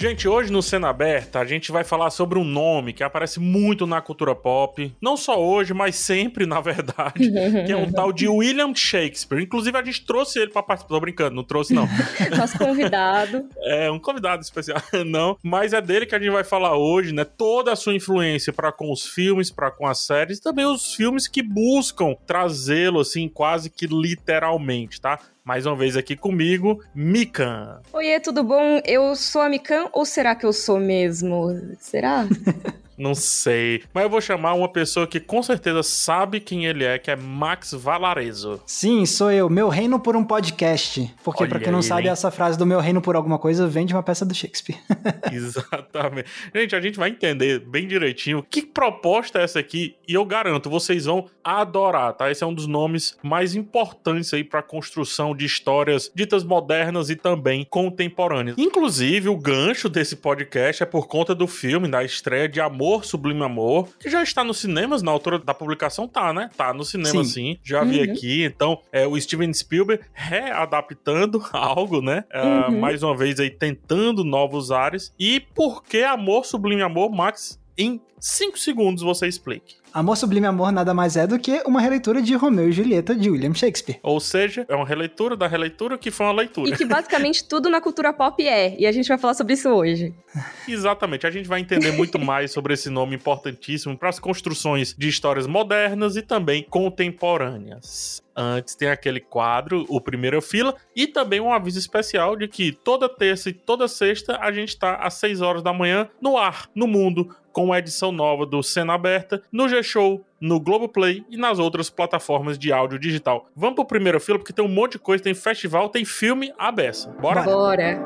Gente, 0.00 0.26
hoje 0.26 0.50
no 0.50 0.62
Cena 0.62 0.88
Aberta 0.88 1.40
a 1.40 1.44
gente 1.44 1.70
vai 1.70 1.84
falar 1.84 2.08
sobre 2.08 2.38
um 2.38 2.44
nome 2.44 2.94
que 2.94 3.04
aparece 3.04 3.38
muito 3.38 3.86
na 3.86 4.00
cultura 4.00 4.34
pop, 4.34 4.90
não 4.98 5.14
só 5.14 5.38
hoje, 5.38 5.74
mas 5.74 5.94
sempre, 5.94 6.46
na 6.48 6.58
verdade, 6.58 7.30
que 7.66 7.70
é 7.70 7.76
um 7.76 7.92
tal 7.92 8.10
de 8.10 8.26
William 8.26 8.74
Shakespeare. 8.74 9.42
Inclusive 9.42 9.76
a 9.76 9.84
gente 9.84 10.06
trouxe 10.06 10.38
ele 10.38 10.52
para 10.52 10.62
participar, 10.62 10.94
tô 10.94 11.00
brincando, 11.00 11.36
não 11.36 11.44
trouxe 11.44 11.74
não. 11.74 11.86
Nosso 12.34 12.56
convidado. 12.56 13.46
É, 13.64 13.90
um 13.90 13.98
convidado 13.98 14.40
especial, 14.40 14.80
não, 15.04 15.36
mas 15.42 15.74
é 15.74 15.82
dele 15.82 16.06
que 16.06 16.14
a 16.14 16.18
gente 16.18 16.32
vai 16.32 16.44
falar 16.44 16.78
hoje, 16.78 17.12
né? 17.12 17.22
Toda 17.22 17.70
a 17.70 17.76
sua 17.76 17.94
influência 17.94 18.54
para 18.54 18.72
com 18.72 18.90
os 18.90 19.04
filmes, 19.04 19.50
para 19.50 19.70
com 19.70 19.86
as 19.86 19.98
séries, 19.98 20.38
e 20.38 20.42
também 20.42 20.64
os 20.64 20.94
filmes 20.94 21.28
que 21.28 21.42
buscam 21.42 22.16
trazê-lo 22.26 23.00
assim, 23.00 23.28
quase 23.28 23.68
que 23.68 23.86
literalmente, 23.86 24.98
tá? 24.98 25.18
Mais 25.44 25.66
uma 25.66 25.76
vez 25.76 25.96
aqui 25.96 26.16
comigo, 26.16 26.82
Mikan. 26.94 27.80
Oiê, 27.92 28.20
tudo 28.20 28.42
bom? 28.44 28.80
Eu 28.84 29.14
sou 29.16 29.42
a 29.42 29.48
Mikan 29.48 29.88
ou 29.92 30.04
será 30.04 30.34
que 30.34 30.44
eu 30.44 30.52
sou 30.52 30.78
mesmo? 30.78 31.48
Será? 31.78 32.26
Não 33.00 33.14
sei. 33.14 33.82
Mas 33.94 34.04
eu 34.04 34.10
vou 34.10 34.20
chamar 34.20 34.52
uma 34.52 34.68
pessoa 34.68 35.06
que 35.06 35.18
com 35.18 35.42
certeza 35.42 35.82
sabe 35.82 36.38
quem 36.38 36.66
ele 36.66 36.84
é, 36.84 36.98
que 36.98 37.10
é 37.10 37.16
Max 37.16 37.72
Valarezo. 37.72 38.60
Sim, 38.66 39.06
sou 39.06 39.32
eu. 39.32 39.48
Meu 39.48 39.70
reino 39.70 39.98
por 39.98 40.14
um 40.14 40.22
podcast. 40.22 41.10
Porque, 41.24 41.46
para 41.46 41.58
quem 41.58 41.72
não 41.72 41.78
aí, 41.78 41.84
sabe, 41.84 42.02
hein? 42.02 42.10
essa 42.10 42.30
frase 42.30 42.58
do 42.58 42.66
meu 42.66 42.78
reino 42.78 43.00
por 43.00 43.16
alguma 43.16 43.38
coisa 43.38 43.66
vem 43.66 43.86
de 43.86 43.94
uma 43.94 44.02
peça 44.02 44.26
do 44.26 44.34
Shakespeare. 44.34 44.78
Exatamente. 45.32 46.28
Gente, 46.54 46.76
a 46.76 46.80
gente 46.80 46.98
vai 46.98 47.08
entender 47.08 47.60
bem 47.60 47.86
direitinho 47.86 48.44
que 48.50 48.60
proposta 48.60 49.38
é 49.38 49.44
essa 49.44 49.58
aqui. 49.58 49.96
E 50.06 50.12
eu 50.12 50.24
garanto, 50.26 50.68
vocês 50.68 51.06
vão 51.06 51.26
adorar, 51.42 52.12
tá? 52.12 52.30
Esse 52.30 52.44
é 52.44 52.46
um 52.46 52.52
dos 52.52 52.66
nomes 52.66 53.16
mais 53.22 53.54
importantes 53.54 54.34
aí 54.34 54.44
para 54.44 54.60
a 54.60 54.62
construção 54.62 55.34
de 55.34 55.46
histórias 55.46 56.10
ditas 56.14 56.44
modernas 56.44 57.08
e 57.08 57.16
também 57.16 57.66
contemporâneas. 57.68 58.58
Inclusive, 58.58 59.30
o 59.30 59.36
gancho 59.36 59.88
desse 59.88 60.16
podcast 60.16 60.82
é 60.82 60.86
por 60.86 61.08
conta 61.08 61.34
do 61.34 61.46
filme, 61.46 61.88
da 61.88 62.04
estreia 62.04 62.46
de 62.46 62.60
Amor 62.60 62.89
Amor, 62.90 63.04
Sublime 63.04 63.42
Amor, 63.44 63.88
que 64.00 64.10
já 64.10 64.20
está 64.20 64.42
nos 64.42 64.58
cinemas, 64.58 65.00
na 65.00 65.12
altura 65.12 65.38
da 65.38 65.54
publicação 65.54 66.08
tá, 66.08 66.32
né? 66.32 66.50
Tá 66.56 66.74
no 66.74 66.84
cinema 66.84 67.24
sim, 67.24 67.30
sim 67.30 67.58
já 67.62 67.84
vi 67.84 67.98
uhum. 67.98 68.12
aqui. 68.12 68.44
Então, 68.44 68.80
é 68.90 69.06
o 69.06 69.20
Steven 69.20 69.52
Spielberg 69.54 70.02
readaptando 70.12 71.40
algo, 71.52 72.02
né? 72.02 72.24
É, 72.30 72.42
uhum. 72.42 72.80
mais 72.80 73.02
uma 73.04 73.16
vez 73.16 73.38
aí 73.38 73.48
tentando 73.48 74.24
novos 74.24 74.72
ares. 74.72 75.14
E 75.18 75.38
por 75.38 75.84
que 75.84 76.02
Amor, 76.02 76.44
Sublime 76.44 76.82
Amor, 76.82 77.10
Max? 77.10 77.60
Em 77.78 78.00
5 78.18 78.58
segundos 78.58 79.02
você 79.02 79.26
explique. 79.26 79.76
Amor 79.92 80.16
Sublime 80.16 80.46
Amor 80.46 80.70
nada 80.70 80.94
mais 80.94 81.16
é 81.16 81.26
do 81.26 81.38
que 81.38 81.62
uma 81.66 81.80
releitura 81.80 82.22
de 82.22 82.34
Romeu 82.34 82.68
e 82.68 82.72
Julieta 82.72 83.14
de 83.14 83.28
William 83.28 83.52
Shakespeare. 83.52 83.98
Ou 84.02 84.20
seja, 84.20 84.64
é 84.68 84.74
uma 84.74 84.86
releitura 84.86 85.36
da 85.36 85.48
releitura 85.48 85.98
que 85.98 86.10
foi 86.10 86.26
uma 86.26 86.32
leitura. 86.32 86.70
E 86.70 86.76
que 86.76 86.84
basicamente 86.84 87.44
tudo 87.44 87.68
na 87.68 87.80
cultura 87.80 88.12
pop 88.12 88.46
é. 88.46 88.76
E 88.78 88.86
a 88.86 88.92
gente 88.92 89.08
vai 89.08 89.18
falar 89.18 89.34
sobre 89.34 89.54
isso 89.54 89.68
hoje. 89.68 90.14
Exatamente. 90.68 91.26
A 91.26 91.30
gente 91.30 91.48
vai 91.48 91.60
entender 91.60 91.92
muito 91.92 92.18
mais 92.18 92.52
sobre 92.52 92.74
esse 92.74 92.88
nome 92.88 93.16
importantíssimo 93.16 93.98
para 93.98 94.08
as 94.08 94.20
construções 94.20 94.94
de 94.96 95.08
histórias 95.08 95.46
modernas 95.46 96.16
e 96.16 96.22
também 96.22 96.62
contemporâneas. 96.62 98.22
Antes 98.36 98.74
tem 98.74 98.88
aquele 98.88 99.20
quadro, 99.20 99.84
o 99.88 100.00
Primeira 100.00 100.40
Fila, 100.40 100.74
e 100.94 101.06
também 101.06 101.40
um 101.40 101.52
aviso 101.52 101.78
especial 101.78 102.36
de 102.36 102.48
que 102.48 102.72
toda 102.72 103.08
terça 103.08 103.50
e 103.50 103.52
toda 103.52 103.88
sexta 103.88 104.38
a 104.40 104.52
gente 104.52 104.70
está 104.70 104.96
às 104.96 105.14
6 105.14 105.42
horas 105.42 105.62
da 105.62 105.72
manhã 105.72 106.08
no 106.22 106.38
ar, 106.38 106.70
no 106.74 106.86
mundo, 106.86 107.34
com 107.60 107.74
a 107.74 107.78
edição 107.78 108.10
nova 108.10 108.46
do 108.46 108.62
Cena 108.62 108.94
Aberta, 108.94 109.42
no 109.52 109.68
G-Show, 109.68 110.24
no 110.40 110.58
Globoplay 110.58 111.22
e 111.28 111.36
nas 111.36 111.58
outras 111.58 111.90
plataformas 111.90 112.58
de 112.58 112.72
áudio 112.72 112.98
digital. 112.98 113.50
Vamos 113.54 113.74
pro 113.74 113.84
primeiro 113.84 114.18
fila, 114.18 114.38
porque 114.38 114.50
tem 114.50 114.64
um 114.64 114.68
monte 114.68 114.92
de 114.92 115.00
coisa, 115.00 115.22
tem 115.22 115.34
festival, 115.34 115.90
tem 115.90 116.02
filme 116.02 116.54
a 116.58 116.72
beça. 116.72 117.10
Bora? 117.20 117.42
Bora! 117.42 118.00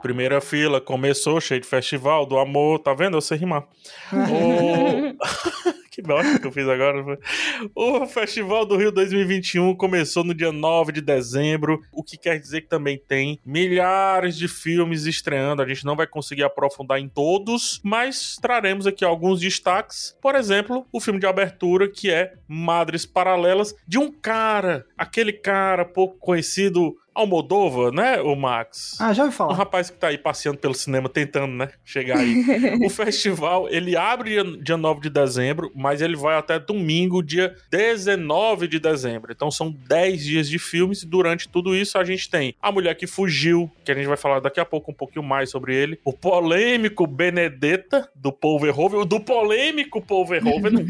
Primeira 0.00 0.40
fila, 0.40 0.80
começou, 0.80 1.38
cheio 1.38 1.60
de 1.60 1.66
festival, 1.66 2.24
do 2.24 2.38
amor, 2.38 2.78
tá 2.78 2.94
vendo? 2.94 3.18
Eu 3.18 3.20
sei 3.20 3.36
rimar. 3.36 3.66
que 5.92 6.00
bosta 6.00 6.38
que 6.38 6.46
eu 6.46 6.52
fiz 6.52 6.66
agora. 6.66 7.18
O 7.74 8.06
Festival 8.06 8.64
do 8.64 8.78
Rio 8.78 8.90
2021 8.90 9.74
começou 9.74 10.24
no 10.24 10.32
dia 10.32 10.50
9 10.50 10.90
de 10.90 11.02
dezembro, 11.02 11.82
o 11.92 12.02
que 12.02 12.16
quer 12.16 12.40
dizer 12.40 12.62
que 12.62 12.68
também 12.68 12.96
tem 12.96 13.38
milhares 13.44 14.34
de 14.36 14.48
filmes 14.48 15.04
estreando. 15.04 15.60
A 15.60 15.68
gente 15.68 15.84
não 15.84 15.94
vai 15.94 16.06
conseguir 16.06 16.44
aprofundar 16.44 16.98
em 16.98 17.08
todos, 17.08 17.78
mas 17.84 18.38
traremos 18.40 18.86
aqui 18.86 19.04
alguns 19.04 19.38
destaques. 19.38 20.16
Por 20.22 20.34
exemplo, 20.34 20.86
o 20.90 20.98
filme 20.98 21.20
de 21.20 21.26
abertura 21.26 21.86
que 21.86 22.10
é 22.10 22.32
Madres 22.48 23.04
Paralelas, 23.04 23.74
de 23.86 23.98
um 23.98 24.10
cara, 24.10 24.86
aquele 24.96 25.32
cara 25.32 25.84
pouco 25.84 26.16
conhecido 26.16 26.96
Almodova, 27.14 27.90
né, 27.90 28.20
o 28.20 28.34
Max? 28.34 28.96
Ah, 29.00 29.12
já 29.12 29.24
ouvi 29.24 29.34
falar. 29.34 29.52
Um 29.52 29.56
rapaz 29.56 29.90
que 29.90 29.96
tá 29.96 30.08
aí 30.08 30.18
passeando 30.18 30.58
pelo 30.58 30.74
cinema, 30.74 31.08
tentando, 31.08 31.52
né, 31.52 31.70
chegar 31.84 32.18
aí. 32.18 32.42
o 32.84 32.90
festival, 32.90 33.68
ele 33.68 33.96
abre 33.96 34.32
dia, 34.32 34.44
dia 34.62 34.76
9 34.76 35.00
de 35.00 35.10
dezembro, 35.10 35.70
mas 35.74 36.00
ele 36.00 36.16
vai 36.16 36.36
até 36.36 36.58
domingo, 36.58 37.22
dia 37.22 37.54
19 37.70 38.66
de 38.66 38.78
dezembro. 38.78 39.32
Então 39.32 39.50
são 39.50 39.70
10 39.70 40.24
dias 40.24 40.48
de 40.48 40.58
filmes. 40.58 41.04
Durante 41.04 41.48
tudo 41.48 41.76
isso, 41.76 41.98
a 41.98 42.04
gente 42.04 42.28
tem 42.30 42.54
A 42.62 42.72
Mulher 42.72 42.94
que 42.94 43.06
Fugiu, 43.06 43.70
que 43.84 43.92
a 43.92 43.94
gente 43.94 44.06
vai 44.06 44.16
falar 44.16 44.40
daqui 44.40 44.60
a 44.60 44.64
pouco 44.64 44.90
um 44.90 44.94
pouquinho 44.94 45.24
mais 45.24 45.50
sobre 45.50 45.74
ele. 45.74 45.98
O 46.04 46.12
polêmico 46.12 47.06
Benedetta, 47.06 48.08
do 48.14 48.32
Paul 48.32 48.60
Verhoeven. 48.60 49.06
Do 49.06 49.20
polêmico 49.20 50.00
Paul 50.00 50.26
Verhoeven. 50.26 50.86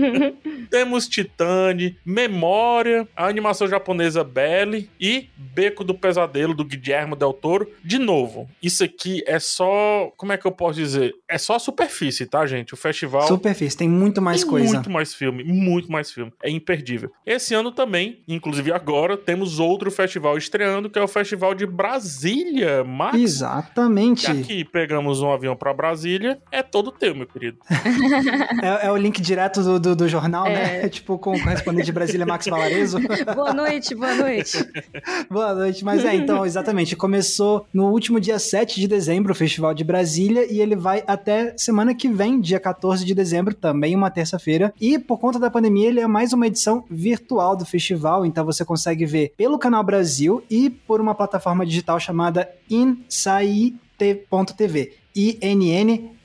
Temos 0.70 1.08
Titane, 1.08 1.96
Memória, 2.04 3.06
a 3.16 3.26
animação 3.26 3.68
japonesa 3.68 4.24
Belly 4.24 4.88
e 5.00 5.28
Beco 5.60 5.84
do 5.84 5.92
Pesadelo, 5.94 6.54
do 6.54 6.64
Guillermo 6.64 7.14
Del 7.14 7.34
Toro. 7.34 7.70
De 7.84 7.98
novo, 7.98 8.48
isso 8.62 8.82
aqui 8.82 9.22
é 9.26 9.38
só. 9.38 10.10
Como 10.16 10.32
é 10.32 10.38
que 10.38 10.46
eu 10.46 10.52
posso 10.52 10.78
dizer? 10.78 11.12
É 11.28 11.36
só 11.36 11.56
a 11.56 11.58
superfície, 11.58 12.24
tá, 12.24 12.46
gente? 12.46 12.72
O 12.72 12.78
festival. 12.78 13.28
Superfície, 13.28 13.76
tem 13.76 13.88
muito 13.88 14.22
mais 14.22 14.40
tem 14.40 14.48
coisa. 14.48 14.72
Muito 14.72 14.88
mais 14.88 15.12
filme, 15.12 15.44
muito 15.44 15.92
mais 15.92 16.10
filme. 16.10 16.32
É 16.42 16.48
imperdível. 16.48 17.12
Esse 17.26 17.52
ano 17.52 17.70
também, 17.70 18.22
inclusive 18.26 18.72
agora, 18.72 19.18
temos 19.18 19.60
outro 19.60 19.90
festival 19.90 20.38
estreando, 20.38 20.88
que 20.88 20.98
é 20.98 21.02
o 21.02 21.08
Festival 21.08 21.54
de 21.54 21.66
Brasília, 21.66 22.82
Max. 22.82 23.18
Exatamente. 23.18 24.32
E 24.32 24.40
aqui 24.40 24.64
pegamos 24.64 25.20
um 25.20 25.30
avião 25.30 25.54
para 25.54 25.74
Brasília, 25.74 26.40
é 26.50 26.62
todo 26.62 26.90
teu, 26.90 27.14
meu 27.14 27.26
querido. 27.26 27.58
é, 28.62 28.86
é, 28.86 28.90
o 28.90 28.96
link 28.96 29.20
direto 29.20 29.62
do, 29.62 29.78
do, 29.78 29.94
do 29.94 30.08
jornal, 30.08 30.44
né? 30.44 30.78
é. 30.78 30.82
né? 30.84 30.88
tipo 30.88 31.18
com 31.18 31.34
o 31.34 31.42
correspondente 31.42 31.84
de 31.84 31.92
Brasília, 31.92 32.24
Max 32.24 32.46
Valarezo. 32.46 32.98
boa 33.34 33.52
noite, 33.52 33.94
boa 33.94 34.14
noite. 34.14 34.58
boa 35.30 35.49
boa 35.54 35.64
noite. 35.64 35.84
Mas 35.84 36.04
é, 36.04 36.14
então, 36.14 36.44
exatamente. 36.46 36.94
Começou 36.96 37.66
no 37.72 37.90
último 37.90 38.20
dia 38.20 38.38
7 38.38 38.80
de 38.80 38.86
dezembro 38.88 39.32
o 39.32 39.34
Festival 39.34 39.74
de 39.74 39.82
Brasília 39.84 40.46
e 40.50 40.60
ele 40.60 40.76
vai 40.76 41.02
até 41.06 41.54
semana 41.56 41.94
que 41.94 42.08
vem, 42.08 42.40
dia 42.40 42.58
14 42.60 43.04
de 43.04 43.14
dezembro, 43.14 43.54
também 43.54 43.94
uma 43.94 44.10
terça-feira. 44.10 44.72
E 44.80 44.98
por 44.98 45.18
conta 45.18 45.38
da 45.38 45.50
pandemia, 45.50 45.88
ele 45.88 46.00
é 46.00 46.06
mais 46.06 46.32
uma 46.32 46.46
edição 46.46 46.84
virtual 46.90 47.56
do 47.56 47.66
festival, 47.66 48.24
então 48.24 48.44
você 48.44 48.64
consegue 48.64 49.04
ver 49.06 49.32
pelo 49.36 49.58
Canal 49.58 49.82
Brasil 49.84 50.42
e 50.50 50.70
por 50.70 51.00
uma 51.00 51.14
plataforma 51.14 51.66
digital 51.66 51.98
chamada 52.00 52.48
Insaite.tv. 52.68 53.80
I-N-N-S-A-E 55.14 56.20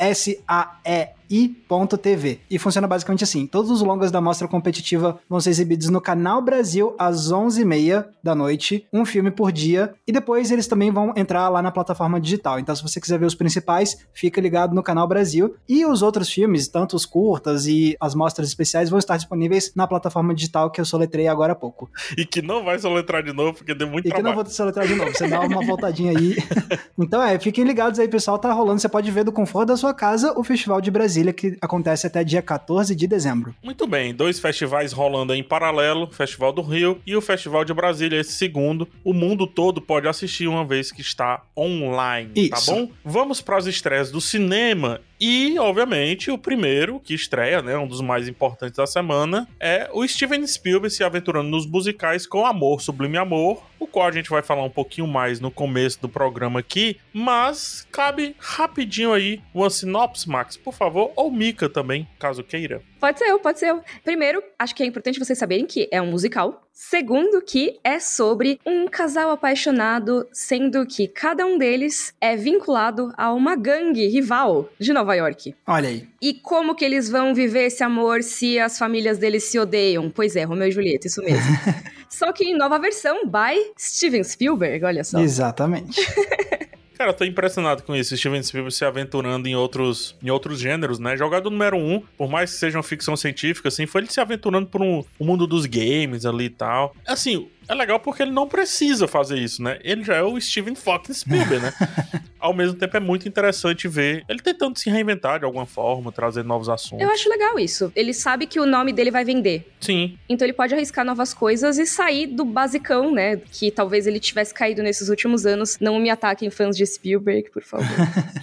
i.tv. 1.29 2.39
E 2.49 2.59
funciona 2.59 2.87
basicamente 2.87 3.23
assim: 3.23 3.47
todos 3.47 3.71
os 3.71 3.81
longas 3.81 4.11
da 4.11 4.21
mostra 4.21 4.47
competitiva 4.47 5.19
vão 5.29 5.39
ser 5.39 5.49
exibidos 5.49 5.89
no 5.89 6.01
Canal 6.01 6.41
Brasil 6.41 6.95
às 6.97 7.31
11h30 7.31 8.05
da 8.23 8.35
noite, 8.35 8.85
um 8.91 9.05
filme 9.05 9.31
por 9.31 9.51
dia, 9.51 9.93
e 10.07 10.11
depois 10.11 10.51
eles 10.51 10.67
também 10.67 10.91
vão 10.91 11.13
entrar 11.15 11.49
lá 11.49 11.61
na 11.61 11.71
plataforma 11.71 12.19
digital. 12.19 12.59
Então, 12.59 12.75
se 12.75 12.81
você 12.81 12.99
quiser 12.99 13.19
ver 13.19 13.25
os 13.25 13.35
principais, 13.35 13.97
fica 14.13 14.41
ligado 14.41 14.73
no 14.73 14.83
Canal 14.83 15.07
Brasil. 15.07 15.55
E 15.67 15.85
os 15.85 16.01
outros 16.01 16.29
filmes, 16.29 16.67
tanto 16.67 16.95
os 16.95 17.05
curtas 17.05 17.65
e 17.65 17.95
as 17.99 18.13
mostras 18.15 18.47
especiais, 18.47 18.89
vão 18.89 18.99
estar 18.99 19.17
disponíveis 19.17 19.71
na 19.75 19.87
plataforma 19.87 20.33
digital 20.33 20.69
que 20.69 20.79
eu 20.79 20.85
soletrei 20.85 21.27
agora 21.27 21.53
há 21.53 21.55
pouco. 21.55 21.89
E 22.17 22.25
que 22.25 22.41
não 22.41 22.63
vai 22.63 22.77
soletrar 22.79 23.23
de 23.23 23.33
novo, 23.33 23.53
porque 23.53 23.73
deu 23.73 23.87
muito 23.87 24.07
e 24.07 24.09
trabalho. 24.09 24.27
E 24.27 24.31
que 24.31 24.35
não 24.35 24.43
vou 24.43 24.53
soletrar 24.53 24.87
de 24.87 24.95
novo, 24.95 25.11
você 25.11 25.27
dá 25.27 25.41
uma 25.41 25.65
voltadinha 25.65 26.17
aí. 26.17 26.35
então 26.97 27.21
é, 27.21 27.37
fiquem 27.39 27.63
ligados 27.63 27.99
aí, 27.99 28.07
pessoal, 28.07 28.37
tá 28.37 28.51
rolando, 28.51 28.79
você 28.79 28.89
pode 28.89 29.09
ver 29.11 29.23
do 29.23 29.31
conforto 29.31 29.69
da 29.69 29.77
sua 29.77 29.93
casa 29.93 30.33
o 30.37 30.43
Festival 30.43 30.81
de 30.81 30.91
Brasil 30.91 31.14
Brasília, 31.15 31.33
que 31.33 31.57
acontece 31.61 32.05
até 32.05 32.23
dia 32.23 32.41
14 32.41 32.93
de 32.93 33.07
dezembro. 33.07 33.55
Muito 33.63 33.87
bem, 33.87 34.13
dois 34.13 34.39
festivais 34.39 34.91
rolando 34.91 35.33
em 35.33 35.41
paralelo, 35.41 36.03
o 36.03 36.11
Festival 36.11 36.51
do 36.51 36.61
Rio 36.61 36.99
e 37.05 37.15
o 37.15 37.21
Festival 37.21 37.63
de 37.63 37.73
Brasília, 37.73 38.19
esse 38.19 38.33
segundo. 38.33 38.87
O 39.03 39.13
mundo 39.13 39.47
todo 39.47 39.81
pode 39.81 40.07
assistir 40.07 40.47
uma 40.47 40.65
vez 40.65 40.91
que 40.91 41.01
está 41.01 41.41
online, 41.57 42.49
tá 42.49 42.57
Isso. 42.57 42.65
tá 42.65 42.71
bom? 42.73 42.89
Vamos 43.03 43.41
para 43.41 43.57
as 43.57 43.65
estreias 43.65 44.11
do 44.11 44.19
cinema 44.19 44.99
e, 45.19 45.57
obviamente, 45.59 46.29
o 46.29 46.37
primeiro 46.37 46.99
que 46.99 47.13
estreia, 47.13 47.61
né, 47.61 47.77
um 47.77 47.87
dos 47.87 48.01
mais 48.01 48.27
importantes 48.27 48.77
da 48.77 48.85
semana, 48.85 49.47
é 49.59 49.89
o 49.93 50.07
Steven 50.07 50.45
Spielberg 50.45 50.93
se 50.93 51.03
aventurando 51.03 51.49
nos 51.49 51.65
musicais 51.65 52.27
com 52.27 52.45
Amor, 52.45 52.81
Sublime 52.81 53.17
Amor, 53.17 53.63
o 53.79 53.87
qual 53.87 54.07
a 54.07 54.11
gente 54.11 54.29
vai 54.29 54.41
falar 54.41 54.63
um 54.63 54.69
pouquinho 54.69 55.07
mais 55.07 55.39
no 55.39 55.51
começo 55.51 56.01
do 56.01 56.09
programa 56.09 56.59
aqui, 56.59 56.97
mas 57.13 57.87
cabe 57.91 58.35
rapidinho 58.39 59.13
aí 59.13 59.41
uma 59.53 59.69
sinopse, 59.69 60.27
Max, 60.27 60.57
por 60.57 60.73
favor, 60.73 61.11
ou 61.15 61.31
Mika 61.31 61.69
também, 61.69 62.07
caso 62.19 62.43
queira. 62.43 62.81
Pode 63.05 63.19
ser 63.19 63.25
eu, 63.25 63.39
pode 63.39 63.59
ser 63.59 63.69
eu. 63.69 63.83
Primeiro, 64.03 64.41
acho 64.57 64.73
que 64.73 64.81
é 64.81 64.85
importante 64.87 65.19
vocês 65.19 65.37
saberem 65.37 65.67
que 65.67 65.87
é 65.91 66.01
um 66.01 66.07
musical. 66.07 66.63
Segundo, 66.73 67.39
que 67.39 67.79
é 67.83 67.99
sobre 67.99 68.59
um 68.65 68.87
casal 68.87 69.29
apaixonado, 69.29 70.27
sendo 70.33 70.83
que 70.87 71.07
cada 71.07 71.45
um 71.45 71.55
deles 71.55 72.15
é 72.19 72.35
vinculado 72.35 73.13
a 73.15 73.31
uma 73.31 73.55
gangue 73.55 74.07
rival 74.07 74.67
de 74.79 74.91
Nova 74.91 75.13
York. 75.13 75.53
Olha 75.67 75.87
aí. 75.87 76.07
E 76.19 76.33
como 76.33 76.73
que 76.73 76.83
eles 76.83 77.07
vão 77.07 77.35
viver 77.35 77.65
esse 77.65 77.83
amor 77.83 78.23
se 78.23 78.57
as 78.57 78.79
famílias 78.79 79.19
deles 79.19 79.43
se 79.43 79.59
odeiam? 79.59 80.09
Pois 80.09 80.35
é, 80.35 80.43
Romeu 80.43 80.67
e 80.67 80.71
Julieta, 80.71 81.05
isso 81.05 81.21
mesmo. 81.21 81.55
só 82.09 82.33
que 82.33 82.43
em 82.43 82.57
nova 82.57 82.79
versão, 82.79 83.27
by 83.27 83.71
Steven 83.77 84.23
Spielberg, 84.23 84.83
olha 84.83 85.03
só. 85.03 85.19
Exatamente. 85.19 86.01
Cara, 86.97 87.11
eu 87.11 87.13
tô 87.13 87.25
impressionado 87.25 87.83
com 87.83 87.95
isso. 87.95 88.15
Steven 88.15 88.41
Spielberg 88.41 88.73
se 88.73 88.85
aventurando 88.85 89.47
em 89.47 89.55
outros, 89.55 90.15
em 90.23 90.29
outros 90.29 90.59
gêneros, 90.59 90.97
né? 90.99 91.17
Jogado 91.17 91.49
número 91.49 91.77
um, 91.77 92.01
por 92.17 92.29
mais 92.29 92.51
que 92.51 92.57
seja 92.57 92.77
uma 92.77 92.83
ficção 92.83 93.15
científica, 93.15 93.67
assim, 93.67 93.85
foi 93.85 94.01
ele 94.01 94.11
se 94.11 94.19
aventurando 94.21 94.67
por 94.67 94.81
um, 94.81 95.03
o 95.19 95.25
mundo 95.25 95.45
dos 95.45 95.65
games 95.65 96.25
ali 96.25 96.45
e 96.45 96.49
tal. 96.49 96.95
Assim, 97.05 97.49
é 97.67 97.73
legal 97.73 97.99
porque 97.99 98.23
ele 98.23 98.31
não 98.31 98.47
precisa 98.47 99.07
fazer 99.07 99.37
isso, 99.37 99.61
né? 99.61 99.79
Ele 99.83 100.03
já 100.03 100.15
é 100.15 100.21
o 100.21 100.39
Steven 100.39 100.75
fucking 100.75 101.13
Spielberg, 101.13 101.59
né? 101.59 101.73
Ao 102.39 102.53
mesmo 102.53 102.77
tempo 102.77 102.95
é 102.95 102.99
muito 102.99 103.27
interessante 103.27 103.87
ver 103.87 104.23
ele 104.29 104.39
tentando 104.39 104.77
se 104.77 104.87
reinventar 104.87 105.39
de 105.39 105.45
alguma 105.45 105.65
forma, 105.65 106.11
trazer 106.11 106.43
novos 106.43 106.69
assuntos. 106.69 107.01
Eu 107.01 107.09
acho 107.09 107.27
legal 107.27 107.57
isso. 107.57 107.91
Ele 107.95 108.13
sabe 108.13 108.45
que 108.45 108.59
o 108.59 108.67
nome 108.67 108.93
dele 108.93 109.09
vai 109.09 109.25
vender. 109.25 109.71
Sim. 109.79 110.15
Então 110.29 110.45
ele 110.45 110.53
pode 110.53 110.73
arriscar 110.73 111.03
novas 111.03 111.33
coisas 111.33 111.79
e 111.79 111.87
sair 111.87 112.27
do 112.27 112.45
basicão, 112.45 113.11
né? 113.11 113.37
Que 113.37 113.71
talvez 113.71 114.05
ele 114.05 114.19
tivesse 114.19 114.53
caído 114.53 114.83
nesses 114.83 115.09
últimos 115.09 115.45
anos. 115.47 115.79
Não 115.79 115.99
me 115.99 116.11
ataquem 116.11 116.51
fãs 116.51 116.77
de 116.77 116.85
Spielberg, 116.85 117.49
por 117.49 117.63
favor. 117.63 117.87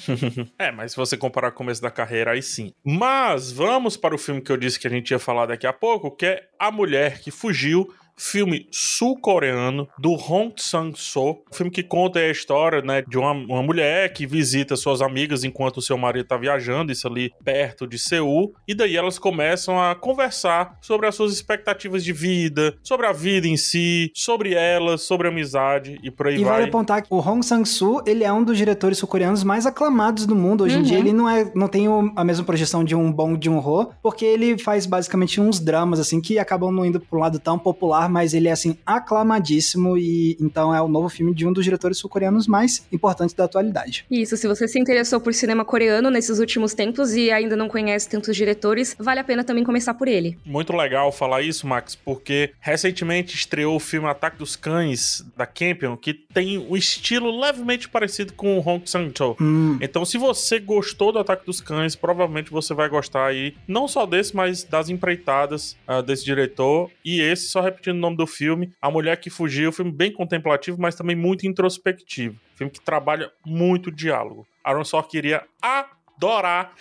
é, 0.59 0.73
mas 0.73 0.93
se 0.93 0.97
você 0.97 1.17
comparar 1.17 1.53
com 1.53 1.57
o 1.57 1.59
começo 1.59 1.81
da 1.81 1.91
carreira, 1.91 2.33
aí 2.33 2.43
sim. 2.43 2.73
Mas 2.83 3.53
vamos 3.53 3.97
para 3.97 4.15
o 4.15 4.19
filme 4.19 4.41
que 4.41 4.51
eu 4.51 4.57
disse 4.57 4.81
que 4.81 4.89
a 4.89 4.91
gente 4.91 5.13
ia 5.13 5.19
falar 5.21 5.47
daqui 5.47 5.67
a 5.67 5.73
pouco, 5.73 6.11
que 6.11 6.27
é 6.27 6.49
A 6.59 6.73
Mulher 6.73 7.21
que 7.21 7.31
Fugiu 7.31 7.89
filme 8.23 8.67
sul-coreano 8.71 9.89
do 9.99 10.13
Hong 10.13 10.55
Sang-soo, 10.57 11.43
filme 11.53 11.71
que 11.71 11.83
conta 11.83 12.21
a 12.21 12.31
história, 12.31 12.81
né, 12.81 13.03
de 13.03 13.19
uma, 13.19 13.33
uma 13.33 13.63
mulher 13.63 14.13
que 14.13 14.27
visita 14.27 14.77
suas 14.77 15.03
amigas 15.03 15.43
enquanto 15.43 15.79
o 15.79 15.83
seu 15.83 15.99
marido 15.99 16.27
tá 16.27 16.37
viajando, 16.37 16.93
isso 16.93 17.09
ali 17.09 17.33
perto 17.45 17.87
de 17.87 17.99
Seul, 17.99 18.55
e 18.67 18.75
daí 18.75 18.97
elas 18.97 19.19
começam 19.19 19.81
a 19.81 19.95
conversar 19.95 20.79
sobre 20.81 21.07
as 21.07 21.15
suas 21.15 21.33
expectativas 21.33 22.05
de 22.05 22.13
vida, 22.13 22.75
sobre 22.83 23.07
a 23.07 23.13
vida 23.13 23.49
em 23.49 23.57
si, 23.57 24.11
sobre 24.15 24.55
elas, 24.55 25.03
sobre 25.03 25.27
a 25.27 25.31
amizade 25.31 25.99
e 26.03 26.11
por 26.11 26.29
aí 26.29 26.37
e 26.37 26.45
vai. 26.45 26.45
E 26.45 26.51
vale 26.51 26.65
apontar 26.69 27.03
que 27.03 27.09
o 27.11 27.19
Hong 27.19 27.45
Sang-soo, 27.45 28.03
ele 28.07 28.23
é 28.23 28.33
um 28.33 28.45
dos 28.45 28.57
diretores 28.57 28.99
sul-coreanos 28.99 29.43
mais 29.43 29.67
aclamados 29.67 30.27
do 30.27 30.37
mundo. 30.37 30.65
Hoje 30.65 30.77
uhum. 30.77 30.83
em 30.83 30.85
dia 30.85 30.99
ele 30.99 31.13
não, 31.13 31.29
é, 31.29 31.51
não 31.55 31.67
tem 31.67 31.87
a 32.15 32.25
mesma 32.25 32.45
projeção 32.45 32.85
de 32.85 32.95
um 32.95 33.11
Bong 33.11 33.39
Joon-ho, 33.43 33.91
porque 34.01 34.25
ele 34.25 34.57
faz 34.59 34.87
basicamente 34.87 35.41
uns 35.41 35.59
dramas, 35.59 35.99
assim, 35.99 36.21
que 36.21 36.39
acabam 36.39 36.71
não 36.71 36.87
indo 36.87 37.01
pro 37.01 37.19
lado 37.19 37.39
tão 37.39 37.59
popular, 37.59 38.12
mas 38.13 38.35
ele 38.35 38.49
é 38.49 38.53
assim 38.53 38.77
aclamadíssimo 38.85 39.97
e 39.97 40.37
então 40.41 40.75
é 40.75 40.81
o 40.81 40.89
novo 40.89 41.09
filme 41.09 41.35
de 41.35 41.47
um 41.47 41.53
dos 41.53 41.65
diretores 41.65 41.99
sul-coreanos 41.99 42.47
mais 42.47 42.87
importantes 42.93 43.35
da 43.35 43.45
atualidade. 43.45 44.05
Isso, 44.11 44.37
se 44.37 44.47
você 44.47 44.69
se 44.69 44.79
interessou 44.79 45.21
por 45.21 45.35
cinema 45.35 45.65
coreano 45.65 46.11
nesses 46.11 46.39
últimos 46.39 46.75
tempos 46.75 47.15
e 47.15 47.31
ainda 47.31 47.57
não 47.57 47.69
conhece 47.69 48.09
tantos 48.09 48.37
diretores, 48.37 48.95
vale 48.99 49.21
a 49.21 49.25
pena 49.25 49.43
também 49.43 49.65
começar 49.65 49.95
por 49.95 50.07
ele. 50.07 50.39
Muito 50.45 50.73
legal 50.73 51.11
falar 51.11 51.43
isso, 51.43 51.67
Max, 51.67 51.95
porque 51.95 52.53
recentemente 52.61 53.35
estreou 53.35 53.77
o 53.77 53.81
filme 53.81 54.07
Ataque 54.09 54.39
dos 54.39 54.55
Cães 54.55 55.25
da 55.37 55.47
Campion, 55.47 55.97
que 55.97 56.13
tem 56.13 56.59
um 56.59 56.77
estilo 56.77 57.41
levemente 57.41 57.89
parecido 57.89 58.33
com 58.35 58.59
o 58.59 58.69
Hong 58.69 58.89
Sang-cho. 58.89 59.37
Hum. 59.41 59.79
Então, 59.81 60.05
se 60.05 60.19
você 60.19 60.59
gostou 60.59 61.13
do 61.13 61.19
Ataque 61.19 61.47
dos 61.47 61.61
Cães, 61.61 61.97
provavelmente 61.97 62.51
você 62.51 62.75
vai 62.75 62.89
gostar 62.89 63.27
aí 63.27 63.55
não 63.67 63.89
só 63.89 64.07
desse, 64.07 64.35
mas 64.35 64.65
das 64.65 64.89
empreitadas 64.89 65.77
uh, 65.89 66.03
desse 66.03 66.25
diretor. 66.25 66.91
E 67.05 67.21
esse, 67.21 67.49
só 67.49 67.61
repetindo 67.61 67.92
o 67.99 68.01
nome 68.01 68.17
do 68.17 68.27
filme, 68.27 68.73
A 68.81 68.91
Mulher 68.91 69.17
que 69.17 69.31
Fugiu, 69.31 69.73
filme 69.73 69.93
bem 69.93 70.13
contemplativo, 70.13 70.81
mas 70.81 70.95
também 70.95 71.17
muito 71.17 71.47
introspectivo. 71.47 72.39
Filme 72.55 72.71
que 72.71 72.81
trabalha 72.81 73.31
muito 73.45 73.91
diálogo. 73.91 74.47
Aaron 74.65 74.85
só 74.85 75.03
queria 75.03 75.43
adorar, 75.61 76.75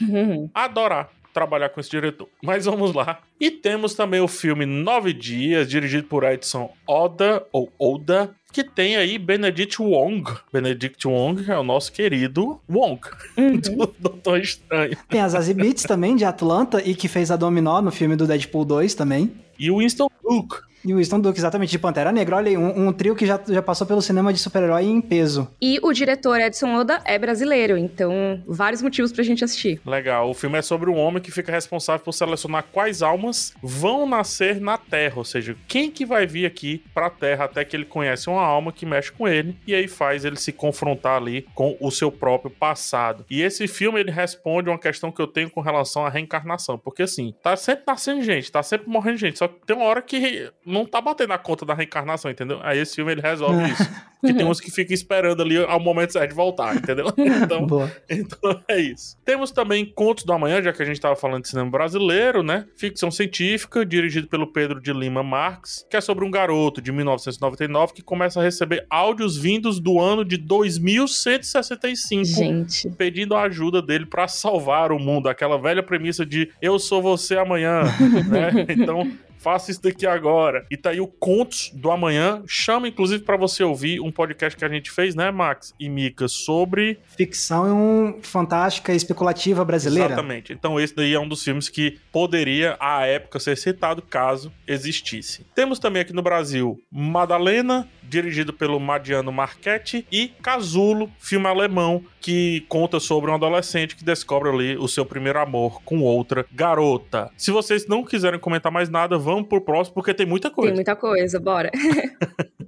adorar 0.53 1.09
trabalhar 1.33 1.69
com 1.69 1.79
esse 1.79 1.89
diretor. 1.89 2.27
Mas 2.43 2.65
vamos 2.65 2.93
lá. 2.93 3.19
E 3.39 3.49
temos 3.49 3.93
também 3.93 4.19
o 4.19 4.27
filme 4.27 4.65
Nove 4.65 5.13
Dias, 5.13 5.69
dirigido 5.69 6.07
por 6.07 6.23
Edson 6.23 6.71
Oda, 6.85 7.45
ou 7.51 7.71
Oda, 7.79 8.35
que 8.51 8.63
tem 8.63 8.97
aí 8.97 9.17
Benedict 9.17 9.81
Wong. 9.81 10.23
Benedict 10.51 11.07
Wong 11.07 11.49
é 11.49 11.57
o 11.57 11.63
nosso 11.63 11.91
querido 11.91 12.59
Wong, 12.69 12.99
uhum. 13.37 13.57
do 13.57 13.95
Doutor 13.97 14.39
Estranho. 14.39 14.97
Tem 15.09 15.21
as 15.21 15.31
Zazie 15.31 15.53
Beats 15.53 15.83
também, 15.83 16.15
de 16.15 16.25
Atlanta, 16.25 16.81
e 16.83 16.93
que 16.93 17.07
fez 17.07 17.31
a 17.31 17.35
Dominó 17.35 17.81
no 17.81 17.91
filme 17.91 18.15
do 18.15 18.27
Deadpool 18.27 18.65
2 18.65 18.93
também. 18.93 19.31
E 19.61 19.69
o 19.69 19.77
Winston 19.77 20.09
Duke, 20.23 20.57
e 20.83 20.93
o 20.93 20.97
Winston 20.97 21.19
Duke, 21.19 21.37
exatamente, 21.37 21.69
de 21.69 21.77
Pantera 21.77 22.11
Negra. 22.11 22.37
Olha 22.37 22.49
aí, 22.49 22.57
um, 22.57 22.87
um 22.87 22.93
trio 22.93 23.15
que 23.15 23.25
já, 23.25 23.39
já 23.47 23.61
passou 23.61 23.85
pelo 23.85 24.01
cinema 24.01 24.33
de 24.33 24.39
super-herói 24.39 24.85
em 24.85 24.99
peso. 24.99 25.47
E 25.61 25.79
o 25.83 25.93
diretor 25.93 26.39
Edson 26.39 26.73
Oda 26.75 27.01
é 27.05 27.19
brasileiro, 27.19 27.77
então 27.77 28.41
vários 28.47 28.81
motivos 28.81 29.11
pra 29.11 29.23
gente 29.23 29.43
assistir. 29.43 29.79
Legal. 29.85 30.29
O 30.29 30.33
filme 30.33 30.57
é 30.57 30.61
sobre 30.61 30.89
um 30.89 30.97
homem 30.97 31.21
que 31.21 31.31
fica 31.31 31.51
responsável 31.51 32.03
por 32.03 32.13
selecionar 32.13 32.65
quais 32.71 33.03
almas 33.03 33.53
vão 33.61 34.07
nascer 34.07 34.59
na 34.59 34.77
Terra, 34.77 35.13
ou 35.17 35.23
seja, 35.23 35.55
quem 35.67 35.91
que 35.91 36.05
vai 36.05 36.25
vir 36.25 36.45
aqui 36.47 36.83
pra 36.93 37.09
Terra 37.09 37.45
até 37.45 37.63
que 37.63 37.75
ele 37.75 37.85
conhece 37.85 38.27
uma 38.27 38.41
alma 38.41 38.71
que 38.71 38.85
mexe 38.85 39.11
com 39.11 39.27
ele 39.27 39.55
e 39.67 39.75
aí 39.75 39.87
faz 39.87 40.25
ele 40.25 40.37
se 40.37 40.51
confrontar 40.51 41.17
ali 41.17 41.45
com 41.53 41.77
o 41.79 41.91
seu 41.91 42.11
próprio 42.11 42.49
passado. 42.49 43.23
E 43.29 43.43
esse 43.43 43.67
filme 43.67 43.99
ele 43.99 44.11
responde 44.11 44.69
uma 44.69 44.79
questão 44.79 45.11
que 45.11 45.21
eu 45.21 45.27
tenho 45.27 45.49
com 45.51 45.61
relação 45.61 46.05
à 46.05 46.09
reencarnação, 46.09 46.77
porque 46.77 47.03
assim, 47.03 47.35
tá 47.43 47.55
sempre 47.55 47.83
nascendo 47.85 48.23
gente, 48.23 48.51
tá 48.51 48.63
sempre 48.63 48.89
morrendo 48.89 49.17
gente, 49.17 49.37
só 49.37 49.47
que 49.47 49.50
tem 49.65 49.75
uma 49.75 49.85
hora 49.85 50.01
que 50.01 50.51
não 50.65 50.85
tá 50.85 50.99
batendo 51.01 51.33
a 51.33 51.37
conta 51.37 51.65
da 51.65 51.73
reencarnação, 51.73 52.29
entendeu? 52.29 52.59
Aí 52.63 52.79
esse 52.79 52.95
filme 52.95 53.11
ele 53.11 53.21
resolve 53.21 53.63
isso. 53.71 53.83
Porque 54.21 54.35
tem 54.35 54.45
uns 54.45 54.61
que 54.61 54.69
ficam 54.69 54.93
esperando 54.93 55.41
ali 55.41 55.57
ao 55.57 55.79
momento 55.79 56.13
certo 56.13 56.29
de 56.29 56.35
voltar, 56.35 56.75
entendeu? 56.75 57.07
Então, 57.41 57.89
então 58.09 58.61
é 58.67 58.79
isso. 58.79 59.17
Temos 59.25 59.51
também 59.51 59.85
Contos 59.85 60.23
do 60.23 60.33
Amanhã, 60.33 60.61
já 60.61 60.71
que 60.71 60.81
a 60.81 60.85
gente 60.85 60.99
tava 60.99 61.15
falando 61.15 61.43
de 61.43 61.49
cinema 61.49 61.69
brasileiro, 61.69 62.43
né? 62.43 62.65
Ficção 62.75 63.09
científica, 63.09 63.85
dirigido 63.85 64.27
pelo 64.27 64.47
Pedro 64.47 64.79
de 64.79 64.93
Lima 64.93 65.23
Marques, 65.23 65.85
que 65.89 65.97
é 65.97 66.01
sobre 66.01 66.23
um 66.23 66.31
garoto 66.31 66.81
de 66.81 66.91
1999 66.91 67.93
que 67.93 68.01
começa 68.01 68.39
a 68.39 68.43
receber 68.43 68.85
áudios 68.89 69.37
vindos 69.37 69.79
do 69.79 69.99
ano 69.99 70.23
de 70.23 70.37
2165. 70.37 72.23
Gente. 72.25 72.89
Pedindo 72.91 73.35
a 73.35 73.43
ajuda 73.43 73.81
dele 73.81 74.05
para 74.05 74.27
salvar 74.27 74.91
o 74.91 74.99
mundo. 74.99 75.29
Aquela 75.29 75.57
velha 75.57 75.81
premissa 75.81 76.25
de 76.25 76.49
eu 76.61 76.77
sou 76.77 77.01
você 77.01 77.37
amanhã, 77.37 77.83
né? 78.29 78.65
Então, 78.69 79.11
faça 79.41 79.71
isso 79.71 79.81
daqui 79.81 80.05
agora. 80.05 80.65
E 80.69 80.77
tá 80.77 80.91
aí 80.91 81.01
o 81.01 81.07
Contos 81.07 81.71
do 81.73 81.91
Amanhã. 81.91 82.43
Chama, 82.47 82.87
inclusive, 82.87 83.23
para 83.23 83.35
você 83.35 83.63
ouvir 83.63 83.99
um 83.99 84.10
podcast 84.11 84.57
que 84.57 84.65
a 84.65 84.69
gente 84.69 84.91
fez, 84.91 85.15
né, 85.15 85.31
Max 85.31 85.73
e 85.79 85.89
Mika, 85.89 86.27
sobre. 86.27 86.99
Ficção 87.17 87.67
e 87.67 87.71
um 87.71 88.19
fantástica 88.21 88.93
e 88.93 88.95
especulativa 88.95 89.63
brasileira. 89.63 90.13
Exatamente. 90.13 90.53
Então, 90.53 90.79
esse 90.79 90.95
daí 90.95 91.13
é 91.13 91.19
um 91.19 91.27
dos 91.27 91.43
filmes 91.43 91.69
que 91.69 91.99
poderia, 92.11 92.77
à 92.79 93.05
época, 93.05 93.39
ser 93.39 93.57
citado 93.57 94.01
caso 94.01 94.51
existisse. 94.67 95.45
Temos 95.55 95.79
também 95.79 96.01
aqui 96.01 96.13
no 96.13 96.21
Brasil 96.21 96.81
Madalena, 96.91 97.87
dirigido 98.03 98.53
pelo 98.53 98.79
Madiano 98.79 99.31
Marchetti, 99.31 100.05
e 100.11 100.29
Casulo, 100.41 101.09
filme 101.19 101.47
alemão 101.47 102.03
que 102.19 102.63
conta 102.69 102.99
sobre 102.99 103.31
um 103.31 103.33
adolescente 103.33 103.95
que 103.95 104.05
descobre 104.05 104.49
ali 104.49 104.77
o 104.77 104.87
seu 104.87 105.05
primeiro 105.05 105.39
amor 105.39 105.81
com 105.83 106.01
outra 106.01 106.45
garota. 106.51 107.31
Se 107.35 107.51
vocês 107.51 107.87
não 107.87 108.03
quiserem 108.03 108.39
comentar 108.39 108.71
mais 108.71 108.89
nada, 108.89 109.17
vamos 109.17 109.47
pro 109.47 109.59
próximo, 109.61 109.95
porque 109.95 110.13
tem 110.13 110.25
muita 110.25 110.49
coisa. 110.51 110.69
Tem 110.69 110.75
muita 110.75 110.95
coisa, 110.95 111.39
bora. 111.39 111.71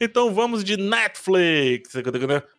então 0.00 0.32
vamos 0.34 0.62
de 0.64 0.76
Netflix. 0.76 1.94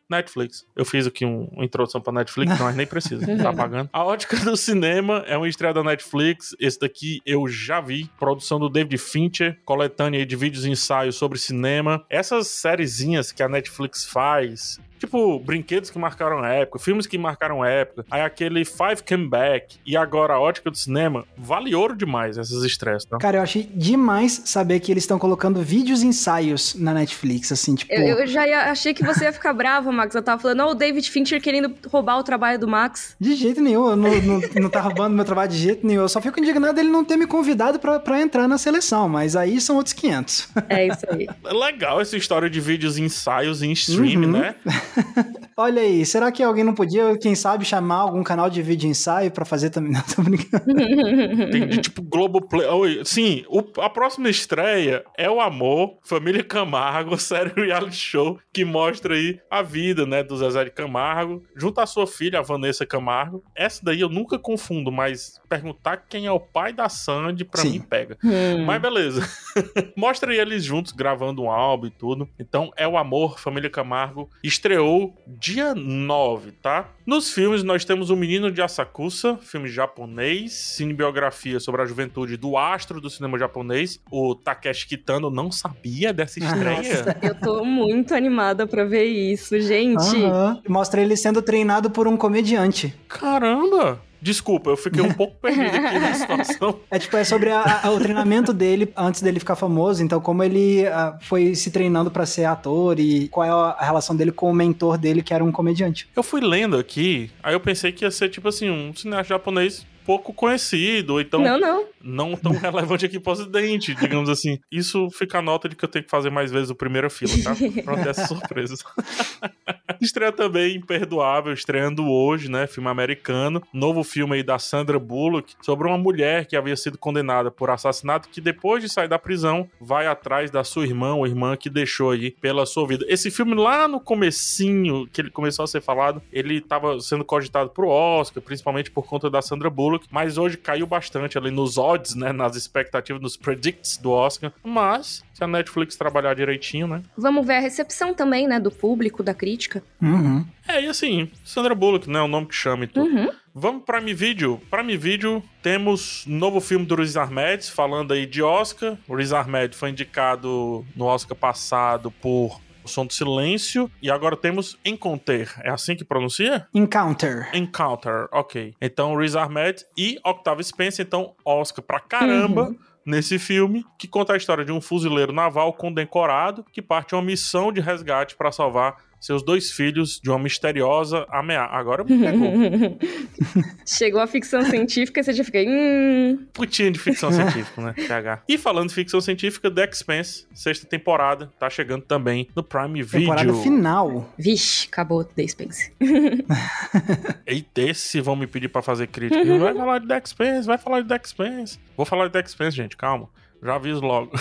Netflix. 0.09 0.65
Eu 0.75 0.85
fiz 0.85 1.07
aqui 1.07 1.25
um, 1.25 1.45
uma 1.51 1.65
introdução 1.65 2.01
pra 2.01 2.13
Netflix, 2.13 2.57
mas 2.59 2.75
nem 2.75 2.87
precisa, 2.87 3.25
tá 3.37 3.53
pagando. 3.53 3.89
A 3.91 4.03
Ótica 4.03 4.37
do 4.37 4.55
Cinema 4.55 5.23
é 5.27 5.37
uma 5.37 5.47
estreia 5.47 5.73
da 5.73 5.83
Netflix. 5.83 6.55
Esse 6.59 6.79
daqui 6.79 7.21
eu 7.25 7.47
já 7.47 7.81
vi. 7.81 8.09
Produção 8.19 8.59
do 8.59 8.69
David 8.69 8.97
Fincher, 8.97 9.59
coletânea 9.65 10.25
de 10.25 10.35
vídeos 10.35 10.65
e 10.65 10.69
ensaios 10.69 11.15
sobre 11.15 11.37
cinema. 11.37 12.05
Essas 12.09 12.47
sériezinhas 12.47 13.31
que 13.31 13.43
a 13.43 13.49
Netflix 13.49 14.05
faz, 14.05 14.79
Tipo, 14.99 15.39
brinquedos 15.39 15.89
que 15.89 15.99
marcaram 15.99 16.43
época, 16.43 16.79
filmes 16.79 17.05
que 17.05 17.17
marcaram 17.17 17.63
época. 17.63 18.05
Aí 18.09 18.21
aquele 18.21 18.65
Five 18.65 19.03
Came 19.05 19.27
Back 19.27 19.77
e 19.85 19.95
agora 19.95 20.33
a 20.33 20.39
ótica 20.39 20.71
do 20.71 20.77
cinema. 20.77 21.25
Vale 21.37 21.73
ouro 21.75 21.95
demais 21.95 22.37
essas 22.37 22.63
estresses, 22.63 23.07
tá? 23.07 23.17
Cara, 23.17 23.37
eu 23.37 23.41
achei 23.41 23.63
demais 23.63 24.41
saber 24.45 24.79
que 24.79 24.91
eles 24.91 25.03
estão 25.03 25.19
colocando 25.19 25.61
vídeos 25.61 26.01
ensaios 26.01 26.73
na 26.75 26.93
Netflix, 26.93 27.51
assim, 27.51 27.75
tipo. 27.75 27.93
Eu, 27.93 28.19
eu 28.19 28.27
já 28.27 28.47
ia, 28.47 28.71
achei 28.71 28.93
que 28.93 29.03
você 29.03 29.25
ia 29.25 29.33
ficar 29.33 29.53
bravo, 29.53 29.91
Max. 29.97 30.15
Eu 30.15 30.21
tava 30.21 30.41
falando, 30.41 30.63
oh, 30.63 30.71
o 30.71 30.75
David 30.75 31.09
Fincher 31.09 31.41
querendo 31.41 31.73
roubar 31.87 32.17
o 32.17 32.23
trabalho 32.23 32.59
do 32.59 32.67
Max. 32.67 33.15
De 33.19 33.35
jeito 33.35 33.61
nenhum, 33.61 33.89
eu 33.89 33.95
não, 33.95 34.21
não, 34.21 34.41
não 34.61 34.69
tá 34.69 34.79
roubando 34.79 35.13
meu 35.13 35.25
trabalho 35.25 35.51
de 35.51 35.57
jeito 35.57 35.85
nenhum. 35.85 36.01
Eu 36.01 36.09
só 36.09 36.21
fico 36.21 36.39
indignado 36.39 36.79
ele 36.79 36.89
não 36.89 37.03
ter 37.03 37.17
me 37.17 37.27
convidado 37.27 37.79
pra, 37.79 37.99
pra 37.99 38.21
entrar 38.21 38.47
na 38.47 38.57
seleção, 38.57 39.09
mas 39.09 39.35
aí 39.35 39.59
são 39.59 39.75
outros 39.75 39.93
500. 39.93 40.49
É 40.69 40.87
isso 40.87 41.05
aí. 41.09 41.27
Legal 41.51 41.99
essa 41.99 42.15
história 42.15 42.49
de 42.49 42.61
vídeos 42.61 42.97
ensaios 42.97 43.61
em 43.61 43.71
stream, 43.71 44.21
uhum. 44.21 44.31
né? 44.31 44.55
Olha 45.59 45.81
aí, 45.81 46.05
será 46.05 46.31
que 46.31 46.43
alguém 46.43 46.63
não 46.63 46.75
podia, 46.75 47.17
quem 47.17 47.33
sabe, 47.33 47.65
chamar 47.65 47.95
algum 47.95 48.21
canal 48.23 48.47
de 48.47 48.61
vídeo 48.61 48.87
ensaio 48.87 49.31
pra 49.31 49.43
fazer 49.43 49.71
também? 49.71 49.91
Não, 49.97 50.01
tô 50.03 50.21
brincando. 50.21 51.51
Tem 51.51 51.67
de 51.67 51.79
tipo 51.81 52.03
Globoplay. 52.03 52.67
Sim, 53.03 53.43
o- 53.49 53.63
a 53.81 53.89
próxima 53.89 54.29
estreia 54.29 55.03
é 55.17 55.27
o 55.27 55.41
Amor, 55.41 55.97
Família 56.03 56.43
Camargo, 56.43 57.17
série 57.19 57.51
reality 57.59 57.95
show 57.95 58.37
que 58.53 58.63
mostra 58.63 59.15
aí 59.15 59.39
a 59.49 59.63
vida, 59.63 60.05
né, 60.05 60.21
do 60.23 60.37
Zezé 60.37 60.63
de 60.65 60.71
Camargo, 60.71 61.41
junto 61.55 61.81
à 61.81 61.87
sua 61.87 62.05
filha, 62.05 62.37
a 62.37 62.43
Vanessa 62.43 62.85
Camargo. 62.85 63.43
Essa 63.55 63.81
daí 63.83 64.01
eu 64.01 64.09
nunca 64.09 64.37
confundo, 64.37 64.91
mas 64.91 65.41
perguntar 65.47 66.05
quem 66.09 66.25
é 66.25 66.31
o 66.31 66.39
pai 66.39 66.73
da 66.73 66.89
Sandy 66.89 67.45
pra 67.45 67.61
Sim. 67.61 67.71
mim 67.71 67.81
pega. 67.81 68.17
Hum. 68.23 68.65
Mas 68.65 68.81
beleza. 68.81 69.27
Mostra 69.95 70.33
eles 70.35 70.63
juntos 70.63 70.91
gravando 70.91 71.43
um 71.43 71.51
álbum 71.51 71.87
e 71.87 71.91
tudo. 71.91 72.27
Então 72.39 72.71
é 72.75 72.87
o 72.87 72.97
Amor, 72.97 73.39
Família 73.39 73.69
Camargo. 73.69 74.29
Estreou 74.43 75.15
dia 75.27 75.73
9, 75.73 76.51
tá? 76.53 76.89
Nos 77.05 77.31
filmes 77.31 77.63
nós 77.63 77.85
temos 77.85 78.09
O 78.09 78.15
Menino 78.15 78.51
de 78.51 78.61
Asakusa, 78.61 79.37
filme 79.37 79.69
japonês, 79.69 80.51
cinebiografia 80.53 81.59
sobre 81.59 81.81
a 81.81 81.85
juventude 81.85 82.35
do 82.35 82.57
astro 82.57 82.99
do 82.99 83.09
cinema 83.09 83.39
japonês, 83.39 83.99
o 84.11 84.35
Takeshi 84.35 84.87
Kitano. 84.87 85.29
Não 85.29 85.51
sabia 85.51 86.11
dessa 86.11 86.39
estreia? 86.39 86.75
Nossa, 86.75 87.17
eu 87.21 87.35
tô 87.35 87.63
muito 87.63 88.13
animada 88.13 88.67
pra 88.67 88.83
ver 88.83 89.05
isso, 89.05 89.59
gente. 89.59 90.23
Aham. 90.23 90.61
Mostra 90.67 91.01
ele 91.01 91.15
sendo 91.15 91.41
treinado 91.41 91.89
por 91.89 92.07
um 92.07 92.17
comediante. 92.17 92.93
Caramba! 93.07 94.01
Desculpa, 94.21 94.69
eu 94.69 94.77
fiquei 94.77 95.01
um 95.01 95.13
pouco 95.13 95.35
perdido 95.41 95.75
aqui 95.75 95.99
na 95.99 96.13
situação. 96.13 96.79
É 96.89 96.97
tipo, 96.99 97.15
é 97.17 97.23
sobre 97.23 97.49
a- 97.51 97.81
a- 97.83 97.91
o 97.91 97.99
treinamento 97.99 98.51
dele 98.53 98.91
antes 98.97 99.21
dele 99.21 99.39
ficar 99.39 99.55
famoso. 99.55 100.03
Então, 100.03 100.19
como 100.19 100.43
ele 100.43 100.85
ah, 100.87 101.17
foi 101.21 101.53
se 101.55 101.69
treinando 101.71 102.09
pra 102.11 102.25
ser 102.25 102.45
ator 102.45 102.99
e 102.99 103.27
qual 103.29 103.45
é 103.45 103.49
a 103.49 103.77
a 103.77 103.85
relação 103.85 104.15
dele 104.15 104.31
com 104.31 104.49
o 104.49 104.53
mentor 104.53 104.97
dele, 104.97 105.21
que 105.21 105.33
era 105.33 105.43
um 105.43 105.51
comediante. 105.51 106.07
Eu 106.15 106.23
fui 106.23 106.41
lendo 106.41 106.77
aqui, 106.77 107.29
aí 107.43 107.53
eu 107.53 107.59
pensei 107.59 107.91
que 107.91 108.03
ia 108.05 108.11
ser 108.11 108.29
tipo 108.29 108.47
assim, 108.49 108.69
um 108.69 108.93
cineasta 108.95 109.33
japonês 109.33 109.85
pouco 110.07 110.33
conhecido, 110.33 111.13
ou 111.13 111.21
então 111.21 111.41
Não, 111.41 111.59
não. 111.59 111.85
não 112.01 112.35
tão 112.37 112.53
relevante 112.57 113.05
aqui 113.05 113.19
pro 113.19 113.33
ocidente, 113.33 113.93
digamos 113.93 114.29
assim. 114.29 114.57
Isso 114.71 115.09
fica 115.11 115.39
a 115.39 115.41
nota 115.41 115.67
de 115.67 115.75
que 115.75 115.83
eu 115.83 115.89
tenho 115.89 116.05
que 116.05 116.09
fazer 116.09 116.29
mais 116.29 116.49
vezes 116.49 116.69
o 116.69 116.75
primeiro 116.75 117.09
fila, 117.09 117.33
tá? 117.43 117.53
Pra 117.83 118.01
ter 118.01 118.09
essa 118.09 118.25
surpresa. 118.25 118.75
Estreia 119.99 120.31
também 120.31 120.75
Imperdoável, 120.77 121.51
estreando 121.51 122.07
hoje, 122.07 122.49
né? 122.49 122.67
Filme 122.67 122.87
americano. 122.89 123.61
Novo 123.73 124.03
filme 124.03 124.35
aí 124.35 124.43
da 124.43 124.57
Sandra 124.59 124.97
Bullock 124.99 125.55
sobre 125.61 125.87
uma 125.87 125.97
mulher 125.97 126.45
que 126.45 126.55
havia 126.55 126.75
sido 126.77 126.97
condenada 126.97 127.51
por 127.51 127.69
assassinato, 127.69 128.29
que 128.29 128.39
depois 128.39 128.81
de 128.81 128.89
sair 128.89 129.07
da 129.07 129.19
prisão, 129.19 129.67
vai 129.81 130.07
atrás 130.07 130.49
da 130.51 130.63
sua 130.63 130.85
irmã, 130.85 131.15
ou 131.15 131.27
irmã 131.27 131.57
que 131.57 131.69
deixou 131.69 132.11
aí 132.11 132.31
pela 132.31 132.65
sua 132.65 132.87
vida. 132.87 133.05
Esse 133.09 133.29
filme 133.31 133.55
lá 133.55 133.87
no 133.87 133.99
comecinho, 133.99 135.07
que 135.11 135.19
ele 135.19 135.29
começou 135.31 135.63
a 135.63 135.67
ser 135.67 135.81
falado, 135.81 136.21
ele 136.31 136.61
tava 136.61 136.99
sendo 137.01 137.25
cogitado 137.25 137.69
pro 137.71 137.89
Oscar, 137.89 138.41
principalmente 138.43 138.91
por 138.91 139.05
conta 139.05 139.29
da 139.29 139.41
Sandra 139.41 139.69
Bullock, 139.69 139.96
mas 140.11 140.37
hoje 140.37 140.57
caiu 140.57 140.87
bastante 140.87 141.37
ali 141.37 141.51
nos 141.51 141.77
odds, 141.77 142.15
né? 142.15 142.31
Nas 142.31 142.55
expectativas, 142.55 143.21
nos 143.21 143.37
predicts 143.37 143.97
do 143.97 144.11
Oscar. 144.11 144.51
Mas, 144.63 145.23
se 145.33 145.43
a 145.43 145.47
Netflix 145.47 145.95
trabalhar 145.95 146.33
direitinho, 146.33 146.87
né? 146.87 147.01
Vamos 147.17 147.45
ver 147.45 147.55
a 147.55 147.59
recepção 147.59 148.13
também, 148.13 148.47
né, 148.47 148.59
do 148.59 148.71
público, 148.71 149.23
da 149.23 149.33
crítica. 149.33 149.83
Uhum. 150.01 150.45
É, 150.67 150.81
e 150.83 150.87
assim, 150.87 151.31
Sandra 151.43 151.73
Bullock, 151.73 152.09
né? 152.09 152.21
O 152.21 152.27
nome 152.27 152.47
que 152.47 152.55
chama 152.55 152.83
e 152.83 152.87
tudo. 152.87 153.09
Uhum. 153.09 153.29
Vamos 153.59 153.83
para 153.83 153.97
Prime 153.97 154.13
Video. 154.13 154.61
Prime 154.69 154.95
Video, 154.95 155.43
temos 155.63 156.23
novo 156.27 156.61
filme 156.61 156.85
do 156.85 156.93
Riz 156.93 157.17
Ahmed, 157.17 157.71
falando 157.71 158.13
aí 158.13 158.27
de 158.27 158.43
Oscar. 158.43 158.95
O 159.07 159.15
Riz 159.15 159.33
Ahmed 159.33 159.75
foi 159.75 159.89
indicado 159.89 160.85
no 160.95 161.05
Oscar 161.05 161.35
passado 161.35 162.11
por 162.11 162.61
O 162.87 162.89
Som 162.89 163.05
do 163.05 163.13
Silêncio. 163.13 163.91
E 164.01 164.09
agora 164.09 164.37
temos 164.37 164.77
Encounter. 164.85 165.53
É 165.61 165.69
assim 165.69 165.93
que 165.93 166.05
pronuncia? 166.05 166.65
Encounter. 166.73 167.49
Encounter, 167.53 168.29
ok. 168.31 168.73
Então, 168.81 169.15
Riz 169.17 169.35
Ahmed 169.35 169.85
e 169.97 170.17
Octavia 170.25 170.63
Spencer, 170.63 171.05
então, 171.05 171.35
Oscar 171.43 171.83
pra 171.83 171.99
caramba. 171.99 172.73
Nesse 173.05 173.39
filme, 173.39 173.85
que 173.97 174.05
conta 174.05 174.33
a 174.33 174.37
história 174.37 174.65
de 174.65 174.71
um 174.71 174.81
fuzileiro 174.81 175.31
naval 175.31 175.71
condecorado 175.71 176.65
que 176.73 176.81
parte 176.81 177.13
em 177.13 177.17
uma 177.17 177.23
missão 177.23 177.71
de 177.71 177.79
resgate 177.79 178.35
para 178.35 178.51
salvar 178.51 178.97
seus 179.19 179.43
dois 179.43 179.71
filhos 179.71 180.19
de 180.21 180.29
uma 180.29 180.39
misteriosa 180.39 181.25
ameaça. 181.29 181.73
Agora 181.73 182.03
me 182.03 182.17
pegou. 182.19 182.99
Chegou 183.85 184.21
a 184.21 184.27
ficção 184.27 184.63
científica 184.63 185.19
e 185.19 185.23
você 185.23 185.33
já 185.33 185.43
fica. 185.43 185.59
Hum. 185.59 186.45
Putinha 186.53 186.91
de 186.91 186.99
ficção 186.99 187.31
científica, 187.31 187.81
né? 187.81 187.93
PH. 188.07 188.43
E 188.47 188.57
falando 188.57 188.89
de 188.89 188.95
ficção 188.95 189.19
científica, 189.19 189.69
The 189.69 189.89
Expanse, 189.89 190.47
sexta 190.53 190.87
temporada, 190.87 191.51
tá 191.59 191.69
chegando 191.69 192.03
também 192.03 192.47
no 192.55 192.63
Prime 192.63 193.01
Video. 193.01 193.21
Temporada 193.21 193.53
final. 193.55 194.33
Vixe, 194.37 194.87
acabou 194.87 195.23
The 195.23 195.47
Spence. 195.47 195.91
Eita, 197.45 197.81
esse 197.81 198.21
vão 198.21 198.35
me 198.35 198.47
pedir 198.47 198.69
pra 198.69 198.81
fazer 198.81 199.07
crítica. 199.07 199.57
Vai 199.57 199.73
falar 199.73 199.99
de 199.99 200.07
The 200.07 200.21
Expanse, 200.23 200.67
vai 200.67 200.77
falar 200.77 201.01
de 201.01 201.07
The 201.07 201.19
Expanse. 201.23 201.79
Vou 201.95 202.05
falar 202.05 202.27
de 202.27 202.33
The 202.33 202.39
Expanse, 202.41 202.77
gente, 202.77 202.95
calma. 202.95 203.29
Já 203.61 203.75
aviso 203.75 204.01
logo. 204.01 204.31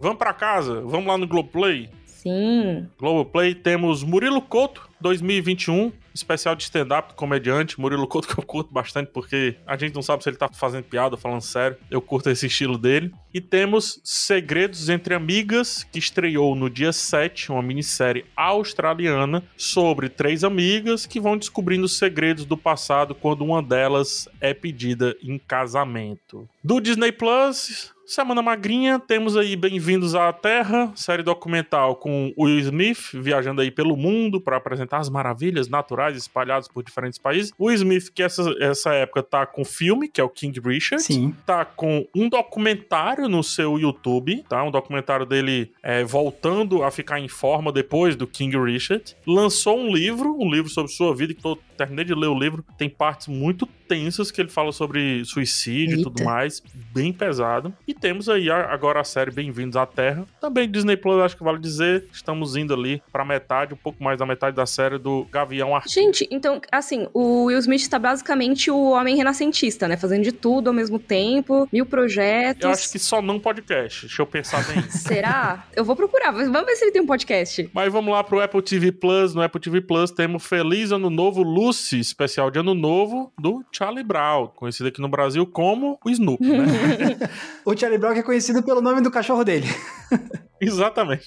vamos 0.00 0.18
pra 0.18 0.34
casa, 0.34 0.80
vamos 0.80 1.06
lá 1.06 1.16
no 1.16 1.26
Globoplay. 1.26 1.88
Sim. 2.22 2.86
Globoplay 2.98 3.54
temos 3.54 4.02
Murilo 4.02 4.42
Couto, 4.42 4.88
2021, 5.00 5.90
especial 6.14 6.54
de 6.54 6.64
stand-up 6.64 7.14
comediante. 7.14 7.80
Murilo 7.80 8.06
Couto 8.06 8.28
que 8.28 8.38
eu 8.38 8.44
curto 8.44 8.72
bastante 8.72 9.10
porque 9.10 9.56
a 9.66 9.74
gente 9.76 9.94
não 9.94 10.02
sabe 10.02 10.22
se 10.22 10.28
ele 10.28 10.36
tá 10.36 10.48
fazendo 10.52 10.84
piada 10.84 11.16
falando 11.16 11.40
sério. 11.40 11.78
Eu 11.90 12.02
curto 12.02 12.28
esse 12.28 12.46
estilo 12.46 12.76
dele. 12.76 13.10
E 13.32 13.40
temos 13.40 14.00
Segredos 14.04 14.90
entre 14.90 15.14
Amigas, 15.14 15.84
que 15.84 15.98
estreou 15.98 16.54
no 16.54 16.68
dia 16.68 16.92
7, 16.92 17.52
uma 17.52 17.62
minissérie 17.62 18.26
australiana 18.36 19.42
sobre 19.56 20.10
três 20.10 20.44
amigas 20.44 21.06
que 21.06 21.20
vão 21.20 21.38
descobrindo 21.38 21.86
os 21.86 21.96
segredos 21.96 22.44
do 22.44 22.56
passado 22.56 23.14
quando 23.14 23.44
uma 23.44 23.62
delas 23.62 24.28
é 24.40 24.52
pedida 24.52 25.16
em 25.22 25.38
casamento. 25.38 26.46
Do 26.62 26.80
Disney 26.80 27.12
Plus, 27.12 27.94
Semana 28.10 28.42
Magrinha, 28.42 28.98
temos 28.98 29.36
aí 29.36 29.54
Bem-vindos 29.54 30.16
à 30.16 30.32
Terra, 30.32 30.92
série 30.96 31.22
documental 31.22 31.94
com 31.94 32.34
Will 32.36 32.58
Smith 32.58 33.12
viajando 33.14 33.60
aí 33.60 33.70
pelo 33.70 33.96
mundo 33.96 34.40
para 34.40 34.56
apresentar 34.56 34.98
as 34.98 35.08
maravilhas 35.08 35.68
naturais 35.68 36.16
espalhadas 36.16 36.66
por 36.66 36.82
diferentes 36.82 37.20
países. 37.20 37.52
Will 37.56 37.72
Smith, 37.72 38.10
que 38.12 38.24
essa, 38.24 38.52
essa 38.58 38.92
época 38.94 39.22
tá 39.22 39.46
com 39.46 39.64
filme, 39.64 40.08
que 40.08 40.20
é 40.20 40.24
o 40.24 40.28
King 40.28 40.58
Richard. 40.58 41.04
Sim. 41.04 41.32
Tá 41.46 41.64
com 41.64 42.04
um 42.12 42.28
documentário 42.28 43.28
no 43.28 43.44
seu 43.44 43.78
YouTube, 43.78 44.44
tá? 44.48 44.60
Um 44.64 44.72
documentário 44.72 45.24
dele 45.24 45.70
é, 45.80 46.02
voltando 46.02 46.82
a 46.82 46.90
ficar 46.90 47.20
em 47.20 47.28
forma 47.28 47.70
depois 47.70 48.16
do 48.16 48.26
King 48.26 48.58
Richard. 48.58 49.16
Lançou 49.24 49.78
um 49.78 49.94
livro, 49.94 50.36
um 50.36 50.50
livro 50.50 50.68
sobre 50.68 50.90
sua 50.90 51.14
vida, 51.14 51.32
que 51.32 51.40
tô, 51.40 51.56
terminei 51.76 52.04
de 52.04 52.14
ler 52.16 52.26
o 52.26 52.36
livro. 52.36 52.64
Tem 52.76 52.90
partes 52.90 53.28
muito 53.28 53.68
tensas 53.86 54.32
que 54.32 54.40
ele 54.40 54.48
fala 54.48 54.72
sobre 54.72 55.24
suicídio 55.24 56.00
e 56.00 56.02
tudo 56.02 56.20
Eita. 56.20 56.30
mais, 56.30 56.60
bem 56.92 57.12
pesado. 57.12 57.72
E 57.86 57.99
temos 58.00 58.28
aí 58.30 58.50
agora 58.50 59.00
a 59.00 59.04
série 59.04 59.30
Bem-vindos 59.30 59.76
à 59.76 59.84
Terra. 59.84 60.24
Também 60.40 60.68
Disney 60.68 60.96
Plus, 60.96 61.20
acho 61.20 61.36
que 61.36 61.44
vale 61.44 61.58
dizer, 61.58 62.06
estamos 62.10 62.56
indo 62.56 62.72
ali 62.72 63.02
pra 63.12 63.24
metade, 63.24 63.74
um 63.74 63.76
pouco 63.76 64.02
mais 64.02 64.18
da 64.18 64.24
metade 64.24 64.56
da 64.56 64.64
série 64.64 64.98
do 64.98 65.26
Gavião 65.30 65.76
Arqueiro. 65.76 66.06
Gente, 66.06 66.26
então, 66.30 66.60
assim, 66.72 67.06
o 67.12 67.44
Will 67.44 67.58
Smith 67.58 67.86
tá 67.88 67.98
basicamente 67.98 68.70
o 68.70 68.92
homem 68.92 69.16
renascentista, 69.16 69.86
né? 69.86 69.98
Fazendo 69.98 70.22
de 70.22 70.32
tudo 70.32 70.68
ao 70.68 70.74
mesmo 70.74 70.98
tempo, 70.98 71.68
mil 71.70 71.84
projetos. 71.84 72.64
Eu 72.64 72.70
acho 72.70 72.90
que 72.90 72.98
só 72.98 73.20
não 73.20 73.38
podcast, 73.38 74.06
deixa 74.06 74.22
eu 74.22 74.26
pensar 74.26 74.64
bem. 74.66 74.82
Será? 74.88 75.66
Eu 75.76 75.84
vou 75.84 75.94
procurar, 75.94 76.32
mas 76.32 76.48
vamos 76.48 76.66
ver 76.66 76.76
se 76.76 76.84
ele 76.84 76.92
tem 76.92 77.02
um 77.02 77.06
podcast. 77.06 77.68
Mas 77.74 77.92
vamos 77.92 78.12
lá 78.12 78.24
pro 78.24 78.40
Apple 78.40 78.62
TV 78.62 78.92
Plus. 78.92 79.34
No 79.34 79.42
Apple 79.42 79.60
TV 79.60 79.82
Plus 79.82 80.10
temos 80.10 80.46
Feliz 80.46 80.90
Ano 80.90 81.10
Novo 81.10 81.42
Lucy, 81.42 82.00
especial 82.00 82.50
de 82.50 82.58
Ano 82.58 82.74
Novo 82.74 83.30
do 83.38 83.62
Charlie 83.70 84.04
Brown, 84.04 84.48
conhecido 84.48 84.88
aqui 84.88 85.02
no 85.02 85.08
Brasil 85.08 85.46
como 85.46 85.98
o 86.02 86.08
Snoopy, 86.08 86.46
né? 86.46 86.64
O 87.64 87.76
Charlie 87.90 87.98
Brown 87.98 88.12
que 88.12 88.20
é 88.20 88.22
conhecido 88.22 88.62
pelo 88.62 88.80
nome 88.80 89.00
do 89.00 89.10
cachorro 89.10 89.44
dele. 89.44 89.66
Exatamente. 90.60 91.24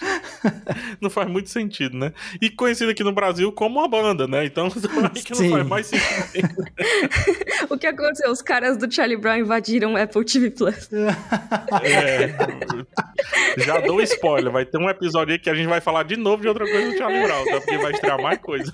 Não 1.01 1.09
faz 1.09 1.27
muito 1.27 1.49
sentido, 1.49 1.97
né? 1.97 2.13
E 2.39 2.51
conhecido 2.51 2.91
aqui 2.91 3.03
no 3.03 3.11
Brasil 3.11 3.51
como 3.51 3.79
uma 3.79 3.87
banda, 3.87 4.27
né? 4.27 4.45
Então, 4.45 4.65
não 4.69 5.49
faz 5.49 5.67
mais 5.67 5.87
sentido. 5.87 6.63
O 7.73 7.77
que 7.77 7.87
aconteceu? 7.87 8.29
Os 8.29 8.39
caras 8.39 8.77
do 8.77 8.91
Charlie 8.91 9.17
Brown 9.17 9.37
invadiram 9.37 9.93
o 9.93 9.97
Apple 9.97 10.23
TV 10.23 10.51
Plus. 10.51 10.89
É, 11.81 12.33
já 13.57 13.79
dou 13.79 14.01
spoiler, 14.01 14.51
vai 14.51 14.65
ter 14.65 14.77
um 14.77 14.89
episódio 14.89 15.33
aí 15.33 15.39
que 15.39 15.49
a 15.49 15.55
gente 15.55 15.67
vai 15.67 15.81
falar 15.81 16.03
de 16.03 16.15
novo 16.15 16.41
de 16.41 16.47
outra 16.47 16.65
coisa 16.65 16.91
do 16.91 16.97
Charlie 16.97 17.23
Brown, 17.23 17.45
tá? 17.45 17.61
Porque 17.61 17.77
vai 17.77 17.91
estrear 17.91 18.21
mais 18.21 18.39
coisa. 18.39 18.71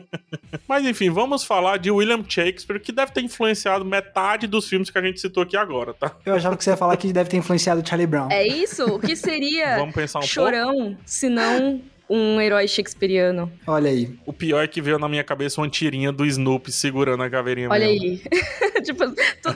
Mas 0.68 0.84
enfim, 0.84 1.10
vamos 1.10 1.44
falar 1.44 1.78
de 1.78 1.90
William 1.90 2.22
Shakespeare, 2.28 2.80
que 2.80 2.92
deve 2.92 3.12
ter 3.12 3.22
influenciado 3.22 3.84
metade 3.84 4.46
dos 4.46 4.68
filmes 4.68 4.90
que 4.90 4.98
a 4.98 5.02
gente 5.02 5.20
citou 5.20 5.42
aqui 5.42 5.56
agora, 5.56 5.94
tá? 5.94 6.12
Eu 6.24 6.34
achava 6.34 6.56
que 6.56 6.64
você 6.64 6.70
ia 6.70 6.76
falar 6.76 6.96
que 6.96 7.12
deve 7.12 7.30
ter 7.30 7.36
influenciado 7.36 7.80
o 7.80 7.86
Charlie 7.86 8.06
Brown. 8.06 8.28
É 8.30 8.46
isso? 8.46 8.84
O 8.84 8.98
que 8.98 9.16
seria 9.16 9.76
Vamos 9.78 9.94
pensar 9.94 10.18
um 10.18 10.22
pouco. 10.22 10.34
Chorão, 10.34 10.96
se 11.04 11.28
não 11.28 11.80
um 12.08 12.40
herói 12.40 12.68
shakespeariano? 12.68 13.50
Olha 13.66 13.90
aí. 13.90 14.16
O 14.24 14.32
pior 14.32 14.62
é 14.62 14.68
que 14.68 14.80
veio 14.80 14.98
na 14.98 15.08
minha 15.08 15.24
cabeça 15.24 15.60
uma 15.60 15.68
tirinha 15.68 16.12
do 16.12 16.24
Snoopy 16.24 16.70
segurando 16.70 17.22
a 17.22 17.30
caveirinha 17.30 17.68
Olha 17.68 17.86
mesmo. 17.86 18.04
aí. 18.04 18.22
tipo, 18.82 19.04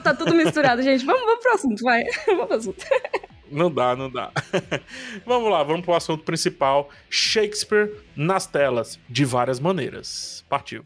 tá 0.01 0.13
tudo 0.13 0.35
misturado, 0.35 0.81
gente. 0.81 1.05
Vamos, 1.05 1.21
vamos 1.21 1.41
pro 1.41 1.53
assunto, 1.53 1.83
vai. 1.83 2.03
Vamos 2.27 2.47
pro 2.47 2.55
assunto. 2.57 2.85
Não 3.51 3.69
dá, 3.69 3.95
não 3.95 4.09
dá. 4.09 4.31
vamos 5.25 5.51
lá, 5.51 5.61
vamos 5.61 5.83
pro 5.83 5.93
assunto 5.93 6.23
principal. 6.23 6.89
Shakespeare 7.09 7.91
nas 8.15 8.45
telas, 8.45 8.97
de 9.09 9.25
várias 9.25 9.59
maneiras. 9.59 10.45
Partiu. 10.49 10.83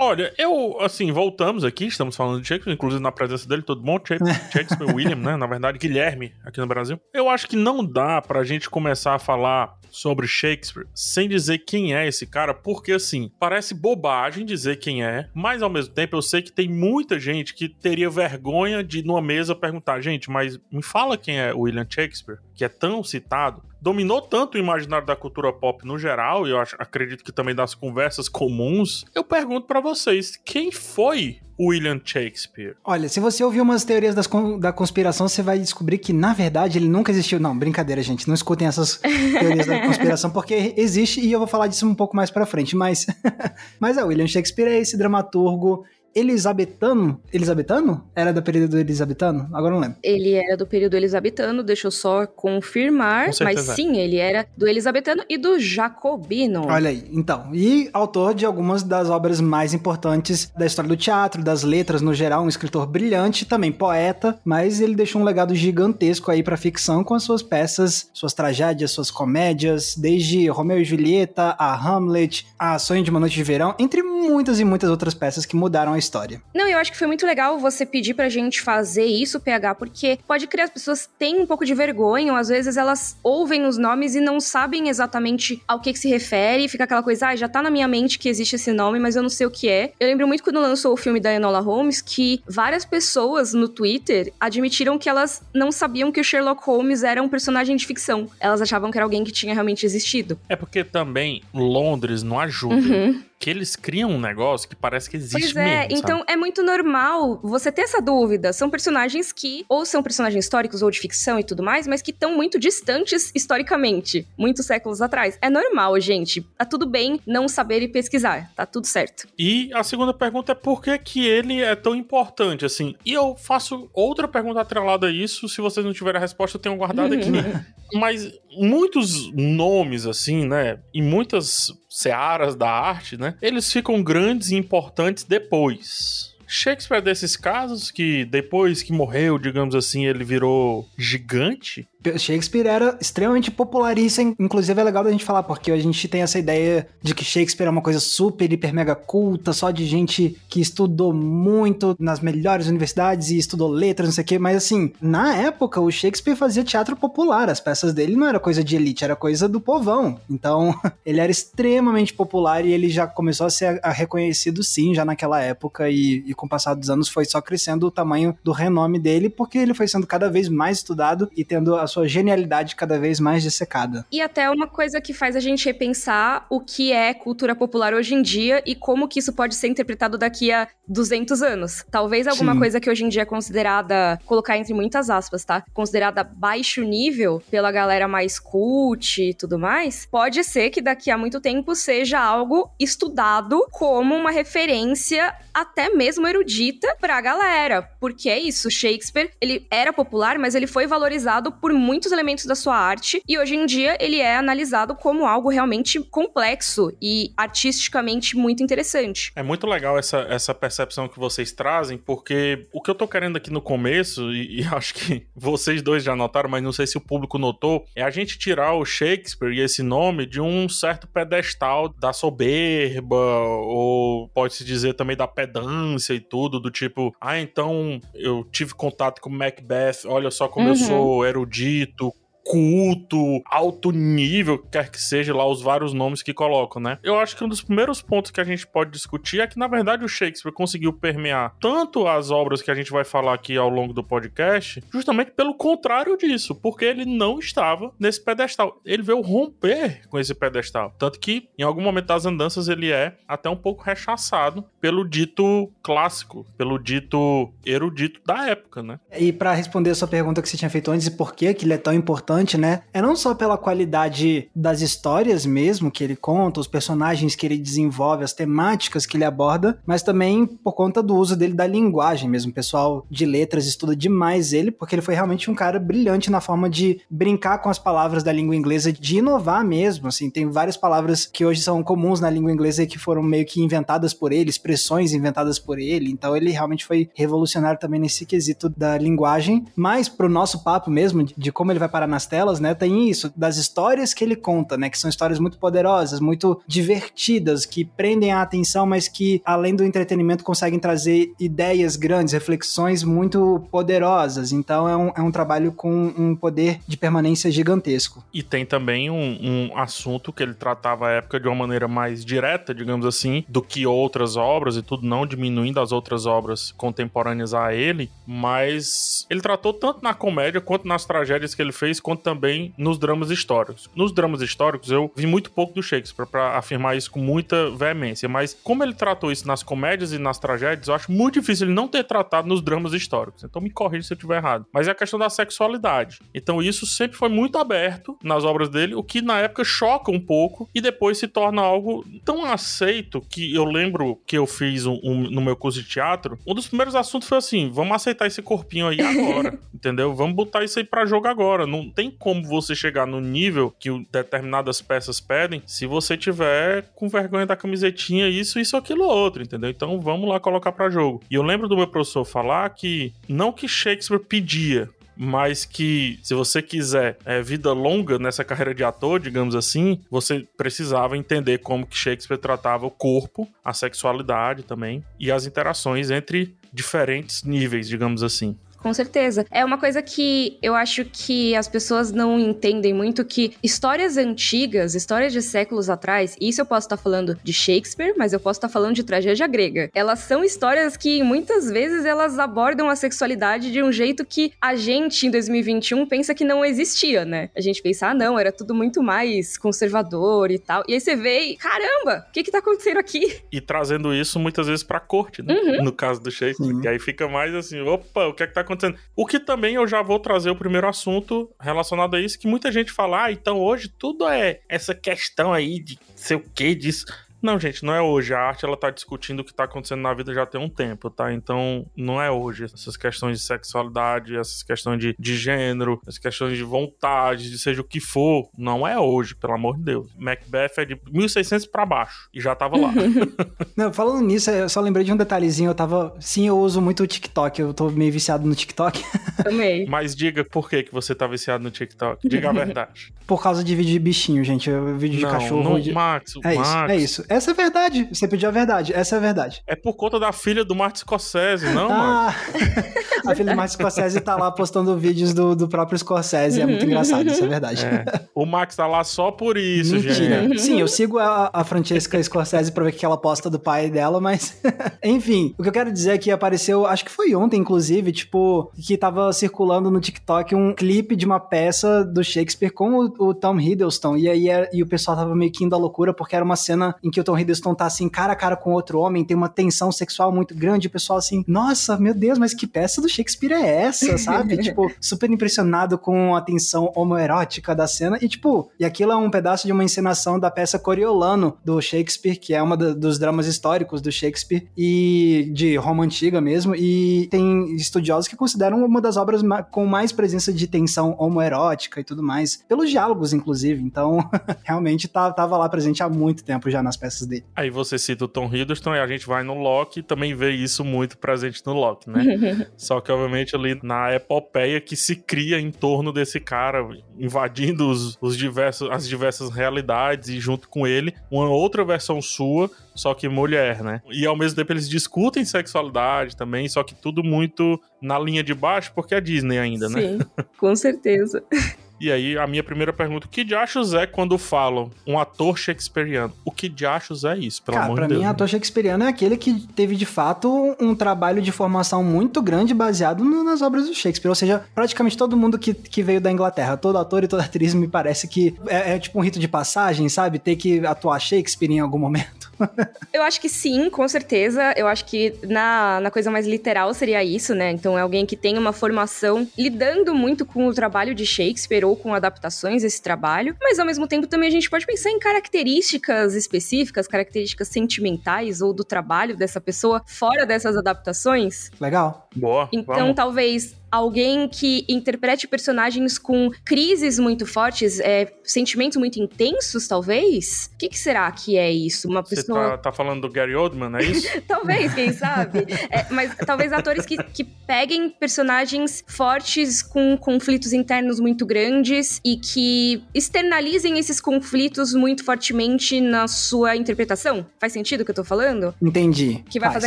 Olha, 0.00 0.32
eu, 0.38 0.80
assim, 0.80 1.10
voltamos 1.10 1.64
aqui, 1.64 1.86
estamos 1.86 2.14
falando 2.14 2.40
de 2.40 2.46
Shakespeare, 2.46 2.72
inclusive 2.72 3.02
na 3.02 3.10
presença 3.10 3.48
dele, 3.48 3.62
todo 3.62 3.84
mundo, 3.84 4.02
Shakespeare, 4.52 4.94
William, 4.94 5.16
né? 5.16 5.36
Na 5.36 5.46
verdade, 5.48 5.76
Guilherme, 5.76 6.32
aqui 6.44 6.60
no 6.60 6.68
Brasil. 6.68 7.00
Eu 7.12 7.28
acho 7.28 7.48
que 7.48 7.56
não 7.56 7.84
dá 7.84 8.22
pra 8.22 8.44
gente 8.44 8.70
começar 8.70 9.16
a 9.16 9.18
falar 9.18 9.76
sobre 9.90 10.28
Shakespeare 10.28 10.86
sem 10.94 11.28
dizer 11.28 11.58
quem 11.58 11.96
é 11.96 12.06
esse 12.06 12.28
cara, 12.28 12.54
porque, 12.54 12.92
assim, 12.92 13.32
parece 13.40 13.74
bobagem 13.74 14.46
dizer 14.46 14.76
quem 14.76 15.04
é, 15.04 15.28
mas 15.34 15.62
ao 15.62 15.70
mesmo 15.70 15.92
tempo 15.92 16.14
eu 16.14 16.22
sei 16.22 16.42
que 16.42 16.52
tem 16.52 16.68
muita 16.68 17.18
gente 17.18 17.52
que 17.52 17.68
teria 17.68 18.08
vergonha 18.08 18.84
de, 18.84 19.02
numa 19.02 19.20
mesa, 19.20 19.52
perguntar: 19.52 20.00
gente, 20.00 20.30
mas 20.30 20.60
me 20.70 20.82
fala 20.82 21.18
quem 21.18 21.40
é 21.40 21.52
William 21.52 21.86
Shakespeare, 21.88 22.38
que 22.58 22.64
é 22.64 22.68
tão 22.68 23.02
citado 23.02 23.62
dominou 23.80 24.20
tanto 24.20 24.56
o 24.56 24.58
imaginário 24.58 25.06
da 25.06 25.14
cultura 25.14 25.52
pop 25.52 25.86
no 25.86 25.98
geral, 25.98 26.46
e 26.46 26.50
eu 26.50 26.58
acho, 26.58 26.74
acredito 26.78 27.24
que 27.24 27.32
também 27.32 27.54
das 27.54 27.74
conversas 27.74 28.28
comuns, 28.28 29.04
eu 29.14 29.22
pergunto 29.22 29.66
para 29.66 29.80
vocês, 29.80 30.36
quem 30.36 30.72
foi 30.72 31.38
William 31.60 32.00
Shakespeare? 32.04 32.76
Olha, 32.84 33.08
se 33.08 33.18
você 33.18 33.42
ouvir 33.42 33.60
umas 33.60 33.84
teorias 33.84 34.14
das, 34.14 34.28
da 34.60 34.72
conspiração, 34.72 35.28
você 35.28 35.42
vai 35.42 35.58
descobrir 35.58 35.98
que, 35.98 36.12
na 36.12 36.32
verdade, 36.32 36.78
ele 36.78 36.88
nunca 36.88 37.10
existiu. 37.10 37.40
Não, 37.40 37.58
brincadeira, 37.58 38.00
gente. 38.00 38.28
Não 38.28 38.34
escutem 38.34 38.68
essas 38.68 38.96
teorias 39.40 39.66
da 39.66 39.80
conspiração, 39.80 40.30
porque 40.30 40.74
existe 40.76 41.20
e 41.20 41.32
eu 41.32 41.40
vou 41.40 41.48
falar 41.48 41.66
disso 41.66 41.84
um 41.84 41.96
pouco 41.96 42.14
mais 42.14 42.30
pra 42.30 42.46
frente. 42.46 42.76
Mas, 42.76 43.06
mas 43.80 43.96
é, 43.96 44.04
William 44.04 44.28
Shakespeare 44.28 44.68
é 44.68 44.78
esse 44.78 44.96
dramaturgo 44.96 45.84
Elisabetano? 46.14 47.20
Elisabetano? 47.32 48.04
Era 48.14 48.32
do 48.32 48.42
período 48.42 48.78
elisabetano? 48.78 49.48
Agora 49.52 49.74
não 49.74 49.80
lembro. 49.80 49.98
Ele 50.02 50.32
era 50.32 50.56
do 50.56 50.66
período 50.66 50.94
elisabetano, 50.94 51.62
deixa 51.62 51.86
eu 51.86 51.90
só 51.90 52.26
confirmar. 52.26 53.36
Com 53.36 53.44
mas 53.44 53.60
sim, 53.60 53.98
ele 53.98 54.16
era 54.16 54.46
do 54.56 54.66
elisabetano 54.66 55.22
e 55.28 55.38
do 55.38 55.58
jacobino. 55.58 56.66
Olha 56.66 56.90
aí, 56.90 57.08
então. 57.12 57.50
E 57.52 57.88
autor 57.92 58.34
de 58.34 58.44
algumas 58.44 58.82
das 58.82 59.10
obras 59.10 59.40
mais 59.40 59.74
importantes 59.74 60.50
da 60.56 60.66
história 60.66 60.88
do 60.88 60.96
teatro, 60.96 61.42
das 61.42 61.62
letras 61.62 62.02
no 62.02 62.14
geral, 62.14 62.42
um 62.42 62.48
escritor 62.48 62.86
brilhante, 62.86 63.44
também 63.44 63.70
poeta, 63.70 64.38
mas 64.44 64.80
ele 64.80 64.94
deixou 64.94 65.20
um 65.20 65.24
legado 65.24 65.54
gigantesco 65.54 66.30
aí 66.30 66.42
pra 66.42 66.56
ficção 66.56 67.04
com 67.04 67.14
as 67.14 67.22
suas 67.22 67.42
peças, 67.42 68.08
suas 68.12 68.34
tragédias, 68.34 68.90
suas 68.90 69.10
comédias, 69.10 69.94
desde 69.96 70.48
Romeu 70.48 70.80
e 70.80 70.84
Julieta, 70.84 71.54
a 71.58 71.74
Hamlet, 71.74 72.46
a 72.58 72.78
Sonho 72.78 73.02
de 73.02 73.10
uma 73.10 73.20
Noite 73.20 73.34
de 73.34 73.42
Verão, 73.42 73.74
entre 73.78 74.02
muitas 74.02 74.60
e 74.60 74.64
muitas 74.64 74.90
outras 74.90 75.14
peças 75.14 75.46
que 75.46 75.56
mudaram 75.56 75.92
a 75.92 75.97
história. 75.98 76.42
Não, 76.54 76.66
eu 76.66 76.78
acho 76.78 76.92
que 76.92 76.98
foi 76.98 77.06
muito 77.06 77.26
legal 77.26 77.58
você 77.58 77.84
pedir 77.84 78.14
pra 78.14 78.28
gente 78.28 78.60
fazer 78.62 79.04
isso, 79.04 79.40
PH, 79.40 79.74
porque 79.74 80.18
pode 80.26 80.46
criar 80.46 80.64
as 80.64 80.70
pessoas 80.70 81.08
têm 81.18 81.40
um 81.40 81.46
pouco 81.46 81.64
de 81.64 81.74
vergonha, 81.74 82.32
ou 82.32 82.38
às 82.38 82.48
vezes 82.48 82.76
elas 82.76 83.16
ouvem 83.22 83.66
os 83.66 83.78
nomes 83.78 84.14
e 84.14 84.20
não 84.20 84.40
sabem 84.40 84.88
exatamente 84.88 85.62
ao 85.66 85.80
que, 85.80 85.92
que 85.92 85.98
se 85.98 86.08
refere, 86.08 86.64
e 86.64 86.68
fica 86.68 86.84
aquela 86.84 87.02
coisa, 87.02 87.28
ah, 87.28 87.36
já 87.36 87.48
tá 87.48 87.62
na 87.62 87.70
minha 87.70 87.88
mente 87.88 88.18
que 88.18 88.28
existe 88.28 88.56
esse 88.56 88.72
nome, 88.72 88.98
mas 88.98 89.16
eu 89.16 89.22
não 89.22 89.30
sei 89.30 89.46
o 89.46 89.50
que 89.50 89.68
é. 89.68 89.92
Eu 89.98 90.06
lembro 90.06 90.26
muito 90.26 90.42
quando 90.42 90.60
lançou 90.60 90.92
o 90.92 90.96
filme 90.96 91.20
da 91.20 91.32
Enola 91.32 91.60
Holmes 91.60 92.00
que 92.00 92.42
várias 92.46 92.84
pessoas 92.84 93.52
no 93.52 93.68
Twitter 93.68 94.32
admitiram 94.40 94.98
que 94.98 95.08
elas 95.08 95.42
não 95.54 95.70
sabiam 95.72 96.12
que 96.12 96.20
o 96.20 96.24
Sherlock 96.24 96.64
Holmes 96.64 97.02
era 97.02 97.22
um 97.22 97.28
personagem 97.28 97.76
de 97.76 97.86
ficção. 97.86 98.28
Elas 98.40 98.60
achavam 98.60 98.90
que 98.90 98.98
era 98.98 99.04
alguém 99.04 99.24
que 99.24 99.32
tinha 99.32 99.54
realmente 99.54 99.84
existido. 99.84 100.38
É 100.48 100.56
porque 100.56 100.84
também 100.84 101.42
Londres 101.52 102.22
não 102.22 102.38
ajuda. 102.38 102.74
Uhum 102.74 103.28
que 103.38 103.48
eles 103.48 103.76
criam 103.76 104.10
um 104.10 104.20
negócio 104.20 104.68
que 104.68 104.74
parece 104.74 105.08
que 105.08 105.16
existe 105.16 105.54
pois 105.54 105.56
é, 105.56 105.80
mesmo, 105.80 105.98
então 105.98 106.24
é 106.26 106.36
muito 106.36 106.62
normal 106.62 107.38
você 107.42 107.70
ter 107.70 107.82
essa 107.82 108.00
dúvida. 108.00 108.52
São 108.52 108.68
personagens 108.68 109.32
que 109.32 109.64
ou 109.68 109.86
são 109.86 110.02
personagens 110.02 110.44
históricos 110.44 110.82
ou 110.82 110.90
de 110.90 110.98
ficção 110.98 111.38
e 111.38 111.44
tudo 111.44 111.62
mais, 111.62 111.86
mas 111.86 112.02
que 112.02 112.10
estão 112.10 112.34
muito 112.34 112.58
distantes 112.58 113.30
historicamente, 113.34 114.26
muitos 114.36 114.66
séculos 114.66 115.00
atrás. 115.00 115.38
É 115.40 115.48
normal, 115.48 115.98
gente. 116.00 116.40
Tá 116.56 116.64
tudo 116.64 116.86
bem 116.86 117.20
não 117.26 117.48
saber 117.48 117.82
e 117.82 117.88
pesquisar, 117.88 118.52
tá 118.56 118.66
tudo 118.66 118.86
certo. 118.86 119.28
E 119.38 119.70
a 119.72 119.84
segunda 119.84 120.12
pergunta 120.12 120.52
é 120.52 120.54
por 120.54 120.82
que 120.82 120.98
que 120.98 121.26
ele 121.26 121.62
é 121.62 121.76
tão 121.76 121.94
importante 121.94 122.64
assim? 122.64 122.94
E 123.04 123.12
eu 123.12 123.36
faço 123.36 123.88
outra 123.94 124.26
pergunta 124.26 124.60
atrelada 124.60 125.06
a 125.06 125.10
isso, 125.10 125.48
se 125.48 125.60
vocês 125.60 125.86
não 125.86 125.92
tiverem 125.92 126.18
a 126.18 126.20
resposta, 126.20 126.56
eu 126.56 126.60
tenho 126.60 126.76
guardado 126.76 127.14
aqui. 127.14 127.30
mas 127.94 128.30
muitos 128.52 129.32
nomes 129.32 130.06
assim, 130.06 130.46
né, 130.46 130.80
e 130.92 131.00
muitas 131.00 131.72
searas 131.88 132.54
da 132.54 132.70
arte, 132.70 133.16
né? 133.16 133.34
Eles 133.40 133.72
ficam 133.72 134.02
grandes 134.02 134.50
e 134.50 134.56
importantes 134.56 135.24
depois. 135.24 136.36
Shakespeare 136.46 136.98
é 136.98 137.02
desses 137.02 137.36
casos 137.36 137.90
que 137.90 138.24
depois 138.24 138.82
que 138.82 138.90
morreu, 138.90 139.38
digamos 139.38 139.74
assim, 139.74 140.06
ele 140.06 140.24
virou 140.24 140.88
gigante 140.96 141.86
Shakespeare 142.16 142.66
era 142.66 142.96
extremamente 143.00 143.50
popularíssimo, 143.50 144.34
inclusive 144.38 144.80
é 144.80 144.84
legal 144.84 145.02
da 145.02 145.10
gente 145.10 145.24
falar, 145.24 145.42
porque 145.42 145.72
a 145.72 145.78
gente 145.78 146.06
tem 146.06 146.22
essa 146.22 146.38
ideia 146.38 146.86
de 147.02 147.14
que 147.14 147.24
Shakespeare 147.24 147.66
é 147.66 147.70
uma 147.70 147.82
coisa 147.82 147.98
super, 147.98 148.52
hiper, 148.52 148.72
mega 148.72 148.94
culta, 148.94 149.52
só 149.52 149.70
de 149.70 149.84
gente 149.84 150.36
que 150.48 150.60
estudou 150.60 151.12
muito 151.12 151.96
nas 151.98 152.20
melhores 152.20 152.68
universidades 152.68 153.30
e 153.30 153.38
estudou 153.38 153.68
letras, 153.68 154.08
não 154.08 154.14
sei 154.14 154.22
o 154.22 154.26
quê, 154.26 154.38
mas 154.38 154.56
assim, 154.56 154.92
na 155.00 155.34
época 155.34 155.80
o 155.80 155.90
Shakespeare 155.90 156.36
fazia 156.36 156.62
teatro 156.62 156.96
popular, 156.96 157.50
as 157.50 157.60
peças 157.60 157.92
dele 157.92 158.14
não 158.14 158.26
era 158.26 158.38
coisa 158.38 158.62
de 158.62 158.76
elite, 158.76 159.04
era 159.04 159.16
coisa 159.16 159.48
do 159.48 159.60
povão. 159.60 160.20
Então, 160.30 160.74
ele 161.04 161.20
era 161.20 161.32
extremamente 161.32 162.14
popular 162.14 162.64
e 162.64 162.72
ele 162.72 162.88
já 162.88 163.06
começou 163.06 163.46
a 163.46 163.50
ser 163.50 163.80
reconhecido 163.84 164.62
sim, 164.62 164.94
já 164.94 165.04
naquela 165.04 165.40
época, 165.40 165.90
e, 165.90 166.22
e 166.26 166.34
com 166.34 166.46
o 166.46 166.48
passar 166.48 166.74
dos 166.74 166.90
anos 166.90 167.08
foi 167.08 167.24
só 167.24 167.40
crescendo 167.40 167.86
o 167.86 167.90
tamanho 167.90 168.36
do 168.44 168.52
renome 168.52 168.98
dele, 168.98 169.28
porque 169.28 169.58
ele 169.58 169.74
foi 169.74 169.88
sendo 169.88 170.06
cada 170.06 170.30
vez 170.30 170.48
mais 170.48 170.78
estudado 170.78 171.28
e 171.36 171.44
tendo 171.44 171.74
a 171.74 171.87
sua 171.88 172.06
genialidade 172.06 172.76
cada 172.76 172.98
vez 172.98 173.18
mais 173.18 173.42
dissecada. 173.42 174.06
E 174.12 174.20
até 174.20 174.50
uma 174.50 174.66
coisa 174.66 175.00
que 175.00 175.12
faz 175.12 175.34
a 175.34 175.40
gente 175.40 175.64
repensar 175.64 176.46
o 176.50 176.60
que 176.60 176.92
é 176.92 177.12
cultura 177.14 177.54
popular 177.54 177.94
hoje 177.94 178.14
em 178.14 178.22
dia 178.22 178.62
e 178.66 178.74
como 178.74 179.08
que 179.08 179.18
isso 179.18 179.32
pode 179.32 179.54
ser 179.54 179.68
interpretado 179.68 180.16
daqui 180.18 180.52
a 180.52 180.68
200 180.86 181.42
anos. 181.42 181.84
Talvez 181.90 182.26
alguma 182.26 182.52
Sim. 182.52 182.58
coisa 182.58 182.80
que 182.80 182.90
hoje 182.90 183.04
em 183.04 183.08
dia 183.08 183.22
é 183.22 183.24
considerada, 183.24 184.18
colocar 184.24 184.56
entre 184.56 184.72
muitas 184.72 185.10
aspas, 185.10 185.44
tá? 185.44 185.64
Considerada 185.72 186.24
baixo 186.24 186.82
nível 186.82 187.42
pela 187.50 187.70
galera 187.70 188.08
mais 188.08 188.38
cult 188.38 189.22
e 189.22 189.34
tudo 189.34 189.58
mais, 189.58 190.06
pode 190.06 190.42
ser 190.44 190.70
que 190.70 190.80
daqui 190.80 191.10
a 191.10 191.18
muito 191.18 191.40
tempo 191.40 191.74
seja 191.74 192.18
algo 192.20 192.70
estudado 192.78 193.66
como 193.70 194.14
uma 194.14 194.30
referência 194.30 195.34
até 195.52 195.90
mesmo 195.90 196.26
erudita 196.26 196.96
pra 197.00 197.20
galera. 197.20 197.82
Porque 198.00 198.28
é 198.28 198.38
isso, 198.38 198.70
Shakespeare, 198.70 199.30
ele 199.40 199.66
era 199.70 199.92
popular, 199.92 200.38
mas 200.38 200.54
ele 200.54 200.66
foi 200.66 200.86
valorizado 200.86 201.52
por 201.52 201.72
muitos 201.78 202.12
elementos 202.12 202.44
da 202.44 202.54
sua 202.54 202.76
arte 202.76 203.22
e 203.26 203.38
hoje 203.38 203.54
em 203.54 203.66
dia 203.66 203.96
ele 204.00 204.20
é 204.20 204.36
analisado 204.36 204.94
como 204.94 205.26
algo 205.26 205.48
realmente 205.48 206.00
complexo 206.00 206.92
e 207.00 207.32
artisticamente 207.36 208.36
muito 208.36 208.62
interessante. 208.62 209.32
É 209.36 209.42
muito 209.42 209.66
legal 209.66 209.98
essa, 209.98 210.18
essa 210.28 210.54
percepção 210.54 211.08
que 211.08 211.18
vocês 211.18 211.52
trazem, 211.52 211.96
porque 211.96 212.66
o 212.72 212.82
que 212.82 212.90
eu 212.90 212.94
tô 212.94 213.06
querendo 213.06 213.36
aqui 213.36 213.50
no 213.50 213.60
começo, 213.60 214.32
e, 214.32 214.60
e 214.60 214.64
acho 214.72 214.94
que 214.94 215.26
vocês 215.34 215.82
dois 215.82 216.02
já 216.02 216.16
notaram, 216.16 216.50
mas 216.50 216.62
não 216.62 216.72
sei 216.72 216.86
se 216.86 216.96
o 216.96 217.00
público 217.00 217.38
notou, 217.38 217.84
é 217.94 218.02
a 218.02 218.10
gente 218.10 218.38
tirar 218.38 218.74
o 218.74 218.84
Shakespeare 218.84 219.52
e 219.52 219.60
esse 219.60 219.82
nome 219.82 220.26
de 220.26 220.40
um 220.40 220.68
certo 220.68 221.06
pedestal 221.06 221.88
da 221.88 222.12
soberba, 222.12 223.16
ou 223.16 224.28
pode-se 224.28 224.64
dizer 224.64 224.94
também 224.94 225.16
da 225.16 225.28
pedância 225.28 226.12
e 226.14 226.20
tudo, 226.20 226.58
do 226.58 226.70
tipo, 226.70 227.14
ah, 227.20 227.38
então 227.38 228.00
eu 228.14 228.44
tive 228.50 228.74
contato 228.74 229.20
com 229.20 229.30
Macbeth, 229.30 230.06
olha 230.06 230.30
só 230.30 230.48
como 230.48 230.66
uhum. 230.66 230.72
eu 230.72 230.76
sou 230.76 231.26
erudito 231.26 231.67
erudito, 231.68 232.14
culto, 232.48 233.42
alto 233.44 233.90
nível, 233.90 234.58
quer 234.58 234.90
que 234.90 234.98
seja 234.98 235.34
lá 235.34 235.46
os 235.46 235.60
vários 235.60 235.92
nomes 235.92 236.22
que 236.22 236.32
colocam, 236.32 236.80
né? 236.80 236.98
Eu 237.02 237.18
acho 237.18 237.36
que 237.36 237.44
um 237.44 237.48
dos 237.48 237.60
primeiros 237.60 238.00
pontos 238.00 238.30
que 238.30 238.40
a 238.40 238.44
gente 238.44 238.66
pode 238.66 238.90
discutir 238.90 239.40
é 239.40 239.46
que, 239.46 239.58
na 239.58 239.68
verdade, 239.68 240.02
o 240.02 240.08
Shakespeare 240.08 240.52
conseguiu 240.52 240.94
permear 240.94 241.54
tanto 241.60 242.08
as 242.08 242.30
obras 242.30 242.62
que 242.62 242.70
a 242.70 242.74
gente 242.74 242.90
vai 242.90 243.04
falar 243.04 243.34
aqui 243.34 243.58
ao 243.58 243.68
longo 243.68 243.92
do 243.92 244.02
podcast, 244.02 244.82
justamente 244.90 245.32
pelo 245.32 245.54
contrário 245.54 246.16
disso, 246.16 246.54
porque 246.54 246.86
ele 246.86 247.04
não 247.04 247.38
estava 247.38 247.92
nesse 248.00 248.24
pedestal. 248.24 248.80
Ele 248.82 249.02
veio 249.02 249.20
romper 249.20 250.08
com 250.08 250.18
esse 250.18 250.34
pedestal. 250.34 250.94
Tanto 250.98 251.20
que, 251.20 251.50
em 251.58 251.62
algum 251.62 251.82
momento 251.82 252.06
das 252.06 252.24
andanças, 252.24 252.68
ele 252.68 252.90
é 252.90 253.18
até 253.28 253.50
um 253.50 253.56
pouco 253.56 253.82
rechaçado 253.82 254.64
pelo 254.80 255.06
dito 255.06 255.70
clássico, 255.82 256.46
pelo 256.56 256.78
dito 256.78 257.52
erudito 257.66 258.20
da 258.24 258.48
época, 258.48 258.82
né? 258.82 258.98
E 259.18 259.34
para 259.34 259.52
responder 259.52 259.90
a 259.90 259.94
sua 259.94 260.08
pergunta 260.08 260.40
que 260.40 260.48
você 260.48 260.56
tinha 260.56 260.70
feito 260.70 260.90
antes, 260.90 261.10
por 261.10 261.34
que 261.34 261.44
ele 261.44 261.74
é 261.74 261.78
tão 261.78 261.92
importante 261.92 262.37
relevante, 262.38 262.56
né? 262.56 262.82
É 262.92 263.02
não 263.02 263.16
só 263.16 263.34
pela 263.34 263.58
qualidade 263.58 264.48
das 264.54 264.80
histórias 264.80 265.44
mesmo 265.44 265.90
que 265.90 266.04
ele 266.04 266.16
conta, 266.16 266.60
os 266.60 266.66
personagens 266.66 267.34
que 267.34 267.46
ele 267.46 267.58
desenvolve, 267.58 268.24
as 268.24 268.32
temáticas 268.32 269.04
que 269.06 269.16
ele 269.16 269.24
aborda, 269.24 269.78
mas 269.84 270.02
também 270.02 270.46
por 270.46 270.72
conta 270.72 271.02
do 271.02 271.16
uso 271.16 271.36
dele 271.36 271.54
da 271.54 271.66
linguagem 271.66 272.28
mesmo. 272.28 272.50
O 272.50 272.54
pessoal 272.54 273.06
de 273.10 273.26
letras 273.26 273.66
estuda 273.66 273.96
demais 273.96 274.52
ele, 274.52 274.70
porque 274.70 274.94
ele 274.94 275.02
foi 275.02 275.14
realmente 275.14 275.50
um 275.50 275.54
cara 275.54 275.78
brilhante 275.78 276.30
na 276.30 276.40
forma 276.40 276.68
de 276.70 277.00
brincar 277.10 277.58
com 277.58 277.68
as 277.68 277.78
palavras 277.78 278.22
da 278.22 278.32
língua 278.32 278.54
inglesa, 278.54 278.92
de 278.92 279.18
inovar 279.18 279.64
mesmo, 279.64 280.08
assim. 280.08 280.30
Tem 280.30 280.48
várias 280.48 280.76
palavras 280.76 281.26
que 281.26 281.44
hoje 281.44 281.60
são 281.60 281.82
comuns 281.82 282.20
na 282.20 282.30
língua 282.30 282.52
inglesa 282.52 282.82
e 282.82 282.86
que 282.86 282.98
foram 282.98 283.22
meio 283.22 283.46
que 283.46 283.62
inventadas 283.62 284.14
por 284.14 284.32
ele, 284.32 284.50
expressões 284.50 285.12
inventadas 285.12 285.58
por 285.58 285.78
ele. 285.78 286.10
Então 286.10 286.36
ele 286.36 286.50
realmente 286.50 286.84
foi 286.84 287.10
revolucionário 287.14 287.80
também 287.80 288.00
nesse 288.00 288.24
quesito 288.24 288.68
da 288.68 288.96
linguagem. 288.96 289.64
Mas 289.74 290.08
pro 290.08 290.28
nosso 290.28 290.62
papo 290.62 290.90
mesmo, 290.90 291.24
de 291.36 291.52
como 291.52 291.72
ele 291.72 291.78
vai 291.78 291.88
parar 291.88 292.06
nas 292.06 292.27
telas, 292.28 292.60
né, 292.60 292.74
tem 292.74 293.08
isso, 293.08 293.32
das 293.36 293.56
histórias 293.56 294.14
que 294.14 294.22
ele 294.22 294.36
conta, 294.36 294.76
né, 294.76 294.88
que 294.88 294.98
são 294.98 295.10
histórias 295.10 295.40
muito 295.40 295.58
poderosas, 295.58 296.20
muito 296.20 296.60
divertidas, 296.66 297.66
que 297.66 297.84
prendem 297.84 298.30
a 298.30 298.42
atenção, 298.42 298.86
mas 298.86 299.08
que 299.08 299.42
além 299.44 299.74
do 299.74 299.84
entretenimento 299.84 300.44
conseguem 300.44 300.78
trazer 300.78 301.32
ideias 301.40 301.96
grandes, 301.96 302.32
reflexões 302.32 303.02
muito 303.02 303.66
poderosas. 303.70 304.52
Então 304.52 304.88
é 304.88 304.96
um, 304.96 305.12
é 305.16 305.20
um 305.22 305.32
trabalho 305.32 305.72
com 305.72 306.12
um 306.16 306.36
poder 306.36 306.80
de 306.86 306.96
permanência 306.96 307.50
gigantesco. 307.50 308.22
E 308.32 308.42
tem 308.42 308.64
também 308.64 309.10
um, 309.10 309.38
um 309.42 309.78
assunto 309.78 310.32
que 310.32 310.42
ele 310.42 310.54
tratava 310.54 311.08
à 311.08 311.10
época 311.12 311.40
de 311.40 311.48
uma 311.48 311.54
maneira 311.54 311.88
mais 311.88 312.24
direta, 312.24 312.74
digamos 312.74 313.06
assim, 313.06 313.44
do 313.48 313.62
que 313.62 313.86
outras 313.86 314.36
obras 314.36 314.76
e 314.76 314.82
tudo, 314.82 315.06
não 315.06 315.26
diminuindo 315.26 315.80
as 315.80 315.92
outras 315.92 316.26
obras 316.26 316.72
contemporâneas 316.72 317.54
a 317.54 317.74
ele, 317.74 318.10
mas 318.26 319.26
ele 319.30 319.40
tratou 319.40 319.72
tanto 319.72 320.02
na 320.02 320.14
comédia 320.14 320.60
quanto 320.60 320.86
nas 320.86 321.04
tragédias 321.04 321.54
que 321.54 321.62
ele 321.62 321.72
fez, 321.72 322.00
quanto 322.00 322.17
também 322.18 322.74
nos 322.76 322.98
dramas 322.98 323.30
históricos. 323.30 323.88
Nos 323.94 324.12
dramas 324.12 324.42
históricos, 324.42 324.90
eu 324.90 325.10
vi 325.16 325.26
muito 325.26 325.50
pouco 325.50 325.74
do 325.74 325.82
Shakespeare 325.82 326.26
para 326.26 326.58
afirmar 326.58 326.96
isso 326.96 327.10
com 327.10 327.20
muita 327.20 327.70
veemência, 327.70 328.28
mas 328.28 328.56
como 328.62 328.82
ele 328.82 328.94
tratou 328.94 329.32
isso 329.32 329.46
nas 329.46 329.62
comédias 329.62 330.12
e 330.12 330.18
nas 330.18 330.38
tragédias, 330.38 330.88
eu 330.88 330.94
acho 330.94 331.10
muito 331.10 331.40
difícil 331.40 331.66
ele 331.66 331.74
não 331.74 331.88
ter 331.88 332.04
tratado 332.04 332.48
nos 332.48 332.60
dramas 332.60 332.92
históricos. 332.92 333.44
Então 333.44 333.62
me 333.62 333.70
corrija 333.70 334.06
se 334.06 334.12
eu 334.12 334.16
estiver 334.16 334.36
errado. 334.36 334.66
Mas 334.72 334.88
é 334.88 334.90
a 334.90 334.94
questão 334.94 335.18
da 335.18 335.30
sexualidade. 335.30 336.18
Então 336.34 336.62
isso 336.62 336.86
sempre 336.86 337.16
foi 337.16 337.28
muito 337.28 337.58
aberto 337.58 338.18
nas 338.22 338.44
obras 338.44 338.68
dele, 338.68 338.94
o 338.94 339.02
que 339.02 339.22
na 339.22 339.38
época 339.38 339.64
choca 339.64 340.10
um 340.10 340.20
pouco 340.20 340.68
e 340.74 340.80
depois 340.80 341.18
se 341.18 341.28
torna 341.28 341.62
algo 341.62 342.04
tão 342.24 342.44
aceito 342.44 343.20
que 343.20 343.54
eu 343.54 343.64
lembro 343.64 344.20
que 344.26 344.36
eu 344.36 344.46
fiz 344.46 344.86
um, 344.86 344.98
um, 345.02 345.30
no 345.30 345.40
meu 345.40 345.56
curso 345.56 345.82
de 345.82 345.88
teatro. 345.88 346.38
Um 346.46 346.54
dos 346.54 346.66
primeiros 346.66 346.94
assuntos 346.94 347.28
foi 347.28 347.38
assim: 347.38 347.70
vamos 347.70 347.94
aceitar 347.94 348.26
esse 348.26 348.42
corpinho 348.42 348.88
aí 348.88 349.00
agora, 349.00 349.58
entendeu? 349.74 350.14
Vamos 350.14 350.34
botar 350.34 350.64
isso 350.64 350.78
aí 350.78 350.84
para 350.84 351.06
jogo 351.06 351.28
agora. 351.28 351.66
Não 351.66 351.90
tem 351.98 352.12
como 352.12 352.44
você 352.44 352.76
chegar 352.76 353.08
no 353.08 353.20
nível 353.20 353.74
que 353.76 353.90
determinadas 354.12 354.80
peças 354.80 355.18
pedem 355.18 355.60
se 355.66 355.84
você 355.84 356.16
tiver 356.16 356.84
com 356.94 357.08
vergonha 357.08 357.44
da 357.44 357.56
camisetinha, 357.56 358.28
isso, 358.28 358.60
isso, 358.60 358.76
aquilo, 358.76 359.02
outro, 359.02 359.42
entendeu? 359.42 359.68
Então 359.68 360.00
vamos 360.00 360.28
lá 360.28 360.38
colocar 360.38 360.70
para 360.70 360.88
jogo. 360.90 361.20
E 361.28 361.34
eu 361.34 361.42
lembro 361.42 361.66
do 361.66 361.76
meu 361.76 361.88
professor 361.88 362.24
falar 362.24 362.70
que 362.70 363.12
não 363.28 363.52
que 363.52 363.66
Shakespeare 363.66 364.20
pedia, 364.20 364.88
mas 365.16 365.64
que 365.64 366.20
se 366.22 366.34
você 366.34 366.62
quiser 366.62 367.18
é, 367.24 367.42
vida 367.42 367.72
longa 367.72 368.16
nessa 368.16 368.44
carreira 368.44 368.72
de 368.72 368.84
ator, 368.84 369.18
digamos 369.18 369.56
assim, 369.56 370.00
você 370.08 370.46
precisava 370.56 371.18
entender 371.18 371.58
como 371.58 371.84
que 371.84 371.96
Shakespeare 371.96 372.38
tratava 372.38 372.86
o 372.86 372.92
corpo, 372.92 373.48
a 373.64 373.74
sexualidade 373.74 374.62
também 374.62 375.02
e 375.18 375.32
as 375.32 375.46
interações 375.46 376.12
entre 376.12 376.54
diferentes 376.72 377.42
níveis, 377.42 377.88
digamos 377.88 378.22
assim. 378.22 378.56
Com 378.78 378.94
certeza. 378.94 379.44
É 379.50 379.64
uma 379.64 379.78
coisa 379.78 380.00
que 380.00 380.58
eu 380.62 380.74
acho 380.74 381.04
que 381.04 381.54
as 381.54 381.68
pessoas 381.68 382.12
não 382.12 382.38
entendem 382.38 382.94
muito 382.94 383.24
que 383.24 383.54
histórias 383.62 384.16
antigas, 384.16 384.94
histórias 384.94 385.32
de 385.32 385.42
séculos 385.42 385.90
atrás, 385.90 386.36
isso 386.40 386.60
eu 386.60 386.66
posso 386.66 386.86
estar 386.86 386.96
falando 386.96 387.38
de 387.42 387.52
Shakespeare, 387.52 388.14
mas 388.16 388.32
eu 388.32 388.40
posso 388.40 388.58
estar 388.58 388.68
falando 388.68 388.94
de 388.94 389.02
tragédia 389.02 389.46
grega. 389.46 389.90
Elas 389.94 390.20
são 390.20 390.44
histórias 390.44 390.96
que 390.96 391.22
muitas 391.22 391.70
vezes 391.70 392.04
elas 392.04 392.38
abordam 392.38 392.88
a 392.88 392.96
sexualidade 392.96 393.72
de 393.72 393.82
um 393.82 393.90
jeito 393.90 394.24
que 394.24 394.52
a 394.60 394.74
gente 394.76 395.26
em 395.26 395.30
2021 395.30 396.06
pensa 396.06 396.34
que 396.34 396.44
não 396.44 396.64
existia, 396.64 397.24
né? 397.24 397.50
A 397.56 397.60
gente 397.60 397.82
pensa, 397.82 398.08
ah, 398.08 398.14
não, 398.14 398.38
era 398.38 398.52
tudo 398.52 398.74
muito 398.74 399.02
mais 399.02 399.58
conservador 399.58 400.50
e 400.50 400.58
tal. 400.58 400.84
E 400.86 400.94
aí 400.94 401.00
você 401.00 401.16
vê 401.16 401.40
e, 401.40 401.56
caramba, 401.56 402.26
o 402.28 402.32
que 402.32 402.44
que 402.44 402.50
tá 402.50 402.58
acontecendo 402.58 402.98
aqui? 402.98 403.42
E 403.50 403.60
trazendo 403.60 404.14
isso 404.14 404.38
muitas 404.38 404.66
vezes 404.66 404.82
pra 404.82 405.00
corte, 405.00 405.42
né? 405.42 405.54
Uhum. 405.54 405.84
No 405.84 405.92
caso 405.92 406.20
do 406.20 406.30
Shakespeare. 406.30 406.72
Uhum. 406.72 406.82
E 406.82 406.88
aí 406.88 406.98
fica 406.98 407.28
mais 407.28 407.54
assim, 407.54 407.80
opa, 407.80 408.26
o 408.26 408.34
que 408.34 408.42
é 408.42 408.46
que 408.46 408.54
tá 408.54 408.60
acontecendo. 408.68 408.98
O 409.16 409.26
que 409.26 409.40
também 409.40 409.74
eu 409.74 409.86
já 409.86 410.02
vou 410.02 410.18
trazer 410.18 410.50
o 410.50 410.56
primeiro 410.56 410.88
assunto 410.88 411.50
relacionado 411.60 412.14
a 412.14 412.20
isso, 412.20 412.38
que 412.38 412.46
muita 412.46 412.70
gente 412.70 412.92
fala, 412.92 413.24
ah, 413.24 413.32
então 413.32 413.58
hoje 413.60 413.88
tudo 413.88 414.28
é 414.28 414.60
essa 414.68 414.94
questão 414.94 415.52
aí 415.52 415.80
de 415.80 415.98
sei 416.14 416.36
o 416.36 416.44
que 416.54 416.74
disso. 416.74 417.06
Não, 417.40 417.58
gente, 417.58 417.84
não 417.84 417.94
é 417.94 418.00
hoje. 418.00 418.34
A 418.34 418.40
arte 418.40 418.64
ela 418.64 418.76
tá 418.76 418.90
discutindo 418.90 419.40
o 419.40 419.44
que 419.44 419.54
tá 419.54 419.64
acontecendo 419.64 420.00
na 420.00 420.12
vida 420.12 420.34
já 420.34 420.44
tem 420.44 420.60
um 420.60 420.68
tempo, 420.68 421.08
tá? 421.08 421.32
Então, 421.32 421.86
não 421.96 422.20
é 422.20 422.30
hoje. 422.30 422.64
Essas 422.64 422.96
questões 422.96 423.38
de 423.38 423.44
sexualidade, 423.44 424.36
essas 424.36 424.62
questões 424.62 424.98
de, 424.98 425.14
de 425.18 425.36
gênero, 425.36 426.00
essas 426.02 426.18
questões 426.18 426.56
de 426.56 426.62
vontade, 426.62 427.50
de 427.50 427.58
seja 427.58 427.80
o 427.80 427.84
que 427.84 428.00
for, 428.00 428.48
não 428.56 428.86
é 428.86 428.98
hoje, 428.98 429.34
pelo 429.34 429.54
amor 429.54 429.76
de 429.76 429.84
Deus. 429.84 430.10
Macbeth 430.16 430.72
é 430.78 430.84
de 430.84 431.00
1600 431.10 431.66
para 431.66 431.86
baixo 431.86 432.28
e 432.34 432.40
já 432.40 432.54
tava 432.54 432.76
lá. 432.76 432.92
não, 433.76 433.92
falando 433.92 434.24
nisso, 434.24 434.50
eu 434.50 434.68
só 434.68 434.80
lembrei 434.80 435.04
de 435.04 435.12
um 435.12 435.16
detalhezinho. 435.16 435.70
Eu 435.70 435.74
tava. 435.74 436.14
Sim, 436.20 436.48
eu 436.48 436.58
uso 436.58 436.80
muito 436.80 437.02
o 437.02 437.06
TikTok. 437.06 437.60
Eu 437.60 437.72
tô 437.72 437.88
meio 437.90 438.12
viciado 438.12 438.46
no 438.46 438.54
TikTok. 438.54 439.02
Também. 439.42 439.86
Mas 439.86 440.14
diga 440.14 440.44
por 440.44 440.68
que, 440.68 440.82
que 440.82 440.92
você 440.92 441.14
tá 441.14 441.26
viciado 441.26 441.62
no 441.62 441.70
TikTok. 441.70 442.28
Diga 442.28 442.50
a 442.50 442.52
verdade. 442.52 443.12
Por 443.26 443.42
causa 443.42 443.62
de 443.62 443.74
vídeo 443.76 443.92
de 443.92 443.98
bichinho, 443.98 444.42
gente. 444.42 444.70
Vídeo 444.96 445.18
de 445.18 445.24
não, 445.24 445.30
cachorro. 445.30 445.62
Não, 445.62 445.80
de... 445.80 445.92
Max, 445.92 446.34
é 446.42 446.54
Max. 446.54 446.68
Isso, 446.68 446.92
é 446.92 446.96
isso. 446.96 447.27
Essa 447.28 447.50
é 447.50 447.52
a 447.52 447.56
verdade. 447.56 448.08
Você 448.12 448.26
pediu 448.26 448.48
a 448.48 448.52
verdade. 448.52 448.92
Essa 448.92 449.16
é 449.16 449.18
a 449.18 449.20
verdade. 449.20 449.62
É 449.66 449.76
por 449.76 449.94
conta 449.94 450.18
da 450.18 450.32
filha 450.32 450.64
do 450.64 450.74
Martin 450.74 451.00
Scorsese, 451.00 451.66
não, 451.70 451.88
ah, 451.90 452.34
a 453.26 453.34
filha 453.34 453.52
do 453.52 453.56
Martin 453.56 453.74
Scorsese 453.74 454.20
tá 454.20 454.36
lá 454.36 454.50
postando 454.50 454.96
vídeos 454.96 455.34
do, 455.34 455.54
do 455.54 455.68
próprio 455.68 455.98
Scorsese. 455.98 456.60
É 456.60 456.66
muito 456.66 456.84
engraçado, 456.84 457.26
isso 457.26 457.44
é 457.44 457.46
verdade. 457.46 457.84
É. 457.84 458.04
O 458.34 458.46
Max 458.46 458.76
tá 458.76 458.86
lá 458.86 459.04
só 459.04 459.30
por 459.30 459.56
isso, 459.56 459.94
Mentira. 459.94 460.14
gente. 460.14 460.60
Sim, 460.60 460.80
eu 460.80 460.88
sigo 460.88 461.18
a, 461.18 461.50
a 461.52 461.64
Francesca 461.64 462.22
Scorsese 462.22 462.72
pra 462.72 462.84
ver 462.84 462.90
o 462.90 462.92
que 462.92 463.04
ela 463.04 463.16
posta 463.16 463.50
do 463.50 463.58
pai 463.58 463.90
dela, 463.90 464.20
mas... 464.20 464.60
Enfim, 465.02 465.54
o 465.58 465.62
que 465.62 465.68
eu 465.68 465.72
quero 465.72 465.92
dizer 465.92 466.12
é 466.12 466.18
que 466.18 466.30
apareceu, 466.30 466.86
acho 466.86 467.04
que 467.04 467.10
foi 467.10 467.34
ontem, 467.34 467.60
inclusive, 467.60 468.12
tipo, 468.12 468.70
que 468.74 468.96
tava 468.96 469.32
circulando 469.32 469.90
no 469.90 470.00
TikTok 470.00 470.54
um 470.54 470.74
clipe 470.74 471.16
de 471.16 471.26
uma 471.26 471.40
peça 471.40 472.04
do 472.04 472.22
Shakespeare 472.22 472.70
com 472.70 472.90
o, 472.90 473.28
o 473.28 473.34
Tom 473.34 473.58
Hiddleston. 473.58 474.16
E 474.16 474.28
aí 474.28 474.48
é, 474.48 474.68
e 474.72 474.82
o 474.82 474.86
pessoal 474.86 475.16
tava 475.16 475.34
meio 475.34 475.52
que 475.52 475.64
indo 475.64 475.74
à 475.74 475.78
loucura 475.78 476.12
porque 476.12 476.34
era 476.34 476.44
uma 476.44 476.56
cena 476.56 476.94
em 477.02 477.10
que 477.10 477.17
o 477.20 477.24
Tom 477.24 477.38
Hiddleston 477.38 477.74
tá 477.74 477.86
assim, 477.86 478.08
cara 478.08 478.32
a 478.32 478.36
cara 478.36 478.56
com 478.56 478.72
outro 478.72 479.00
homem, 479.00 479.24
tem 479.24 479.36
uma 479.36 479.48
tensão 479.48 479.90
sexual 479.90 480.32
muito 480.32 480.54
grande, 480.54 480.86
o 480.86 480.90
pessoal 480.90 481.18
assim, 481.18 481.44
nossa, 481.46 481.96
meu 481.98 482.14
Deus, 482.14 482.38
mas 482.38 482.54
que 482.54 482.66
peça 482.66 483.00
do 483.00 483.08
Shakespeare 483.08 483.52
é 483.52 483.82
essa, 483.84 484.16
sabe? 484.18 484.56
tipo, 484.58 484.90
super 485.00 485.30
impressionado 485.30 485.98
com 485.98 486.34
a 486.34 486.40
tensão 486.40 486.92
homoerótica 486.94 487.74
da 487.74 487.86
cena, 487.86 488.18
e 488.20 488.28
tipo, 488.28 488.70
e 488.78 488.84
aquilo 488.84 489.12
é 489.12 489.16
um 489.16 489.30
pedaço 489.30 489.66
de 489.66 489.72
uma 489.72 489.84
encenação 489.84 490.38
da 490.38 490.50
peça 490.50 490.78
Coriolano, 490.78 491.56
do 491.64 491.80
Shakespeare, 491.80 492.36
que 492.36 492.54
é 492.54 492.62
uma 492.62 492.76
dos 492.76 493.18
dramas 493.18 493.46
históricos 493.46 494.00
do 494.00 494.12
Shakespeare, 494.12 494.68
e 494.76 495.50
de 495.52 495.76
Roma 495.76 496.04
Antiga 496.04 496.40
mesmo, 496.40 496.74
e 496.74 497.26
tem 497.30 497.74
estudiosos 497.74 498.28
que 498.28 498.36
consideram 498.36 498.84
uma 498.84 499.00
das 499.00 499.16
obras 499.16 499.42
com 499.70 499.86
mais 499.86 500.12
presença 500.12 500.52
de 500.52 500.66
tensão 500.66 501.14
homoerótica 501.18 502.00
e 502.00 502.04
tudo 502.04 502.22
mais, 502.22 502.62
pelos 502.68 502.90
diálogos, 502.90 503.32
inclusive, 503.32 503.82
então, 503.82 504.18
realmente 504.62 505.08
tá, 505.08 505.32
tava 505.32 505.56
lá 505.56 505.68
presente 505.68 506.02
há 506.02 506.08
muito 506.08 506.44
tempo 506.44 506.70
já 506.70 506.82
nas 506.82 506.96
peças 506.96 507.07
dele. 507.26 507.44
Aí 507.54 507.70
você 507.70 507.98
cita 507.98 508.24
o 508.24 508.28
Tom 508.28 508.46
Hiddleston 508.52 508.94
e 508.94 509.00
a 509.00 509.06
gente 509.06 509.26
vai 509.26 509.42
no 509.42 509.54
Loki 509.54 510.00
e 510.00 510.02
também 510.02 510.34
vê 510.34 510.50
isso 510.50 510.84
muito 510.84 511.18
presente 511.18 511.62
no 511.66 511.72
Loki, 511.72 512.10
né? 512.10 512.68
Só 512.76 513.00
que, 513.00 513.10
obviamente, 513.10 513.54
ali 513.54 513.78
na 513.82 514.14
epopeia 514.14 514.80
que 514.80 514.96
se 514.96 515.16
cria 515.16 515.60
em 515.60 515.70
torno 515.70 516.12
desse 516.12 516.40
cara, 516.40 516.86
invadindo 517.18 517.88
os, 517.88 518.18
os 518.20 518.36
diversos, 518.36 518.90
as 518.90 519.08
diversas 519.08 519.50
realidades 519.50 520.28
e 520.28 520.40
junto 520.40 520.68
com 520.68 520.86
ele, 520.86 521.14
uma 521.30 521.48
outra 521.48 521.84
versão 521.84 522.20
sua, 522.20 522.70
só 522.94 523.14
que 523.14 523.28
mulher, 523.28 523.82
né? 523.82 524.02
E 524.10 524.26
ao 524.26 524.36
mesmo 524.36 524.56
tempo 524.56 524.72
eles 524.72 524.88
discutem 524.88 525.44
sexualidade 525.44 526.36
também, 526.36 526.68
só 526.68 526.82
que 526.82 526.94
tudo 526.94 527.22
muito 527.22 527.80
na 528.00 528.18
linha 528.18 528.42
de 528.42 528.54
baixo, 528.54 528.92
porque 528.94 529.14
é 529.14 529.20
Disney 529.20 529.58
ainda, 529.58 529.88
né? 529.88 530.00
Sim, 530.00 530.18
com 530.58 530.74
certeza. 530.74 531.42
E 532.00 532.12
aí, 532.12 532.38
a 532.38 532.46
minha 532.46 532.62
primeira 532.62 532.92
pergunta: 532.92 533.26
o 533.26 533.30
que 533.30 533.44
de 533.44 533.54
achos 533.54 533.94
é 533.94 534.06
quando 534.06 534.38
falam 534.38 534.90
um 535.06 535.18
ator 535.18 535.58
shakespeariano? 535.58 536.32
O 536.44 536.50
que 536.50 536.68
de 536.68 536.86
achos 536.86 537.24
é 537.24 537.36
isso, 537.36 537.62
pelo 537.62 537.76
Cara, 537.76 537.86
amor 537.86 537.96
pra 537.96 538.06
de 538.06 538.08
Deus? 538.10 538.20
mim, 538.20 538.24
né? 538.24 538.30
ator 538.30 538.48
shakespeariano 538.48 539.04
é 539.04 539.08
aquele 539.08 539.36
que 539.36 539.66
teve 539.74 539.96
de 539.96 540.06
fato 540.06 540.76
um 540.80 540.94
trabalho 540.94 541.42
de 541.42 541.52
formação 541.52 542.02
muito 542.02 542.40
grande 542.40 542.72
baseado 542.74 543.24
no, 543.24 543.42
nas 543.42 543.62
obras 543.62 543.86
do 543.86 543.94
Shakespeare. 543.94 544.28
Ou 544.28 544.34
seja, 544.34 544.64
praticamente 544.74 545.16
todo 545.16 545.36
mundo 545.36 545.58
que, 545.58 545.74
que 545.74 546.02
veio 546.02 546.20
da 546.20 546.30
Inglaterra, 546.30 546.76
todo 546.76 546.98
ator 546.98 547.24
e 547.24 547.28
toda 547.28 547.42
atriz, 547.42 547.74
me 547.74 547.88
parece 547.88 548.28
que 548.28 548.54
é, 548.66 548.94
é 548.94 548.98
tipo 548.98 549.18
um 549.18 549.22
rito 549.22 549.38
de 549.38 549.48
passagem, 549.48 550.08
sabe? 550.08 550.38
Ter 550.38 550.56
que 550.56 550.84
atuar 550.86 551.18
Shakespeare 551.18 551.70
em 551.70 551.80
algum 551.80 551.98
momento. 551.98 552.48
Eu 553.12 553.22
acho 553.22 553.40
que 553.40 553.48
sim, 553.48 553.88
com 553.90 554.06
certeza. 554.08 554.74
Eu 554.76 554.86
acho 554.86 555.04
que 555.04 555.34
na, 555.44 556.00
na 556.00 556.10
coisa 556.10 556.30
mais 556.30 556.46
literal 556.46 556.92
seria 556.92 557.22
isso, 557.22 557.54
né? 557.54 557.70
Então 557.70 557.96
é 557.98 558.00
alguém 558.00 558.26
que 558.26 558.36
tem 558.36 558.58
uma 558.58 558.72
formação 558.72 559.46
lidando 559.56 560.14
muito 560.14 560.44
com 560.44 560.66
o 560.66 560.74
trabalho 560.74 561.14
de 561.14 561.24
Shakespeare 561.24 561.84
gerou 561.88 561.96
com 561.96 562.12
adaptações 562.12 562.84
esse 562.84 563.00
trabalho, 563.00 563.56
mas 563.60 563.78
ao 563.78 563.86
mesmo 563.86 564.06
tempo 564.06 564.26
também 564.26 564.48
a 564.48 564.52
gente 564.52 564.68
pode 564.68 564.84
pensar 564.84 565.10
em 565.10 565.18
características 565.18 566.34
específicas, 566.34 567.06
características 567.06 567.68
sentimentais 567.68 568.60
ou 568.60 568.72
do 568.72 568.84
trabalho 568.84 569.36
dessa 569.36 569.60
pessoa 569.60 570.02
fora 570.06 570.44
dessas 570.44 570.76
adaptações. 570.76 571.70
Legal. 571.80 572.28
Boa. 572.34 572.68
Então, 572.72 572.94
vamos. 572.94 573.16
talvez 573.16 573.77
alguém 573.90 574.48
que 574.48 574.84
interprete 574.88 575.46
personagens 575.46 576.18
com 576.18 576.50
crises 576.64 577.18
muito 577.18 577.46
fortes, 577.46 578.00
é, 578.00 578.32
sentimentos 578.44 578.96
muito 578.96 579.18
intensos, 579.20 579.86
talvez? 579.88 580.70
O 580.74 580.78
que, 580.78 580.88
que 580.88 580.98
será 580.98 581.30
que 581.30 581.56
é 581.56 581.70
isso? 581.70 582.08
Uma 582.08 582.22
Você 582.22 582.36
pessoa. 582.36 582.70
tá, 582.70 582.78
tá 582.78 582.92
falando 582.92 583.22
do 583.22 583.30
Gary 583.30 583.54
Oldman, 583.54 583.96
é 583.96 584.02
isso? 584.04 584.28
Talvez, 584.46 584.94
quem 584.94 585.12
sabe? 585.12 585.66
É, 585.90 586.06
mas 586.10 586.34
talvez 586.46 586.72
atores 586.72 587.06
que, 587.06 587.16
que 587.16 587.44
peguem 587.44 588.10
personagens 588.10 589.02
fortes 589.06 589.82
com 589.82 590.16
conflitos 590.18 590.72
internos 590.72 591.18
muito 591.18 591.46
grandes 591.46 592.20
e 592.24 592.36
que 592.36 593.02
externalizem 593.14 593.98
esses 593.98 594.20
conflitos 594.20 594.92
muito 594.92 595.24
fortemente 595.24 596.00
na 596.00 596.28
sua 596.28 596.76
interpretação. 596.76 597.46
Faz 597.58 597.72
sentido 597.72 598.02
o 598.02 598.04
que 598.04 598.10
eu 598.10 598.14
tô 598.14 598.24
falando? 598.24 598.74
Entendi. 598.82 599.42
Que 599.48 599.58
vai 599.58 599.68
Faz. 599.68 599.74
fazer 599.74 599.86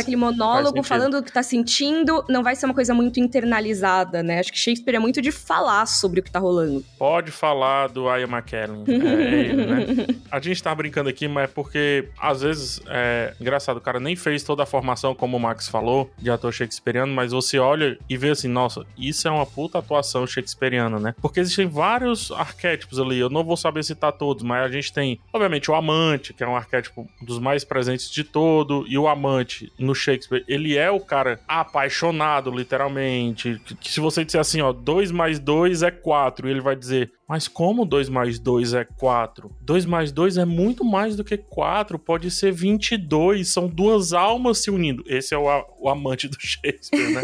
aquele 0.00 0.16
monólogo 0.16 0.82
falando 0.82 1.18
o 1.18 1.22
que 1.22 1.32
tá 1.32 1.42
sentindo, 1.42 2.24
não 2.28 2.42
vai 2.42 2.56
ser 2.56 2.66
uma 2.66 2.74
coisa 2.74 2.92
muito 2.94 3.20
internalizada, 3.20 3.91
né? 4.22 4.38
Acho 4.38 4.52
que 4.52 4.58
Shakespeare 4.58 4.96
é 4.96 4.98
muito 4.98 5.20
de 5.20 5.30
falar 5.30 5.86
sobre 5.86 6.20
o 6.20 6.22
que 6.22 6.30
tá 6.30 6.38
rolando. 6.38 6.84
Pode 6.98 7.30
falar 7.30 7.88
do 7.88 8.04
Ian 8.04 8.28
McKellen. 8.28 8.84
É 8.86 9.34
ele, 9.34 9.66
né? 9.66 10.06
A 10.30 10.40
gente 10.40 10.62
tá 10.62 10.74
brincando 10.74 11.08
aqui, 11.08 11.28
mas 11.28 11.44
é 11.44 11.46
porque, 11.46 12.08
às 12.18 12.42
vezes, 12.42 12.80
é 12.86 13.34
engraçado, 13.40 13.76
o 13.76 13.80
cara 13.80 14.00
nem 14.00 14.16
fez 14.16 14.42
toda 14.42 14.62
a 14.62 14.66
formação, 14.66 15.14
como 15.14 15.36
o 15.36 15.40
Max 15.40 15.68
falou, 15.68 16.10
de 16.18 16.30
ator 16.30 16.52
shakespeariano, 16.52 17.12
mas 17.12 17.32
você 17.32 17.58
olha 17.58 17.98
e 18.08 18.16
vê 18.16 18.30
assim, 18.30 18.48
nossa, 18.48 18.86
isso 18.96 19.26
é 19.28 19.30
uma 19.30 19.44
puta 19.44 19.78
atuação 19.78 20.26
shakespeariana, 20.26 20.98
né? 20.98 21.14
Porque 21.20 21.40
existem 21.40 21.66
vários 21.66 22.30
arquétipos 22.30 22.98
ali, 22.98 23.18
eu 23.18 23.28
não 23.28 23.44
vou 23.44 23.56
saber 23.56 23.82
citar 23.82 24.12
todos, 24.12 24.42
mas 24.42 24.64
a 24.64 24.68
gente 24.68 24.92
tem, 24.92 25.20
obviamente, 25.32 25.70
o 25.70 25.74
amante, 25.74 26.32
que 26.32 26.42
é 26.42 26.46
um 26.46 26.56
arquétipo 26.56 27.08
dos 27.20 27.38
mais 27.38 27.64
presentes 27.64 28.10
de 28.10 28.24
todo, 28.24 28.84
e 28.88 28.96
o 28.96 29.08
amante 29.08 29.72
no 29.78 29.94
Shakespeare, 29.94 30.44
ele 30.48 30.76
é 30.76 30.90
o 30.90 31.00
cara 31.00 31.40
apaixonado, 31.46 32.50
literalmente, 32.50 33.60
que, 33.64 33.74
que 33.82 33.90
se 33.90 34.00
você 34.00 34.24
disser 34.24 34.40
assim, 34.40 34.60
ó, 34.60 34.72
2 34.72 35.10
mais 35.10 35.38
2 35.38 35.82
é 35.82 35.90
4, 35.90 36.48
ele 36.48 36.60
vai 36.60 36.76
dizer, 36.76 37.12
mas 37.28 37.48
como 37.48 37.84
2 37.84 38.08
mais 38.08 38.38
2 38.38 38.74
é 38.74 38.84
4? 38.84 39.50
2 39.60 39.86
mais 39.86 40.12
2 40.12 40.38
é 40.38 40.44
muito 40.44 40.84
mais 40.84 41.16
do 41.16 41.24
que 41.24 41.36
4, 41.36 41.98
pode 41.98 42.30
ser 42.30 42.52
22, 42.52 43.48
são 43.48 43.68
duas 43.68 44.12
almas 44.12 44.58
se 44.58 44.70
unindo. 44.70 45.02
Esse 45.06 45.34
é 45.34 45.38
o, 45.38 45.46
o 45.80 45.88
amante 45.88 46.28
do 46.28 46.36
Shakespeare, 46.40 47.10
né? 47.12 47.22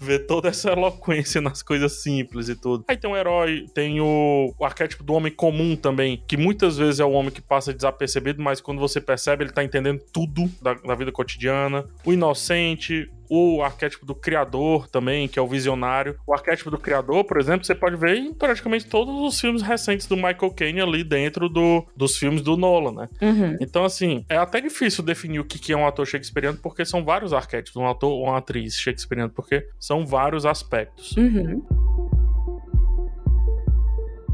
Ver 0.00 0.26
toda 0.26 0.48
essa 0.48 0.70
eloquência 0.70 1.40
nas 1.40 1.62
coisas 1.62 2.02
simples 2.02 2.48
e 2.48 2.54
tudo. 2.54 2.84
Aí 2.88 2.96
tem 2.96 3.10
o 3.10 3.16
herói, 3.16 3.66
tem 3.74 4.00
o, 4.00 4.54
o 4.58 4.64
arquétipo 4.64 5.02
do 5.02 5.12
homem 5.12 5.32
comum 5.32 5.76
também, 5.76 6.22
que 6.26 6.36
muitas 6.36 6.78
vezes 6.78 7.00
é 7.00 7.04
o 7.04 7.12
homem 7.12 7.30
que 7.30 7.42
passa 7.42 7.72
desapercebido, 7.72 8.42
mas 8.42 8.60
quando 8.60 8.78
você 8.78 9.00
percebe, 9.00 9.44
ele 9.44 9.52
tá 9.52 9.62
entendendo 9.62 10.00
tudo 10.12 10.50
da, 10.60 10.74
da 10.74 10.94
vida 10.94 11.12
cotidiana. 11.12 11.84
O 12.04 12.12
inocente, 12.12 13.10
o 13.34 13.62
arquétipo 13.62 14.04
do 14.04 14.14
criador 14.14 14.86
também, 14.88 15.26
que 15.26 15.38
é 15.38 15.42
o 15.42 15.46
visionário. 15.46 16.18
O 16.26 16.34
arquétipo 16.34 16.70
do 16.70 16.76
criador, 16.76 17.24
por 17.24 17.40
exemplo, 17.40 17.64
você 17.64 17.74
pode 17.74 17.96
ver 17.96 18.16
em 18.16 18.34
praticamente 18.34 18.86
todos 18.86 19.14
os 19.22 19.31
filmes 19.40 19.62
recentes 19.62 20.06
do 20.06 20.16
Michael 20.16 20.50
Caine 20.54 20.80
ali 20.80 21.04
dentro 21.04 21.48
do, 21.48 21.86
dos 21.96 22.16
filmes 22.16 22.42
do 22.42 22.56
Nolan, 22.56 22.92
né? 22.92 23.08
Uhum. 23.20 23.56
Então, 23.60 23.84
assim, 23.84 24.24
é 24.28 24.36
até 24.36 24.60
difícil 24.60 25.04
definir 25.04 25.40
o 25.40 25.44
que 25.44 25.58
que 25.58 25.72
é 25.72 25.76
um 25.76 25.86
ator 25.86 26.06
shakespeariano, 26.06 26.58
porque 26.58 26.84
são 26.84 27.04
vários 27.04 27.32
arquétipos, 27.32 27.76
um 27.76 27.86
ator 27.86 28.10
ou 28.10 28.24
uma 28.24 28.38
atriz 28.38 28.74
shakespeariano, 28.74 29.32
porque 29.32 29.66
são 29.78 30.06
vários 30.06 30.46
aspectos. 30.46 31.16
Uhum. 31.16 31.62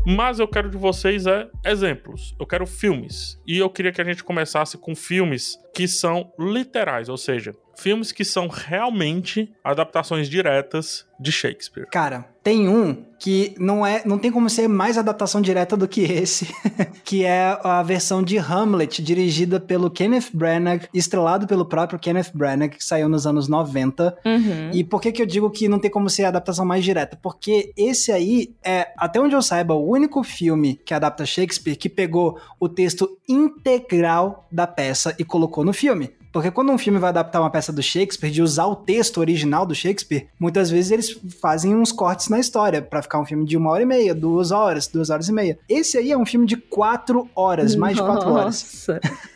Mas 0.06 0.38
eu 0.38 0.48
quero 0.48 0.70
de 0.70 0.78
vocês 0.78 1.26
é 1.26 1.46
exemplos. 1.66 2.34
Eu 2.40 2.46
quero 2.46 2.66
filmes. 2.66 3.38
E 3.46 3.58
eu 3.58 3.68
queria 3.68 3.92
que 3.92 4.00
a 4.00 4.04
gente 4.04 4.24
começasse 4.24 4.78
com 4.78 4.94
filmes 4.94 5.58
que 5.74 5.86
são 5.86 6.32
literais, 6.38 7.10
ou 7.10 7.18
seja, 7.18 7.54
filmes 7.78 8.12
que 8.12 8.24
são 8.24 8.48
realmente 8.48 9.52
adaptações 9.62 10.28
diretas 10.28 11.06
de 11.20 11.32
Shakespeare. 11.32 11.86
Cara, 11.90 12.28
tem 12.42 12.68
um 12.68 13.04
que 13.18 13.54
não 13.58 13.84
é, 13.84 14.02
não 14.06 14.18
tem 14.18 14.30
como 14.30 14.48
ser 14.48 14.68
mais 14.68 14.96
adaptação 14.96 15.40
direta 15.40 15.76
do 15.76 15.88
que 15.88 16.02
esse, 16.02 16.46
que 17.04 17.24
é 17.24 17.58
a 17.62 17.82
versão 17.82 18.22
de 18.22 18.38
Hamlet, 18.38 19.02
dirigida 19.02 19.58
pelo 19.58 19.90
Kenneth 19.90 20.30
Branagh, 20.32 20.88
estrelado 20.94 21.46
pelo 21.46 21.66
próprio 21.66 21.98
Kenneth 21.98 22.30
Branagh, 22.32 22.70
que 22.70 22.84
saiu 22.84 23.08
nos 23.08 23.26
anos 23.26 23.48
90. 23.48 24.16
Uhum. 24.24 24.70
E 24.72 24.84
por 24.84 25.00
que 25.00 25.10
que 25.10 25.20
eu 25.20 25.26
digo 25.26 25.50
que 25.50 25.68
não 25.68 25.80
tem 25.80 25.90
como 25.90 26.08
ser 26.08 26.24
a 26.24 26.28
adaptação 26.28 26.64
mais 26.64 26.84
direta? 26.84 27.18
Porque 27.20 27.72
esse 27.76 28.12
aí 28.12 28.54
é, 28.64 28.92
até 28.96 29.20
onde 29.20 29.34
eu 29.34 29.42
saiba, 29.42 29.74
o 29.74 29.90
único 29.90 30.22
filme 30.22 30.80
que 30.84 30.94
adapta 30.94 31.26
Shakespeare 31.26 31.76
que 31.76 31.88
pegou 31.88 32.38
o 32.60 32.68
texto 32.68 33.18
integral 33.28 34.46
da 34.50 34.66
peça 34.66 35.14
e 35.18 35.24
colocou 35.24 35.64
no 35.64 35.72
filme. 35.72 36.12
Porque 36.32 36.50
quando 36.50 36.70
um 36.70 36.78
filme 36.78 36.98
vai 36.98 37.08
adaptar 37.10 37.40
uma 37.40 37.50
peça 37.50 37.72
do 37.72 37.82
Shakespeare, 37.82 38.30
de 38.30 38.42
usar 38.42 38.66
o 38.66 38.76
texto 38.76 39.18
original 39.18 39.64
do 39.64 39.74
Shakespeare, 39.74 40.28
muitas 40.38 40.70
vezes 40.70 40.90
eles 40.90 41.20
fazem 41.40 41.74
uns 41.74 41.90
cortes 41.90 42.28
na 42.28 42.38
história 42.38 42.82
pra 42.82 43.02
ficar 43.02 43.18
um 43.18 43.24
filme 43.24 43.44
de 43.46 43.56
uma 43.56 43.70
hora 43.70 43.82
e 43.82 43.86
meia, 43.86 44.14
duas 44.14 44.50
horas, 44.50 44.86
duas 44.86 45.10
horas 45.10 45.28
e 45.28 45.32
meia. 45.32 45.58
Esse 45.68 45.96
aí 45.98 46.12
é 46.12 46.16
um 46.18 46.26
filme 46.26 46.46
de 46.46 46.56
quatro 46.56 47.28
horas, 47.34 47.74
mais 47.74 47.96
de 47.96 48.02
quatro 48.02 48.30
horas. 48.32 48.62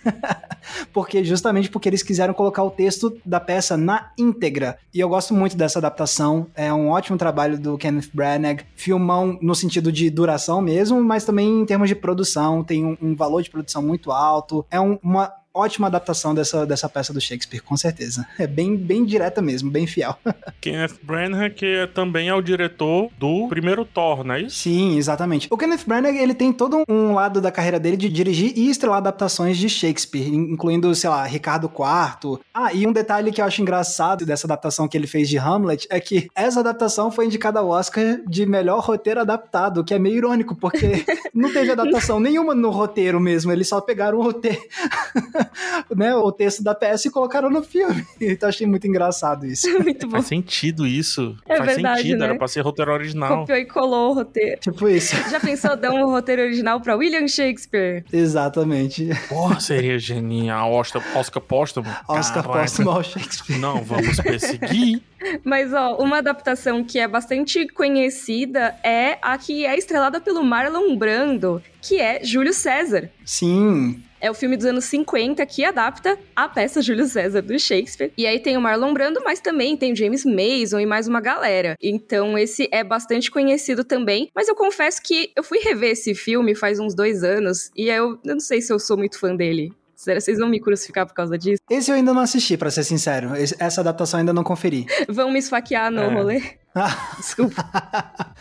Porque 0.92 1.24
justamente 1.24 1.68
porque 1.70 1.88
eles 1.88 2.02
quiseram 2.02 2.33
colocar 2.35 2.62
o 2.62 2.70
texto 2.70 3.16
da 3.24 3.40
peça 3.40 3.76
na 3.76 4.11
íntegra. 4.18 4.78
E 4.94 5.00
eu 5.00 5.09
gosto 5.09 5.35
muito 5.35 5.57
dessa 5.57 5.78
adaptação. 5.78 6.46
É 6.55 6.72
um 6.72 6.88
ótimo 6.90 7.18
trabalho 7.18 7.59
do 7.59 7.76
Kenneth 7.76 8.11
Branagh. 8.14 8.61
Filmão 8.76 9.38
no 9.42 9.55
sentido 9.55 9.90
de 9.90 10.09
duração 10.11 10.61
mesmo, 10.61 11.02
mas 11.02 11.24
também 11.24 11.48
em 11.61 11.64
termos 11.66 11.88
de 11.88 11.94
produção. 11.94 12.62
Tem 12.62 12.85
um, 12.85 12.96
um 13.02 13.16
valor 13.16 13.42
de 13.42 13.50
produção 13.50 13.83
muito 13.83 14.12
alto. 14.12 14.64
É 14.70 14.81
um- 14.81 14.98
uma 15.02 15.33
ótima 15.54 15.86
adaptação 15.86 16.34
dessa, 16.34 16.66
dessa 16.66 16.88
peça 16.88 17.12
do 17.12 17.20
Shakespeare, 17.20 17.60
com 17.62 17.76
certeza. 17.76 18.26
É 18.38 18.46
bem, 18.46 18.76
bem 18.76 19.04
direta 19.04 19.42
mesmo, 19.42 19.70
bem 19.70 19.86
fiel. 19.86 20.16
Kenneth 20.60 20.94
Branagh, 21.02 21.50
que 21.50 21.66
é- 21.66 21.86
também 21.86 22.28
é 22.28 22.34
o 22.34 22.40
diretor 22.42 23.10
do 23.18 23.48
primeiro 23.48 23.84
Thor, 23.84 24.24
não 24.24 24.34
é 24.34 24.42
isso? 24.42 24.56
Sim, 24.58 24.96
exatamente. 24.96 25.48
O 25.50 25.56
Kenneth 25.58 25.84
Branagh, 25.86 26.16
ele 26.16 26.34
tem 26.34 26.52
todo 26.52 26.82
um 26.88 27.14
lado 27.14 27.40
da 27.40 27.50
carreira 27.50 27.78
dele 27.78 27.96
de 27.96 28.08
dirigir 28.08 28.52
e 28.56 28.70
estrelar 28.70 28.98
adaptações 28.98 29.56
de 29.58 29.68
Shakespeare, 29.68 30.28
in- 30.28 30.52
incluindo, 30.52 30.94
sei 30.94 31.10
lá, 31.10 31.24
Ricardo 31.24 31.66
IV. 31.70 32.38
Ah, 32.54 32.72
e 32.72 32.86
um 32.86 32.92
detalhe 32.92 33.30
que 33.32 33.40
eu 33.40 33.44
acho 33.44 33.60
engraçado 33.60 34.24
dessa 34.24 34.46
adaptação 34.46 34.88
que 34.88 34.96
ele 34.96 35.06
fez 35.06 35.28
de 35.28 35.38
Hamlet 35.38 35.86
é 35.90 36.00
que 36.00 36.28
essa 36.34 36.60
adaptação 36.60 37.10
foi 37.10 37.26
indicada 37.26 37.58
ao 37.60 37.68
Oscar 37.68 38.20
de 38.26 38.46
melhor 38.46 38.80
roteiro 38.80 39.20
adaptado, 39.20 39.78
o 39.80 39.84
que 39.84 39.92
é 39.94 39.98
meio 39.98 40.16
irônico, 40.16 40.54
porque 40.54 41.04
não 41.34 41.52
teve 41.52 41.70
adaptação 41.72 42.18
nenhuma 42.20 42.54
no 42.54 42.70
roteiro 42.70 43.20
mesmo, 43.20 43.52
eles 43.52 43.68
só 43.68 43.80
pegaram 43.80 44.18
o 44.18 44.22
roteiro, 44.22 44.60
né, 45.94 46.14
o 46.14 46.31
texto 46.33 46.62
da 46.62 46.74
peça 46.74 47.09
e 47.09 47.11
colocaram 47.11 47.50
no 47.50 47.62
filme. 47.62 48.05
Então 48.33 48.48
achei 48.48 48.66
muito 48.66 48.87
engraçado 48.87 49.46
isso. 49.46 49.68
Muito 49.83 50.07
bom. 50.07 50.12
Faz 50.12 50.26
sentido 50.26 50.87
isso. 50.87 51.37
É 51.46 51.57
Faz 51.57 51.74
verdade, 51.74 52.02
sentido, 52.02 52.18
né? 52.20 52.26
era 52.26 52.38
pra 52.38 52.48
ser 52.48 52.61
roteiro 52.61 52.92
original. 52.92 53.40
Copiou 53.40 53.59
e 53.59 53.64
colou 53.66 54.11
o 54.11 54.14
roteiro. 54.14 54.61
Tipo 54.61 54.88
isso. 54.88 55.14
Já 55.28 55.40
pensou 55.40 55.76
dar 55.76 55.90
um 55.90 56.07
roteiro 56.07 56.42
original 56.42 56.81
pra 56.81 56.94
William 56.96 57.26
Shakespeare? 57.26 58.05
Exatamente. 58.12 59.09
Porra, 59.28 59.61
seria 59.61 59.98
genial. 59.98 60.72
Oscar, 60.72 61.02
Oscar 61.16 61.42
póstumo. 61.42 61.88
Oscar 62.09 62.42
Caraca. 62.42 62.61
póstumo 62.61 62.90
ao 62.90 63.02
Shakespeare. 63.02 63.59
Não, 63.59 63.83
vamos 63.83 64.18
perseguir. 64.20 65.02
Mas, 65.44 65.72
ó, 65.72 65.96
uma 65.96 66.18
adaptação 66.18 66.83
que 66.85 66.98
é 66.98 67.07
bastante 67.07 67.66
conhecida 67.68 68.74
é 68.83 69.18
a 69.22 69.37
que 69.38 69.64
é 69.64 69.76
estrelada 69.76 70.20
pelo 70.20 70.44
Marlon 70.44 70.96
Brando, 70.96 71.62
que 71.81 72.00
é 72.00 72.22
Júlio 72.24 72.52
César. 72.52 73.11
Sim, 73.24 74.02
É 74.22 74.30
o 74.30 74.35
filme 74.35 74.56
dos 74.56 74.64
anos 74.66 74.85
50 74.85 75.44
que 75.46 75.64
adapta 75.64 76.16
a 76.37 76.48
peça 76.48 76.80
Júlio 76.80 77.06
César 77.08 77.42
do 77.42 77.58
Shakespeare. 77.58 78.12
E 78.16 78.24
aí 78.24 78.38
tem 78.38 78.56
o 78.56 78.61
Marlon 78.61 78.94
Brando, 78.94 79.20
mas 79.24 79.40
também 79.40 79.76
tem 79.76 79.92
o 79.92 79.96
James 79.96 80.24
Mason 80.24 80.78
e 80.78 80.87
mais 80.87 81.08
uma 81.08 81.20
galera. 81.20 81.76
Então 81.82 82.38
esse 82.38 82.68
é 82.70 82.85
bastante 82.85 83.32
conhecido 83.32 83.82
também. 83.82 84.30
Mas 84.32 84.46
eu 84.46 84.54
confesso 84.54 85.02
que 85.02 85.32
eu 85.35 85.42
fui 85.42 85.58
rever 85.58 85.90
esse 85.90 86.14
filme 86.14 86.54
faz 86.54 86.78
uns 86.78 86.94
dois 86.94 87.24
anos 87.24 87.72
e 87.76 87.88
eu, 87.88 88.12
eu 88.24 88.35
não 88.35 88.38
sei 88.40 88.61
se 88.62 88.72
eu 88.72 88.78
sou 88.78 88.96
muito 88.96 89.18
fã 89.18 89.35
dele. 89.35 89.72
Será 89.96 90.16
que 90.18 90.22
vocês 90.22 90.38
vão 90.38 90.48
me 90.48 90.61
crucificar 90.61 91.04
por 91.04 91.14
causa 91.14 91.37
disso? 91.37 91.61
Esse 91.68 91.90
eu 91.90 91.94
ainda 91.96 92.12
não 92.14 92.22
assisti, 92.22 92.56
pra 92.56 92.70
ser 92.70 92.85
sincero. 92.85 93.30
Essa 93.58 93.80
adaptação 93.80 94.18
eu 94.18 94.22
ainda 94.22 94.32
não 94.32 94.42
conferi. 94.42 94.85
Vão 95.08 95.30
me 95.30 95.38
esfaquear 95.38 95.92
no 95.92 96.00
É. 96.00 96.08
rolê? 96.12 96.42
Ah, 96.74 97.16
Desculpa. 97.18 97.64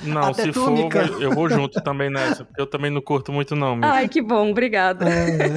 Não, 0.04 0.24
Até 0.24 0.44
se 0.44 0.52
tu, 0.52 0.64
for, 0.64 1.22
eu 1.22 1.32
vou 1.32 1.50
junto 1.50 1.82
também 1.82 2.10
nessa, 2.10 2.46
porque 2.46 2.62
eu 2.62 2.66
também 2.66 2.90
não 2.90 3.02
curto 3.02 3.32
muito, 3.32 3.56
não. 3.56 3.76
Mika. 3.76 3.88
Ai, 3.92 4.08
que 4.08 4.22
bom, 4.22 4.50
obrigada. 4.52 5.06
é, 5.10 5.54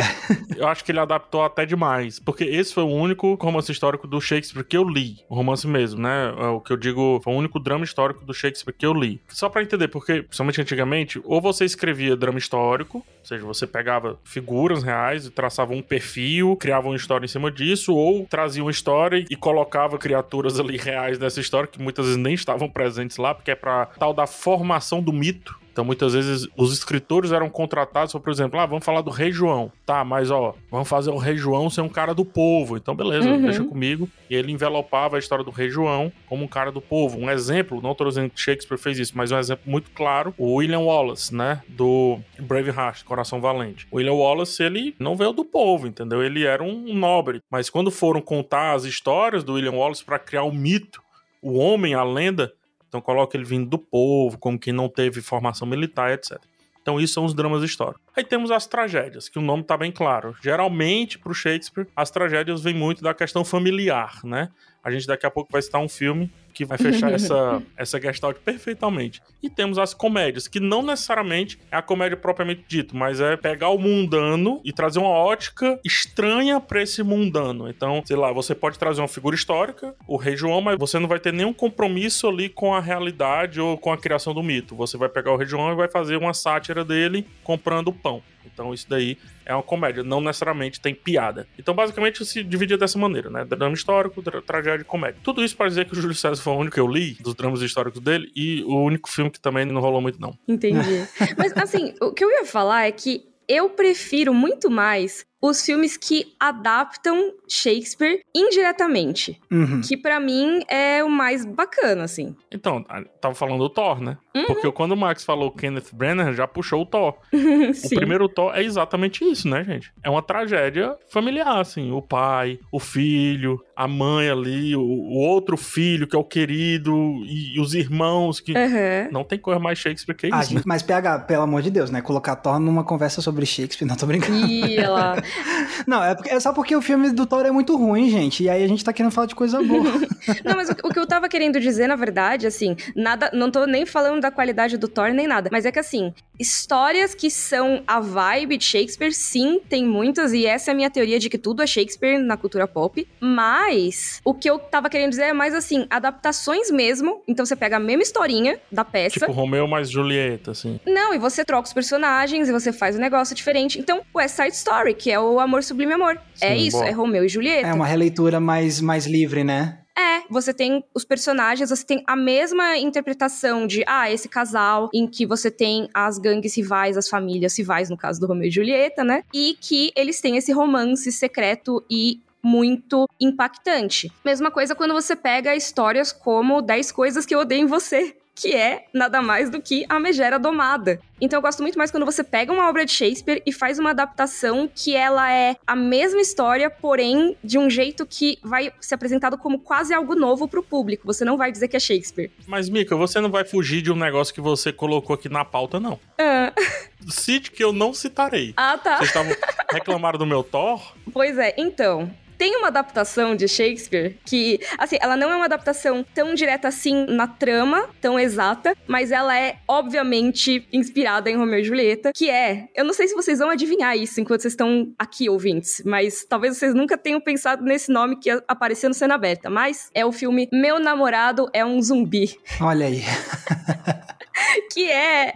Eu 0.57 0.67
acho 0.69 0.85
que 0.85 0.93
ele 0.93 0.99
adaptou 0.99 1.43
até 1.45 1.65
demais. 1.65 2.19
Porque 2.19 2.45
esse 2.45 2.75
foi 2.75 2.83
o 2.83 2.89
único 2.89 3.35
romance 3.41 3.71
histórico 3.71 4.07
do 4.07 4.21
Shakespeare 4.21 4.65
que 4.65 4.77
eu 4.77 4.85
li. 4.85 5.19
O 5.29 5.35
romance 5.35 5.67
mesmo, 5.67 6.01
né? 6.03 6.35
É 6.39 6.47
O 6.47 6.61
que 6.61 6.73
eu 6.73 6.77
digo, 6.77 7.21
foi 7.23 7.33
o 7.33 7.37
único 7.37 7.59
drama 7.61 7.85
histórico 7.85 8.25
do 8.25 8.35
Shakespeare 8.35 8.75
que 8.77 8.85
eu 8.85 8.93
li. 8.93 9.21
Só 9.29 9.49
pra 9.49 9.63
entender, 9.63 9.89
porque, 9.89 10.23
principalmente 10.23 10.61
antigamente, 10.61 11.21
ou 11.25 11.41
você 11.41 11.65
escrevia 11.65 12.17
drama 12.17 12.39
histórico, 12.39 12.99
ou 12.99 13.25
seja, 13.25 13.45
você 13.45 13.67
pegava 13.67 14.19
figuras 14.25 14.83
reais 14.83 15.27
e 15.27 15.31
traçava 15.31 15.73
um 15.73 15.81
perfil, 15.83 16.57
criava 16.57 16.89
uma 16.89 16.97
história 16.97 17.25
em 17.25 17.29
cima 17.29 17.51
disso, 17.51 17.95
ou 17.95 18.27
trazia 18.27 18.63
uma 18.63 18.71
história 18.71 19.25
e 19.31 19.37
colocava 19.37 19.97
criaturas 19.97 20.59
ali 20.61 20.77
reais 20.77 21.19
nessa 21.19 21.41
história 21.41 21.67
que 21.69 21.81
muitas 21.81 22.05
vezes 22.07 22.21
nem 22.21 22.35
estavam 22.35 22.64
presentes 22.69 23.17
lá, 23.17 23.35
porque 23.35 23.51
é 23.51 23.55
pra 23.55 23.87
tal 23.87 24.13
da 24.13 24.27
formação 24.27 25.03
do 25.03 25.13
mito. 25.13 25.59
Então, 25.75 25.85
muitas 25.85 26.13
vezes, 26.13 26.47
os 26.57 26.73
escritores 26.73 27.33
eram 27.33 27.51
contratados, 27.51 28.13
por 28.13 28.31
exemplo, 28.31 28.61
ah, 28.61 28.65
vamos 28.65 28.85
falar 28.85 29.01
do 29.01 29.11
Rei 29.11 29.33
João. 29.33 29.73
Tá, 29.85 30.05
mas 30.05 30.31
ó, 30.31 30.55
vamos 30.71 30.89
fazer 30.89 31.11
o 31.11 31.17
Rei 31.17 31.37
João 31.37 31.69
ser 31.69 31.81
um 31.81 31.89
cara 31.89 32.15
do 32.15 32.25
povo. 32.25 32.77
Então, 32.77 32.95
beleza, 32.95 33.29
uhum. 33.29 33.43
deixa 33.43 33.65
comigo. 33.65 34.09
E 34.31 34.37
ele 34.37 34.53
envelopava 34.53 35.17
a 35.17 35.19
história 35.19 35.45
do 35.45 35.51
Rei 35.51 35.69
João 35.69 36.13
como 36.29 36.45
um 36.45 36.47
cara 36.47 36.71
do 36.71 36.81
povo. 36.81 37.19
Um 37.19 37.29
exemplo, 37.29 37.83
não 37.83 37.91
estou 37.91 38.07
dizendo 38.07 38.31
que 38.31 38.41
Shakespeare 38.41 38.79
fez 38.79 39.01
isso, 39.01 39.15
mas 39.17 39.33
um 39.33 39.39
exemplo 39.39 39.65
muito 39.67 39.91
claro, 39.91 40.33
o 40.39 40.55
William 40.55 40.79
Wallace, 40.79 41.35
né, 41.35 41.61
do 41.67 42.21
Braveheart, 42.39 43.03
Coração 43.03 43.41
Valente. 43.41 43.89
O 43.91 43.97
William 43.97 44.13
Wallace, 44.13 44.63
ele 44.63 44.95
não 44.97 45.17
veio 45.17 45.33
do 45.33 45.45
povo, 45.45 45.89
entendeu? 45.89 46.23
Ele 46.23 46.45
era 46.45 46.63
um 46.63 46.95
nobre. 46.95 47.41
Mas 47.51 47.69
quando 47.69 47.91
foram 47.91 48.21
contar 48.21 48.75
as 48.75 48.85
histórias 48.85 49.43
do 49.43 49.55
William 49.55 49.73
Wallace 49.73 50.05
para 50.05 50.21
criar 50.21 50.45
o 50.45 50.53
mito, 50.53 51.03
o 51.45 51.59
homem, 51.59 51.95
a 51.95 52.03
lenda, 52.03 52.53
então 52.89 53.01
coloca 53.01 53.37
ele 53.37 53.45
vindo 53.45 53.69
do 53.69 53.79
povo, 53.79 54.39
como 54.39 54.59
que 54.59 54.73
não 54.73 54.89
teve 54.89 55.21
formação 55.21 55.69
militar, 55.69 56.13
etc. 56.13 56.41
Então, 56.81 57.01
isso 57.01 57.15
são 57.15 57.25
os 57.25 57.35
dramas 57.35 57.63
históricos. 57.63 58.03
Aí 58.15 58.23
temos 58.23 58.51
as 58.51 58.67
tragédias, 58.67 59.29
que 59.29 59.39
o 59.39 59.43
nome 59.43 59.63
está 59.63 59.77
bem 59.77 59.91
claro. 59.91 60.37
Geralmente, 60.43 61.19
para 61.19 61.33
o 61.33 61.35
Shakespeare, 61.35 61.87
as 61.97 62.11
tragédias 62.11 62.63
vêm 62.63 62.75
muito 62.75 63.03
da 63.03 63.15
questão 63.15 63.45
familiar, 63.45 64.21
né? 64.23 64.51
A 64.85 64.91
gente 64.91 65.07
daqui 65.07 65.25
a 65.25 65.31
pouco 65.31 65.51
vai 65.51 65.63
citar 65.63 65.81
um 65.81 65.89
filme 65.89 66.31
que 66.53 66.65
vai 66.65 66.79
fechar 66.79 67.11
essa, 67.15 67.63
essa 67.77 68.01
gestalt 68.01 68.37
perfeitamente. 68.39 69.23
E 69.43 69.49
temos 69.49 69.79
as 69.79 69.95
comédias, 69.95 70.47
que 70.47 70.61
não 70.61 70.83
necessariamente 70.83 71.59
é 71.71 71.77
a 71.77 71.83
comédia 71.83 72.17
propriamente 72.17 72.65
dito, 72.69 72.97
mas 72.97 73.21
é 73.21 73.37
pegar 73.37 73.71
o 73.71 73.79
mundano 73.79 74.61
e 74.65 74.73
trazer 74.73 74.99
uma 74.99 75.09
ótica 75.09 75.81
estranha 75.85 76.61
para 76.61 76.83
esse 76.83 77.03
mundano. 77.03 77.69
Então, 77.69 78.03
sei 78.05 78.17
lá, 78.17 78.31
você 78.31 78.55
pode 78.55 78.79
trazer 78.79 79.01
uma 79.01 79.09
figura 79.09 79.35
histórica, 79.35 79.95
o 80.07 80.17
Rei 80.17 80.37
João, 80.37 80.61
mas 80.61 80.79
você 80.79 80.99
não 80.99 81.09
vai 81.09 81.19
ter 81.19 81.33
nenhum 81.33 81.53
compromisso 81.53 82.29
ali 82.29 82.49
com 82.49 82.75
a 82.75 82.81
realidade 82.81 83.61
ou 83.61 83.79
com 83.79 83.93
a 83.93 83.99
criação 83.99 84.35
do 84.35 84.43
mito. 84.43 84.77
Você 84.77 84.97
vai 84.97 85.09
pegar 85.09 85.33
o 85.33 85.37
Rei 85.37 85.47
João 85.47 85.73
e 85.73 85.75
vai 85.75 85.89
fazer 85.89 86.17
uma 86.17 86.35
sátira 86.35 86.85
dele 86.85 87.27
comprando 87.43 87.93
pão. 87.93 88.23
Então 88.45 88.73
isso 88.73 88.87
daí 88.89 89.19
é 89.45 89.55
uma 89.55 89.63
comédia, 89.63 90.03
não 90.03 90.21
necessariamente 90.21 90.81
tem 90.81 90.95
piada. 90.95 91.47
Então 91.59 91.75
basicamente 91.75 92.25
se 92.25 92.43
dividia 92.43 92.79
dessa 92.79 92.99
maneira, 92.99 93.31
né? 93.31 93.45
Drama 93.45 93.75
histórico, 93.75 94.23
tragédia 94.43 94.83
e 94.83 94.85
comédia. 94.85 95.21
Tudo 95.23 95.45
isso 95.45 95.57
para 95.57 95.69
dizer 95.69 95.87
que 95.87 95.93
o 95.93 95.97
Júlio 96.01 96.15
César 96.15 96.43
foi 96.43 96.53
o 96.53 96.57
único 96.57 96.75
que 96.75 96.81
eu 96.81 96.89
li 96.89 97.17
dos 97.21 97.35
dramas 97.35 97.61
históricos 97.63 98.01
dele 98.01 98.31
e 98.35 98.63
o 98.65 98.83
único 98.83 99.09
filme 99.09 99.31
que 99.31 99.41
também 99.41 99.65
não 99.65 99.81
rolou 99.81 100.01
muito 100.01 100.21
não. 100.21 100.37
Entendi. 100.49 101.07
Mas 101.37 101.53
assim, 101.57 101.95
o 102.01 102.13
que 102.13 102.25
eu 102.25 102.31
ia 102.31 102.45
falar 102.45 102.87
é 102.87 102.93
que 102.93 103.25
eu 103.49 103.71
prefiro 103.71 104.33
muito 104.33 104.71
mais 104.71 105.27
os 105.47 105.61
filmes 105.61 105.99
que 105.99 106.35
adaptam 106.41 107.35
Shakespeare 107.47 108.21
indiretamente. 108.35 109.39
Uhum. 109.51 109.83
Que 109.83 109.95
para 109.95 110.19
mim 110.19 110.63
é 110.71 111.05
o 111.05 111.11
mais 111.11 111.45
bacana, 111.45 112.05
assim. 112.05 112.35
Então, 112.51 112.83
tava 113.21 113.35
falando 113.35 113.59
do 113.59 113.69
Thor, 113.69 114.01
né? 114.01 114.17
Uhum. 114.35 114.47
Porque 114.47 114.73
quando 114.73 114.93
o 114.93 114.97
Max 114.97 115.23
falou 115.23 115.53
Kenneth 115.53 115.93
Branagh, 115.93 116.33
já 116.33 116.49
puxou 116.49 116.81
o 116.81 116.87
Thor. 116.87 117.19
o 117.31 117.89
primeiro 117.95 118.27
Thor 118.27 118.57
é 118.57 118.63
exatamente 118.63 119.23
isso, 119.23 119.47
né, 119.47 119.63
gente? 119.63 119.93
É 120.03 120.09
uma 120.09 120.23
tragédia 120.23 120.97
familiar, 121.11 121.61
assim. 121.61 121.93
O 121.93 122.01
pai, 122.01 122.59
o 122.73 122.81
filho, 122.81 123.63
a 123.77 123.87
mãe 123.87 124.31
ali, 124.31 124.75
o, 124.75 124.81
o 124.81 125.19
outro 125.19 125.59
filho 125.59 126.07
que 126.07 126.17
é 126.17 126.19
o 126.19 126.25
querido 126.25 126.95
e, 127.27 127.57
e 127.57 127.61
os 127.61 127.75
irmãos 127.75 128.41
que... 128.41 128.53
Uhum. 128.53 129.11
Não 129.13 129.25
tem 129.25 129.39
coisa 129.39 129.61
mais 129.61 129.79
Shakespeare 129.79 130.17
que 130.17 130.31
ah, 130.33 130.41
isso. 130.41 130.53
Ah, 130.53 130.55
né? 130.55 130.63
Mas, 130.65 130.83
PH, 130.83 131.21
pelo 131.21 131.43
amor 131.43 131.61
de 131.61 131.71
Deus, 131.71 131.91
né? 131.91 132.01
Colocar 132.01 132.35
Thor 132.37 132.59
numa 132.59 132.83
conversa 132.83 133.21
sobre 133.21 133.45
Shakespeare, 133.45 133.85
não 133.87 133.95
tô 133.95 134.07
brincando. 134.07 134.47
Ih, 134.47 134.79
ela... 134.79 135.17
Não, 135.87 136.03
é, 136.03 136.15
porque, 136.15 136.31
é 136.31 136.41
só 136.41 136.53
porque 136.53 136.75
o 136.75 136.83
filme 136.83 137.11
do 137.11 137.27
Thor 137.27 137.45
é 137.45 137.51
muito 137.51 137.77
ruim, 137.77 138.09
gente. 138.11 138.45
E 138.45 138.49
aí 138.49 138.63
a 138.63 138.69
gente 138.69 138.85
tá 138.85 138.93
querendo 138.93 139.13
falar 139.13 139.27
de 139.27 139.35
coisa 139.35 139.63
boa. 139.63 139.85
não, 140.45 140.57
mas 140.57 140.69
o, 140.69 140.73
o, 140.73 140.93
que 140.93 140.99
eu 140.99 141.07
tava 141.07 141.29
querendo 141.29 141.61
dizer, 141.61 141.87
na 141.87 141.97
verdade, 141.97 142.47
assim, 142.47 142.77
nada. 142.95 143.31
Não 143.33 143.51
tô 143.51 143.67
nem 143.67 143.85
falando 143.87 144.21
da 144.21 144.31
qualidade 144.31 144.77
do 144.77 144.89
Thor 144.89 145.13
nem 145.13 145.27
nada. 145.27 145.49
Mas 145.53 145.65
é 145.65 145.73
que 145.73 145.79
assim, 145.79 146.13
histórias 146.39 147.15
que 147.15 147.31
são 147.31 147.83
a 147.87 148.01
vibe 148.01 148.57
de 148.57 148.65
Shakespeare, 148.65 149.13
sim, 149.13 149.61
tem 149.69 149.85
muitas. 149.85 150.33
E 150.33 150.47
essa 150.47 150.71
é 150.71 150.73
a 150.73 150.75
minha 150.75 150.91
teoria 150.91 151.19
de 151.19 151.29
que 151.29 151.39
tudo 151.39 151.63
é 151.63 151.67
Shakespeare 151.67 152.19
na 152.19 152.37
cultura 152.37 152.67
pop. 152.67 153.07
Mas 153.21 154.21
o 154.25 154.35
que 154.35 154.49
eu 154.49 154.59
tava 154.59 154.89
querendo 154.89 155.11
dizer 155.11 155.25
é 155.25 155.33
mais 155.33 155.55
assim, 155.55 155.87
adaptações 155.91 156.71
mesmo. 156.71 157.23
Então 157.27 157.45
você 157.45 157.57
pega 157.57 157.77
a 157.77 157.81
mesma 157.81 158.03
historinha 158.03 158.59
da 158.71 158.85
peça. 158.85 159.21
Tipo 159.21 159.33
Romeu 159.33 159.67
mais 159.67 159.91
Julieta, 159.91 160.53
assim. 160.53 160.81
Não, 160.87 161.15
e 161.15 161.19
você 161.19 161.45
troca 161.45 161.67
os 161.67 161.73
personagens 161.73 162.49
e 162.49 162.53
você 162.53 162.73
faz 162.73 162.97
um 162.97 163.01
negócio 163.01 163.35
diferente. 163.35 163.79
Então, 163.79 164.03
West 164.15 164.37
Side 164.37 164.55
Story, 164.55 164.95
que 164.95 165.11
é 165.11 165.19
o 165.19 165.24
Amor 165.41 165.63
Sublime 165.63 165.93
Amor. 165.93 166.15
É 166.41 166.47
Sim, 166.47 166.47
é 166.47 166.57
isso, 166.57 166.77
boa. 166.79 166.89
é 166.89 166.91
Romeu 166.91 167.25
e 167.25 167.29
Julieta. 167.29 167.67
É 167.67 167.75
uma 167.75 167.87
releitura 167.87 168.41
mais, 168.41 168.81
mais 168.81 169.07
livre, 169.07 169.45
né? 169.45 169.79
É, 169.97 170.23
você 170.29 170.53
tem 170.53 170.85
os 170.93 171.05
personagens, 171.05 171.71
você 171.71 171.85
tem 171.85 172.03
a 172.07 172.17
mesma 172.17 172.77
interpretação 172.77 173.67
de, 173.67 173.85
ah, 173.87 174.11
esse 174.11 174.29
casal 174.29 174.91
em 174.93 175.07
que 175.07 175.25
você 175.25 175.51
tem 175.51 175.89
as 175.95 176.19
gangues 176.19 176.57
rivais, 176.57 176.97
as 176.97 177.09
famílias 177.09 177.57
rivais, 177.57 177.89
no 177.89 177.97
caso 177.97 178.21
do 178.21 178.27
Romeu 178.27 178.49
e 178.49 178.51
Julieta, 178.51 179.05
né? 179.05 179.23
E 179.33 179.57
que 179.61 179.93
eles 179.95 180.21
têm 180.21 180.37
esse 180.37 180.53
romance 180.53 181.13
secreto 181.13 181.85
e 181.89 182.21
muito 182.43 183.09
impactante. 183.21 184.13
Mesma 184.25 184.51
coisa 184.51 184.75
quando 184.75 184.93
você 184.93 185.17
pega 185.17 185.57
histórias 185.57 186.13
como 186.13 186.61
10 186.61 186.93
coisas 186.93 187.25
que 187.25 187.35
eu 187.35 187.39
odeio 187.41 187.63
em 187.63 187.67
você, 187.67 188.17
que 188.35 188.55
é 188.55 188.87
nada 188.93 189.23
mais 189.23 189.49
do 189.49 189.61
que 189.61 189.85
a 189.89 190.01
Megera 190.01 190.39
Domada. 190.39 191.01
Então 191.21 191.39
eu 191.39 191.43
gosto 191.43 191.63
muito 191.63 191.79
mais 191.79 191.91
quando 191.91 192.05
você 192.05 192.25
pega 192.25 192.53
uma 192.53 192.69
obra 192.69 192.85
de 192.85 192.93
Shakespeare 192.93 193.43
e 193.47 193.53
faz 193.53 193.79
uma 193.79 193.91
adaptação 193.91 194.69
que 194.75 194.95
ela 194.97 195.31
é 195.33 195.57
a 195.67 195.77
mesma 195.77 196.21
história, 196.21 196.69
porém 196.69 197.37
de 197.43 197.59
um 197.59 197.71
jeito 197.71 198.05
que 198.05 198.39
vai 198.43 198.73
ser 198.81 198.97
apresentado 198.97 199.39
como 199.39 199.59
quase 199.59 199.95
algo 199.95 200.15
novo 200.15 200.49
pro 200.49 200.63
público. 200.63 201.07
Você 201.07 201.25
não 201.25 201.37
vai 201.37 201.53
dizer 201.53 201.69
que 201.69 201.77
é 201.77 201.81
Shakespeare. 201.81 202.31
Mas, 202.47 202.69
Mika, 202.69 202.97
você 202.97 203.21
não 203.21 203.31
vai 203.31 203.45
fugir 203.45 203.81
de 203.81 203.93
um 203.93 203.97
negócio 203.97 204.35
que 204.35 204.41
você 204.41 204.73
colocou 204.73 205.15
aqui 205.15 205.29
na 205.29 205.45
pauta, 205.45 205.79
não. 205.79 205.99
Ah. 206.19 206.53
Cite 207.09 207.51
que 207.51 207.63
eu 207.63 207.73
não 207.73 207.95
citarei. 207.95 208.53
Ah, 208.57 208.77
tá. 208.77 208.97
Vocês 208.97 209.09
estavam 209.09 209.33
reclamando 209.71 210.19
do 210.19 210.27
meu 210.27 210.43
Thor? 210.43 210.95
Pois 211.13 211.39
é, 211.39 211.55
então. 211.57 212.11
Tem 212.37 212.57
uma 212.57 212.69
adaptação 212.69 213.35
de 213.35 213.47
Shakespeare 213.49 214.17
que, 214.25 214.61
assim, 214.79 214.97
ela 215.01 215.17
não 215.17 215.31
é 215.31 215.37
uma 215.37 215.45
adaptação 215.45 216.05
tão 216.15 216.35
direta 216.35 216.69
assim 216.69 217.07
na 217.07 217.27
trama, 217.27 217.89
tão 218.01 218.19
exata, 218.19 218.77
mas 218.87 219.11
ela 219.11 219.39
é 219.39 219.57
obviamente 219.69 220.67
inspirada 220.73 221.31
em 221.31 221.37
Romeu 221.37 221.61
e 221.61 221.65
Julieta, 221.65 222.13
que 222.15 222.31
é, 222.31 222.69
eu 222.75 222.85
não 222.85 222.93
sei 222.93 223.09
se 223.09 223.15
vocês 223.15 223.39
vão 223.39 223.51
adivinhar 223.51 223.97
isso 223.97 224.21
enquanto 224.21 224.43
vocês 224.43 224.53
estão 224.53 224.93
aqui 224.99 225.29
ouvintes, 225.29 225.83
mas 225.85 226.25
talvez 226.25 226.57
vocês 226.57 226.75
nunca 226.75 226.97
tenham 226.97 227.21
pensado 227.21 227.65
nesse 227.65 227.93
nome 227.93 228.19
que 228.19 228.31
apareceu 228.49 228.89
no 228.89 228.95
Cena 228.95 229.15
Aberta, 229.15 229.49
mas 229.49 229.91
é 229.95 230.05
o 230.05 230.13
filme 230.13 230.49
Meu 230.53 230.79
Namorado 230.79 231.49
é 231.53 231.65
um 231.65 231.81
Zumbi. 231.81 232.37
Olha 232.61 232.87
aí. 232.87 233.03
que 234.73 234.91
é. 234.91 235.35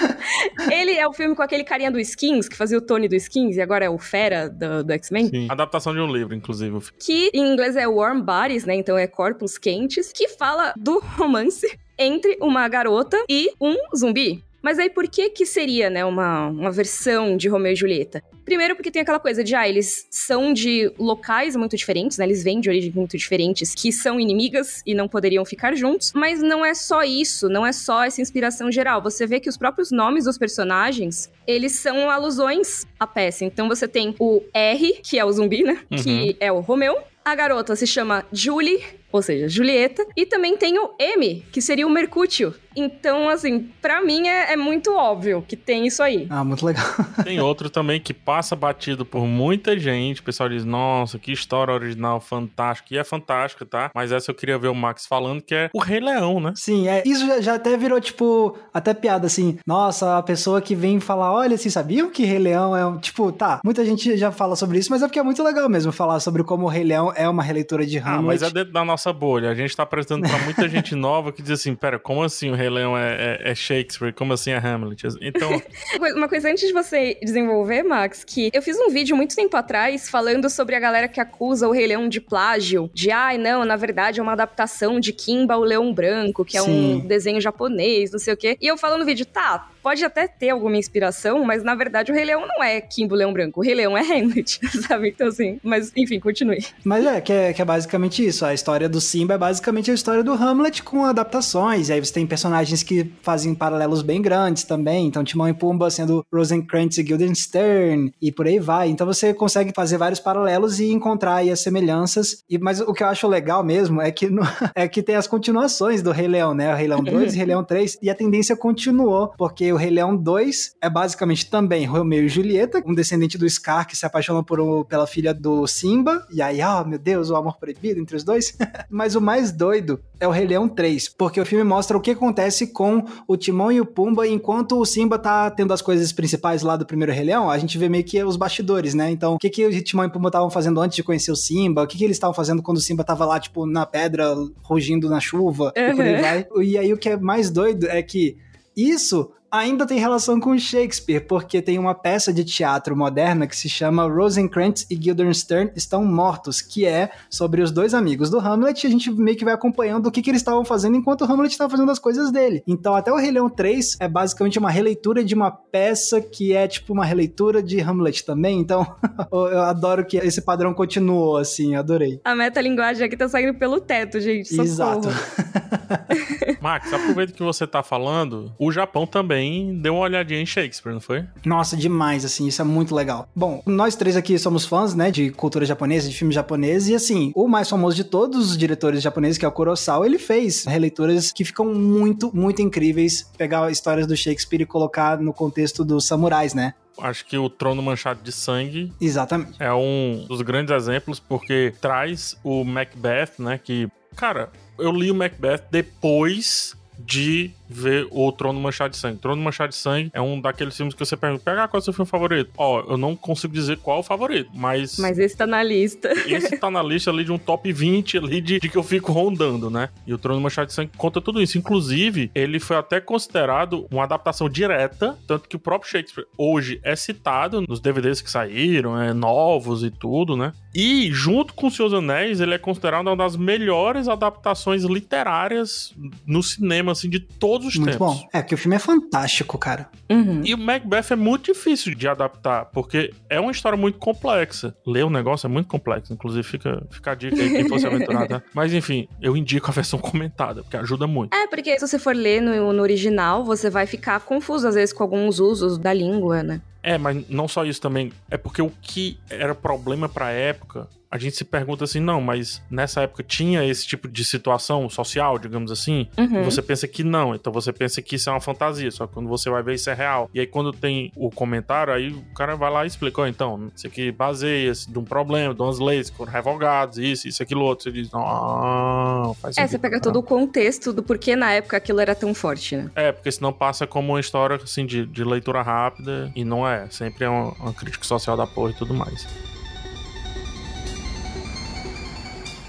ele 0.70 0.92
é 0.92 1.06
o 1.06 1.12
filme 1.12 1.34
com 1.34 1.42
aquele 1.42 1.64
carinha 1.64 1.90
do 1.90 1.98
Skins, 2.00 2.48
que 2.48 2.56
fazia 2.56 2.78
o 2.78 2.80
Tony 2.80 3.08
do 3.08 3.14
Skins, 3.16 3.56
e 3.56 3.60
agora 3.60 3.84
é 3.84 3.90
o 3.90 3.98
Fera 3.98 4.48
do, 4.48 4.84
do 4.84 4.92
X-Men. 4.92 5.48
Adaptação 5.48 5.92
de 5.92 6.00
um 6.00 6.09
livro, 6.10 6.34
inclusive. 6.34 6.78
Que 6.98 7.30
em 7.32 7.52
inglês 7.52 7.76
é 7.76 7.86
Warm 7.86 8.20
Bodies, 8.20 8.64
né? 8.64 8.74
Então 8.74 8.96
é 8.96 9.06
Corpos 9.06 9.58
Quentes, 9.58 10.12
que 10.12 10.28
fala 10.28 10.72
do 10.76 11.00
romance 11.00 11.66
entre 11.98 12.36
uma 12.40 12.66
garota 12.68 13.22
e 13.28 13.52
um 13.60 13.76
zumbi. 13.96 14.42
Mas 14.62 14.78
aí 14.78 14.90
por 14.90 15.08
que 15.08 15.30
que 15.30 15.46
seria, 15.46 15.88
né, 15.88 16.04
uma, 16.04 16.48
uma 16.48 16.70
versão 16.70 17.36
de 17.36 17.48
Romeu 17.48 17.72
e 17.72 17.76
Julieta? 17.76 18.22
Primeiro 18.44 18.74
porque 18.74 18.90
tem 18.90 19.02
aquela 19.02 19.20
coisa 19.20 19.44
de, 19.44 19.54
ah, 19.54 19.68
eles 19.68 20.06
são 20.10 20.52
de 20.52 20.92
locais 20.98 21.54
muito 21.56 21.76
diferentes, 21.76 22.18
né, 22.18 22.24
eles 22.24 22.42
vêm 22.42 22.60
de 22.60 22.68
origens 22.68 22.94
muito 22.94 23.16
diferentes, 23.16 23.74
que 23.74 23.92
são 23.92 24.18
inimigas 24.18 24.82
e 24.84 24.94
não 24.94 25.08
poderiam 25.08 25.44
ficar 25.44 25.74
juntos, 25.74 26.12
mas 26.14 26.42
não 26.42 26.64
é 26.64 26.74
só 26.74 27.02
isso, 27.02 27.48
não 27.48 27.66
é 27.66 27.72
só 27.72 28.04
essa 28.04 28.20
inspiração 28.20 28.70
geral. 28.70 29.02
Você 29.02 29.26
vê 29.26 29.40
que 29.40 29.48
os 29.48 29.56
próprios 29.56 29.90
nomes 29.90 30.24
dos 30.24 30.36
personagens, 30.36 31.30
eles 31.46 31.72
são 31.72 32.10
alusões 32.10 32.86
à 32.98 33.06
peça. 33.06 33.44
Então 33.44 33.68
você 33.68 33.86
tem 33.86 34.14
o 34.18 34.42
R, 34.52 35.00
que 35.02 35.18
é 35.18 35.24
o 35.24 35.32
zumbi, 35.32 35.62
né, 35.62 35.78
uhum. 35.90 35.98
que 35.98 36.36
é 36.40 36.50
o 36.50 36.60
Romeu, 36.60 36.98
a 37.24 37.34
garota 37.34 37.76
se 37.76 37.86
chama 37.86 38.24
Julie, 38.32 38.82
ou 39.12 39.22
seja, 39.22 39.48
Julieta, 39.48 40.06
e 40.16 40.24
também 40.24 40.56
tem 40.56 40.78
o 40.78 40.90
M, 40.98 41.44
que 41.52 41.60
seria 41.60 41.86
o 41.86 41.90
Mercúcio, 41.90 42.54
então, 42.76 43.28
assim, 43.28 43.68
para 43.80 44.00
mim 44.00 44.28
é, 44.28 44.52
é, 44.52 44.56
muito 44.56 44.94
óbvio 44.94 45.44
que 45.46 45.56
tem 45.56 45.86
isso 45.86 46.02
aí. 46.02 46.26
Ah, 46.30 46.44
muito 46.44 46.64
legal. 46.64 46.84
tem 47.24 47.40
outro 47.40 47.68
também 47.68 48.00
que 48.00 48.14
passa 48.14 48.54
batido 48.54 49.04
por 49.04 49.26
muita 49.26 49.78
gente. 49.78 50.20
O 50.20 50.24
pessoal 50.24 50.48
diz, 50.48 50.64
nossa, 50.64 51.18
que 51.18 51.32
história 51.32 51.74
original 51.74 52.20
fantástica. 52.20 52.94
E 52.94 52.98
é 52.98 53.04
fantástica, 53.04 53.66
tá? 53.66 53.90
Mas 53.94 54.12
essa 54.12 54.30
eu 54.30 54.34
queria 54.34 54.58
ver 54.58 54.68
o 54.68 54.74
Max 54.74 55.06
falando, 55.06 55.42
que 55.42 55.54
é 55.54 55.70
o 55.74 55.80
Rei 55.80 56.00
Leão, 56.00 56.40
né? 56.40 56.52
Sim, 56.54 56.88
é, 56.88 57.02
isso 57.04 57.26
já, 57.26 57.40
já 57.40 57.54
até 57.54 57.76
virou, 57.76 58.00
tipo, 58.00 58.56
até 58.72 58.94
piada, 58.94 59.26
assim. 59.26 59.58
Nossa, 59.66 60.18
a 60.18 60.22
pessoa 60.22 60.60
que 60.60 60.74
vem 60.74 61.00
falar, 61.00 61.32
olha, 61.32 61.56
vocês 61.56 61.72
sabiam 61.72 62.10
que 62.10 62.24
Rei 62.24 62.38
Leão 62.38 62.76
é 62.76 62.86
um... 62.86 62.98
Tipo, 62.98 63.32
tá, 63.32 63.60
muita 63.64 63.84
gente 63.84 64.16
já 64.16 64.30
fala 64.30 64.54
sobre 64.54 64.78
isso, 64.78 64.90
mas 64.90 65.02
é 65.02 65.06
porque 65.06 65.18
é 65.18 65.22
muito 65.22 65.42
legal 65.42 65.68
mesmo 65.68 65.92
falar 65.92 66.20
sobre 66.20 66.44
como 66.44 66.66
o 66.66 66.68
Rei 66.68 66.84
Leão 66.84 67.12
é 67.16 67.28
uma 67.28 67.42
releitura 67.42 67.84
de 67.84 67.98
Hamlet. 67.98 68.18
Ah, 68.18 68.22
mas 68.22 68.42
é 68.42 68.50
dentro 68.50 68.72
da 68.72 68.84
nossa 68.84 69.12
bolha. 69.12 69.50
A 69.50 69.54
gente 69.54 69.74
tá 69.76 69.82
apresentando 69.82 70.28
pra 70.28 70.38
muita 70.38 70.68
gente 70.68 70.94
nova 70.96 71.32
que 71.32 71.42
diz 71.42 71.52
assim, 71.52 71.74
pera, 71.74 71.98
como 71.98 72.22
assim 72.22 72.50
o 72.50 72.54
Rei 72.60 72.68
Leão 72.68 72.96
é, 72.96 73.38
é, 73.42 73.50
é, 73.50 73.54
Shakespeare, 73.54 74.12
como 74.12 74.34
assim 74.34 74.50
é 74.50 74.58
Hamlet? 74.58 75.02
Então. 75.22 75.50
Uma 76.14 76.28
coisa 76.28 76.50
antes 76.50 76.66
de 76.66 76.74
você 76.74 77.16
desenvolver, 77.22 77.82
Max, 77.82 78.22
que 78.22 78.50
eu 78.52 78.60
fiz 78.60 78.78
um 78.78 78.90
vídeo 78.90 79.16
muito 79.16 79.34
tempo 79.34 79.56
atrás 79.56 80.10
falando 80.10 80.50
sobre 80.50 80.74
a 80.74 80.80
galera 80.80 81.08
que 81.08 81.20
acusa 81.20 81.66
o 81.66 81.72
Rei 81.72 81.86
Leão 81.86 82.08
de 82.08 82.20
plágio, 82.20 82.90
de 82.92 83.10
ai, 83.10 83.36
ah, 83.36 83.38
não, 83.38 83.64
na 83.64 83.76
verdade 83.76 84.20
é 84.20 84.22
uma 84.22 84.32
adaptação 84.32 85.00
de 85.00 85.12
Kimba, 85.12 85.56
o 85.56 85.64
Leão 85.64 85.92
Branco, 85.92 86.44
que 86.44 86.58
é 86.58 86.60
Sim. 86.60 86.96
um 86.96 87.06
desenho 87.06 87.40
japonês, 87.40 88.12
não 88.12 88.18
sei 88.18 88.34
o 88.34 88.36
quê. 88.36 88.58
E 88.60 88.66
eu 88.66 88.76
falo 88.76 88.98
no 88.98 89.06
vídeo, 89.06 89.24
tá, 89.24 89.70
pode 89.82 90.04
até 90.04 90.26
ter 90.26 90.50
alguma 90.50 90.76
inspiração, 90.76 91.44
mas 91.44 91.62
na 91.62 91.74
verdade 91.74 92.10
o 92.10 92.14
Rei 92.14 92.24
Leão 92.24 92.46
não 92.46 92.62
é 92.62 92.80
Kimbo 92.80 93.14
Leão 93.14 93.32
Branco, 93.32 93.60
o 93.60 93.62
Rei 93.62 93.74
Leão 93.74 93.96
é 93.96 94.00
Hamlet, 94.00 94.60
sabe? 94.86 95.08
Então 95.08 95.28
assim, 95.28 95.58
mas 95.62 95.92
enfim, 95.96 96.18
continue. 96.20 96.64
Mas 96.84 97.04
é 97.04 97.20
que, 97.20 97.32
é, 97.32 97.52
que 97.52 97.62
é 97.62 97.64
basicamente 97.64 98.24
isso, 98.24 98.44
a 98.44 98.54
história 98.54 98.88
do 98.88 99.00
Simba 99.00 99.34
é 99.34 99.38
basicamente 99.38 99.90
a 99.90 99.94
história 99.94 100.22
do 100.22 100.32
Hamlet 100.32 100.82
com 100.82 101.04
adaptações, 101.04 101.88
e 101.88 101.92
aí 101.92 102.00
você 102.00 102.12
tem 102.12 102.26
personagens 102.26 102.82
que 102.82 103.10
fazem 103.22 103.54
paralelos 103.54 104.02
bem 104.02 104.20
grandes 104.20 104.64
também, 104.64 105.06
então 105.06 105.24
Timão 105.24 105.48
e 105.48 105.54
Pumba 105.54 105.90
sendo 105.90 106.24
Rosencrantz 106.32 106.98
e 106.98 107.02
Guildenstern, 107.02 108.12
e 108.20 108.32
por 108.32 108.46
aí 108.46 108.58
vai. 108.58 108.88
Então 108.88 109.06
você 109.06 109.32
consegue 109.34 109.72
fazer 109.74 109.96
vários 109.96 110.20
paralelos 110.20 110.80
e 110.80 110.92
encontrar 110.92 111.36
aí 111.36 111.50
as 111.50 111.60
semelhanças, 111.60 112.44
e, 112.48 112.58
mas 112.58 112.80
o 112.80 112.92
que 112.92 113.02
eu 113.02 113.08
acho 113.08 113.26
legal 113.26 113.64
mesmo 113.64 114.00
é 114.00 114.10
que, 114.10 114.28
no, 114.28 114.42
é 114.74 114.88
que 114.88 115.02
tem 115.02 115.16
as 115.16 115.26
continuações 115.26 116.02
do 116.02 116.10
Rei 116.10 116.28
Leão, 116.28 116.54
né? 116.54 116.72
O 116.72 116.76
Rei 116.76 116.88
Leão 116.88 117.02
2 117.02 117.34
e 117.34 117.36
Rei 117.38 117.46
Leão 117.46 117.64
3, 117.64 117.98
e 118.02 118.10
a 118.10 118.14
tendência 118.14 118.56
continuou, 118.56 119.32
porque 119.36 119.69
o 119.72 119.76
Rei 119.76 119.90
Leão 119.90 120.16
2 120.16 120.76
é 120.80 120.88
basicamente 120.88 121.48
também 121.48 121.84
Romeu 121.84 122.24
e 122.24 122.28
Julieta, 122.28 122.82
um 122.86 122.94
descendente 122.94 123.36
do 123.36 123.48
Scar 123.48 123.86
que 123.86 123.96
se 123.96 124.06
apaixona 124.06 124.42
por 124.42 124.60
um, 124.60 124.84
pela 124.84 125.06
filha 125.06 125.34
do 125.34 125.66
Simba, 125.66 126.26
e 126.30 126.40
aí, 126.40 126.60
oh 126.62 126.84
meu 126.84 126.98
Deus, 126.98 127.30
o 127.30 127.36
amor 127.36 127.58
proibido 127.58 128.00
entre 128.00 128.16
os 128.16 128.24
dois. 128.24 128.56
Mas 128.88 129.14
o 129.14 129.20
mais 129.20 129.52
doido 129.52 130.00
é 130.18 130.26
o 130.26 130.30
Rei 130.30 130.46
Leão 130.46 130.68
3, 130.68 131.08
porque 131.10 131.40
o 131.40 131.46
filme 131.46 131.64
mostra 131.64 131.96
o 131.96 132.00
que 132.00 132.10
acontece 132.10 132.68
com 132.68 133.04
o 133.26 133.36
Timão 133.36 133.72
e 133.72 133.80
o 133.80 133.86
Pumba 133.86 134.26
enquanto 134.26 134.78
o 134.78 134.84
Simba 134.84 135.18
tá 135.18 135.50
tendo 135.50 135.72
as 135.72 135.82
coisas 135.82 136.12
principais 136.12 136.62
lá 136.62 136.76
do 136.76 136.86
primeiro 136.86 137.12
Rei 137.12 137.24
Leão, 137.24 137.50
a 137.50 137.58
gente 137.58 137.78
vê 137.78 137.88
meio 137.88 138.04
que 138.04 138.22
os 138.22 138.36
bastidores, 138.36 138.94
né? 138.94 139.10
Então, 139.10 139.34
o 139.34 139.38
que 139.38 139.50
que 139.50 139.66
o 139.66 139.82
Timão 139.82 140.04
e 140.04 140.08
o 140.08 140.10
Pumba 140.10 140.28
estavam 140.28 140.50
fazendo 140.50 140.80
antes 140.80 140.96
de 140.96 141.02
conhecer 141.02 141.32
o 141.32 141.36
Simba? 141.36 141.82
O 141.82 141.86
que 141.86 141.96
que 141.96 142.04
eles 142.04 142.16
estavam 142.16 142.34
fazendo 142.34 142.62
quando 142.62 142.78
o 142.78 142.80
Simba 142.80 143.04
tava 143.04 143.24
lá, 143.24 143.40
tipo, 143.40 143.66
na 143.66 143.86
pedra, 143.86 144.34
rugindo 144.62 145.08
na 145.08 145.20
chuva, 145.20 145.72
uhum. 145.76 145.88
e 145.88 145.94
por 145.94 146.04
aí 146.04 146.20
vai. 146.20 146.46
E 146.62 146.78
aí 146.78 146.92
o 146.92 146.98
que 146.98 147.08
é 147.08 147.16
mais 147.16 147.50
doido 147.50 147.86
é 147.86 148.02
que 148.02 148.36
isso 148.76 149.30
ainda 149.50 149.86
tem 149.86 149.98
relação 149.98 150.38
com 150.38 150.56
Shakespeare, 150.56 151.20
porque 151.20 151.60
tem 151.60 151.78
uma 151.78 151.94
peça 151.94 152.32
de 152.32 152.44
teatro 152.44 152.96
moderna 152.96 153.46
que 153.46 153.56
se 153.56 153.68
chama 153.68 154.06
Rosencrantz 154.06 154.86
e 154.88 154.94
Guildenstern 154.94 155.72
Estão 155.74 156.04
Mortos, 156.04 156.62
que 156.62 156.86
é 156.86 157.10
sobre 157.28 157.60
os 157.60 157.72
dois 157.72 157.92
amigos 157.92 158.30
do 158.30 158.38
Hamlet, 158.38 158.84
e 158.84 158.86
a 158.86 158.90
gente 158.90 159.10
meio 159.10 159.36
que 159.36 159.44
vai 159.44 159.54
acompanhando 159.54 160.06
o 160.06 160.10
que, 160.10 160.22
que 160.22 160.30
eles 160.30 160.40
estavam 160.40 160.64
fazendo 160.64 160.96
enquanto 160.96 161.22
o 161.22 161.24
Hamlet 161.24 161.52
estava 161.52 161.70
fazendo 161.70 161.90
as 161.90 161.98
coisas 161.98 162.30
dele. 162.30 162.62
Então, 162.66 162.94
até 162.94 163.12
o 163.12 163.16
Rei 163.16 163.30
Leão 163.30 163.48
3 163.48 163.96
é 164.00 164.08
basicamente 164.08 164.58
uma 164.58 164.70
releitura 164.70 165.24
de 165.24 165.34
uma 165.34 165.50
peça 165.50 166.20
que 166.20 166.52
é 166.52 166.68
tipo 166.68 166.92
uma 166.92 167.04
releitura 167.04 167.62
de 167.62 167.80
Hamlet 167.80 168.24
também, 168.24 168.58
então 168.58 168.86
eu 169.32 169.62
adoro 169.62 170.04
que 170.04 170.16
esse 170.18 170.42
padrão 170.42 170.72
continuou, 170.72 171.36
assim, 171.36 171.74
adorei. 171.74 172.20
A 172.24 172.34
metalinguagem 172.34 173.04
aqui 173.04 173.16
tá 173.16 173.28
saindo 173.28 173.54
pelo 173.58 173.80
teto, 173.80 174.20
gente, 174.20 174.48
socorro. 174.48 174.68
Exato. 174.68 175.08
Max, 176.60 176.92
aproveita 176.92 177.32
que 177.32 177.42
você 177.42 177.66
tá 177.66 177.82
falando, 177.82 178.52
o 178.58 178.70
Japão 178.70 179.06
também 179.06 179.39
também 179.40 179.80
deu 179.80 179.94
uma 179.94 180.02
olhadinha 180.02 180.40
em 180.40 180.46
Shakespeare, 180.46 180.92
não 180.92 181.00
foi? 181.00 181.24
Nossa, 181.44 181.76
demais, 181.76 182.24
assim, 182.24 182.46
isso 182.46 182.60
é 182.60 182.64
muito 182.64 182.94
legal. 182.94 183.28
Bom, 183.34 183.62
nós 183.64 183.96
três 183.96 184.16
aqui 184.16 184.38
somos 184.38 184.66
fãs, 184.66 184.94
né, 184.94 185.10
de 185.10 185.30
cultura 185.30 185.64
japonesa, 185.64 186.08
de 186.08 186.16
filme 186.16 186.32
japonês, 186.32 186.88
e 186.88 186.94
assim, 186.94 187.32
o 187.34 187.48
mais 187.48 187.68
famoso 187.68 187.96
de 187.96 188.04
todos 188.04 188.50
os 188.50 188.58
diretores 188.58 189.02
japoneses, 189.02 189.38
que 189.38 189.44
é 189.44 189.48
o 189.48 189.52
Kurosawa, 189.52 190.06
ele 190.06 190.18
fez 190.18 190.64
releituras 190.64 191.32
que 191.32 191.44
ficam 191.44 191.74
muito, 191.74 192.34
muito 192.34 192.60
incríveis, 192.60 193.30
pegar 193.38 193.70
histórias 193.70 194.06
do 194.06 194.16
Shakespeare 194.16 194.62
e 194.62 194.66
colocar 194.66 195.18
no 195.18 195.32
contexto 195.32 195.84
dos 195.84 196.06
samurais, 196.06 196.54
né? 196.54 196.74
acho 196.98 197.24
que 197.24 197.38
o 197.38 197.48
Trono 197.48 197.80
Manchado 197.80 198.22
de 198.22 198.30
Sangue. 198.30 198.92
Exatamente. 199.00 199.54
É 199.58 199.72
um 199.72 200.26
dos 200.28 200.42
grandes 200.42 200.74
exemplos, 200.74 201.18
porque 201.18 201.72
traz 201.80 202.36
o 202.44 202.62
Macbeth, 202.62 203.30
né? 203.38 203.56
Que, 203.56 203.88
cara, 204.14 204.50
eu 204.78 204.92
li 204.92 205.10
o 205.10 205.14
Macbeth 205.14 205.62
depois 205.70 206.76
de 206.98 207.52
ver 207.70 208.06
o 208.10 208.30
Trono 208.32 208.60
Manchado 208.60 208.90
de 208.90 208.96
Sangue. 208.96 209.18
Trono 209.18 209.42
Manchado 209.42 209.70
de 209.70 209.76
Sangue 209.76 210.10
é 210.12 210.20
um 210.20 210.40
daqueles 210.40 210.76
filmes 210.76 210.94
que 210.94 211.04
você 211.04 211.16
pergunta, 211.16 211.42
pega 211.44 211.68
qual 211.68 211.78
é 211.78 211.80
o 211.80 211.84
seu 211.84 211.92
filme 211.92 212.08
favorito? 212.08 212.50
Ó, 212.56 212.84
eu 212.88 212.96
não 212.96 213.14
consigo 213.14 213.52
dizer 213.52 213.78
qual 213.78 213.98
é 213.98 214.00
o 214.00 214.02
favorito, 214.02 214.50
mas... 214.54 214.98
Mas 214.98 215.18
esse 215.18 215.36
tá 215.36 215.46
na 215.46 215.62
lista. 215.62 216.10
Esse 216.30 216.56
tá 216.56 216.70
na 216.70 216.82
lista 216.82 217.10
ali 217.10 217.24
de 217.24 217.32
um 217.32 217.38
top 217.38 217.72
20 217.72 218.18
ali 218.18 218.40
de, 218.40 218.60
de 218.60 218.68
que 218.68 218.76
eu 218.76 218.82
fico 218.82 219.12
rondando, 219.12 219.68
né? 219.68 219.88
E 220.06 220.14
o 220.14 220.18
Trono 220.18 220.40
Manchado 220.40 220.68
de 220.68 220.72
Sangue 220.72 220.92
conta 220.96 221.20
tudo 221.20 221.42
isso. 221.42 221.58
Inclusive, 221.58 222.30
ele 222.34 222.58
foi 222.58 222.76
até 222.76 223.00
considerado 223.00 223.86
uma 223.90 224.04
adaptação 224.04 224.48
direta, 224.48 225.18
tanto 225.26 225.48
que 225.48 225.56
o 225.56 225.58
próprio 225.58 225.90
Shakespeare 225.90 226.26
hoje 226.36 226.80
é 226.82 226.94
citado 226.96 227.60
nos 227.62 227.80
DVDs 227.80 228.20
que 228.20 228.30
saíram, 228.30 229.00
é, 229.00 229.12
novos 229.12 229.82
e 229.82 229.90
tudo, 229.90 230.36
né? 230.36 230.52
E, 230.74 231.10
junto 231.12 231.52
com 231.54 231.66
o 231.66 231.70
Seus 231.70 231.92
Anéis, 231.92 232.40
ele 232.40 232.54
é 232.54 232.58
considerado 232.58 233.06
uma 233.08 233.16
das 233.16 233.36
melhores 233.36 234.08
adaptações 234.08 234.84
literárias 234.84 235.92
no 236.26 236.42
cinema, 236.42 236.92
assim, 236.92 237.08
de 237.08 237.18
todos 237.18 237.59
todos 237.60 237.66
os 237.66 237.76
muito 237.76 237.92
tempos. 237.92 238.16
bom. 238.16 238.28
É, 238.32 238.42
que 238.42 238.54
o 238.54 238.58
filme 238.58 238.76
é 238.76 238.78
fantástico, 238.78 239.58
cara. 239.58 239.88
Uhum. 240.10 240.42
E 240.44 240.54
o 240.54 240.58
Macbeth 240.58 241.10
é 241.10 241.16
muito 241.16 241.52
difícil 241.52 241.94
de 241.94 242.08
adaptar, 242.08 242.66
porque 242.66 243.12
é 243.28 243.38
uma 243.38 243.52
história 243.52 243.76
muito 243.76 243.98
complexa. 243.98 244.74
Ler 244.86 245.04
o 245.04 245.10
negócio 245.10 245.46
é 245.46 245.50
muito 245.50 245.68
complexo. 245.68 246.12
Inclusive, 246.12 246.42
fica, 246.42 246.82
fica 246.90 247.12
a 247.12 247.14
dica 247.14 247.36
aí 247.36 247.50
quem 247.50 247.68
fosse 247.68 247.86
aventurar, 247.86 248.26
tá? 248.26 248.42
Mas 248.54 248.72
enfim, 248.72 249.06
eu 249.20 249.36
indico 249.36 249.70
a 249.70 249.74
versão 249.74 249.98
comentada, 249.98 250.62
porque 250.62 250.76
ajuda 250.76 251.06
muito. 251.06 251.34
É, 251.34 251.46
porque 251.46 251.78
se 251.78 251.86
você 251.86 251.98
for 251.98 252.14
ler 252.14 252.40
no, 252.40 252.72
no 252.72 252.82
original, 252.82 253.44
você 253.44 253.68
vai 253.68 253.86
ficar 253.86 254.20
confuso, 254.20 254.66
às 254.66 254.74
vezes, 254.74 254.92
com 254.92 255.02
alguns 255.02 255.38
usos 255.38 255.78
da 255.78 255.92
língua, 255.92 256.42
né? 256.42 256.60
É, 256.82 256.98
mas 256.98 257.28
não 257.28 257.46
só 257.48 257.64
isso 257.64 257.80
também. 257.80 258.12
É 258.30 258.36
porque 258.36 258.62
o 258.62 258.70
que 258.82 259.18
era 259.28 259.54
problema 259.54 260.08
pra 260.08 260.30
época 260.30 260.88
a 261.10 261.18
gente 261.18 261.36
se 261.36 261.44
pergunta 261.44 261.82
assim, 261.82 261.98
não, 261.98 262.20
mas 262.20 262.62
nessa 262.70 263.02
época 263.02 263.24
tinha 263.24 263.64
esse 263.64 263.84
tipo 263.84 264.06
de 264.06 264.24
situação 264.24 264.88
social, 264.88 265.38
digamos 265.38 265.72
assim? 265.72 266.06
Uhum. 266.16 266.44
você 266.44 266.62
pensa 266.62 266.86
que 266.86 267.02
não, 267.02 267.34
então 267.34 267.52
você 267.52 267.72
pensa 267.72 268.00
que 268.00 268.14
isso 268.14 268.30
é 268.30 268.32
uma 268.32 268.40
fantasia, 268.40 268.90
só 268.92 269.06
que 269.06 269.14
quando 269.14 269.28
você 269.28 269.50
vai 269.50 269.62
ver 269.62 269.74
isso 269.74 269.90
é 269.90 269.94
real. 269.94 270.30
E 270.32 270.38
aí 270.38 270.46
quando 270.46 270.72
tem 270.72 271.10
o 271.16 271.28
comentário, 271.28 271.92
aí 271.92 272.10
o 272.10 272.34
cara 272.34 272.54
vai 272.54 272.70
lá 272.70 272.84
e 272.84 272.86
explica, 272.86 273.22
oh, 273.22 273.26
então, 273.26 273.70
isso 273.74 273.88
aqui 273.88 274.12
baseia-se 274.12 274.90
de 274.90 274.98
um 274.98 275.04
problema, 275.04 275.52
de 275.52 275.60
umas 275.60 275.80
leis 275.80 276.10
que 276.10 276.16
foram 276.16 276.30
revogadas, 276.30 276.98
isso, 276.98 277.26
isso, 277.26 277.42
aquilo 277.42 277.64
outro. 277.64 277.84
Você 277.84 277.92
diz, 277.92 278.10
não, 278.12 279.34
faz 279.40 279.58
É, 279.58 279.66
você 279.66 279.78
pega 279.78 280.00
todo 280.00 280.20
o 280.20 280.22
contexto 280.22 280.92
do 280.92 281.02
porquê 281.02 281.34
na 281.34 281.50
época 281.50 281.76
aquilo 281.76 282.00
era 282.00 282.14
tão 282.14 282.32
forte, 282.32 282.76
né? 282.76 282.88
É, 282.94 283.10
porque 283.10 283.32
senão 283.32 283.52
passa 283.52 283.84
como 283.84 284.12
uma 284.12 284.20
história, 284.20 284.56
assim, 284.62 284.86
de, 284.86 285.04
de 285.06 285.24
leitura 285.24 285.60
rápida, 285.60 286.30
e 286.36 286.44
não 286.44 286.68
é. 286.68 286.69
Sempre 286.90 287.24
é 287.24 287.28
uma, 287.28 287.52
uma 287.54 287.72
crítica 287.72 288.04
social 288.04 288.36
da 288.36 288.46
porra 288.46 288.70
e 288.70 288.74
tudo 288.74 288.94
mais. 288.94 289.26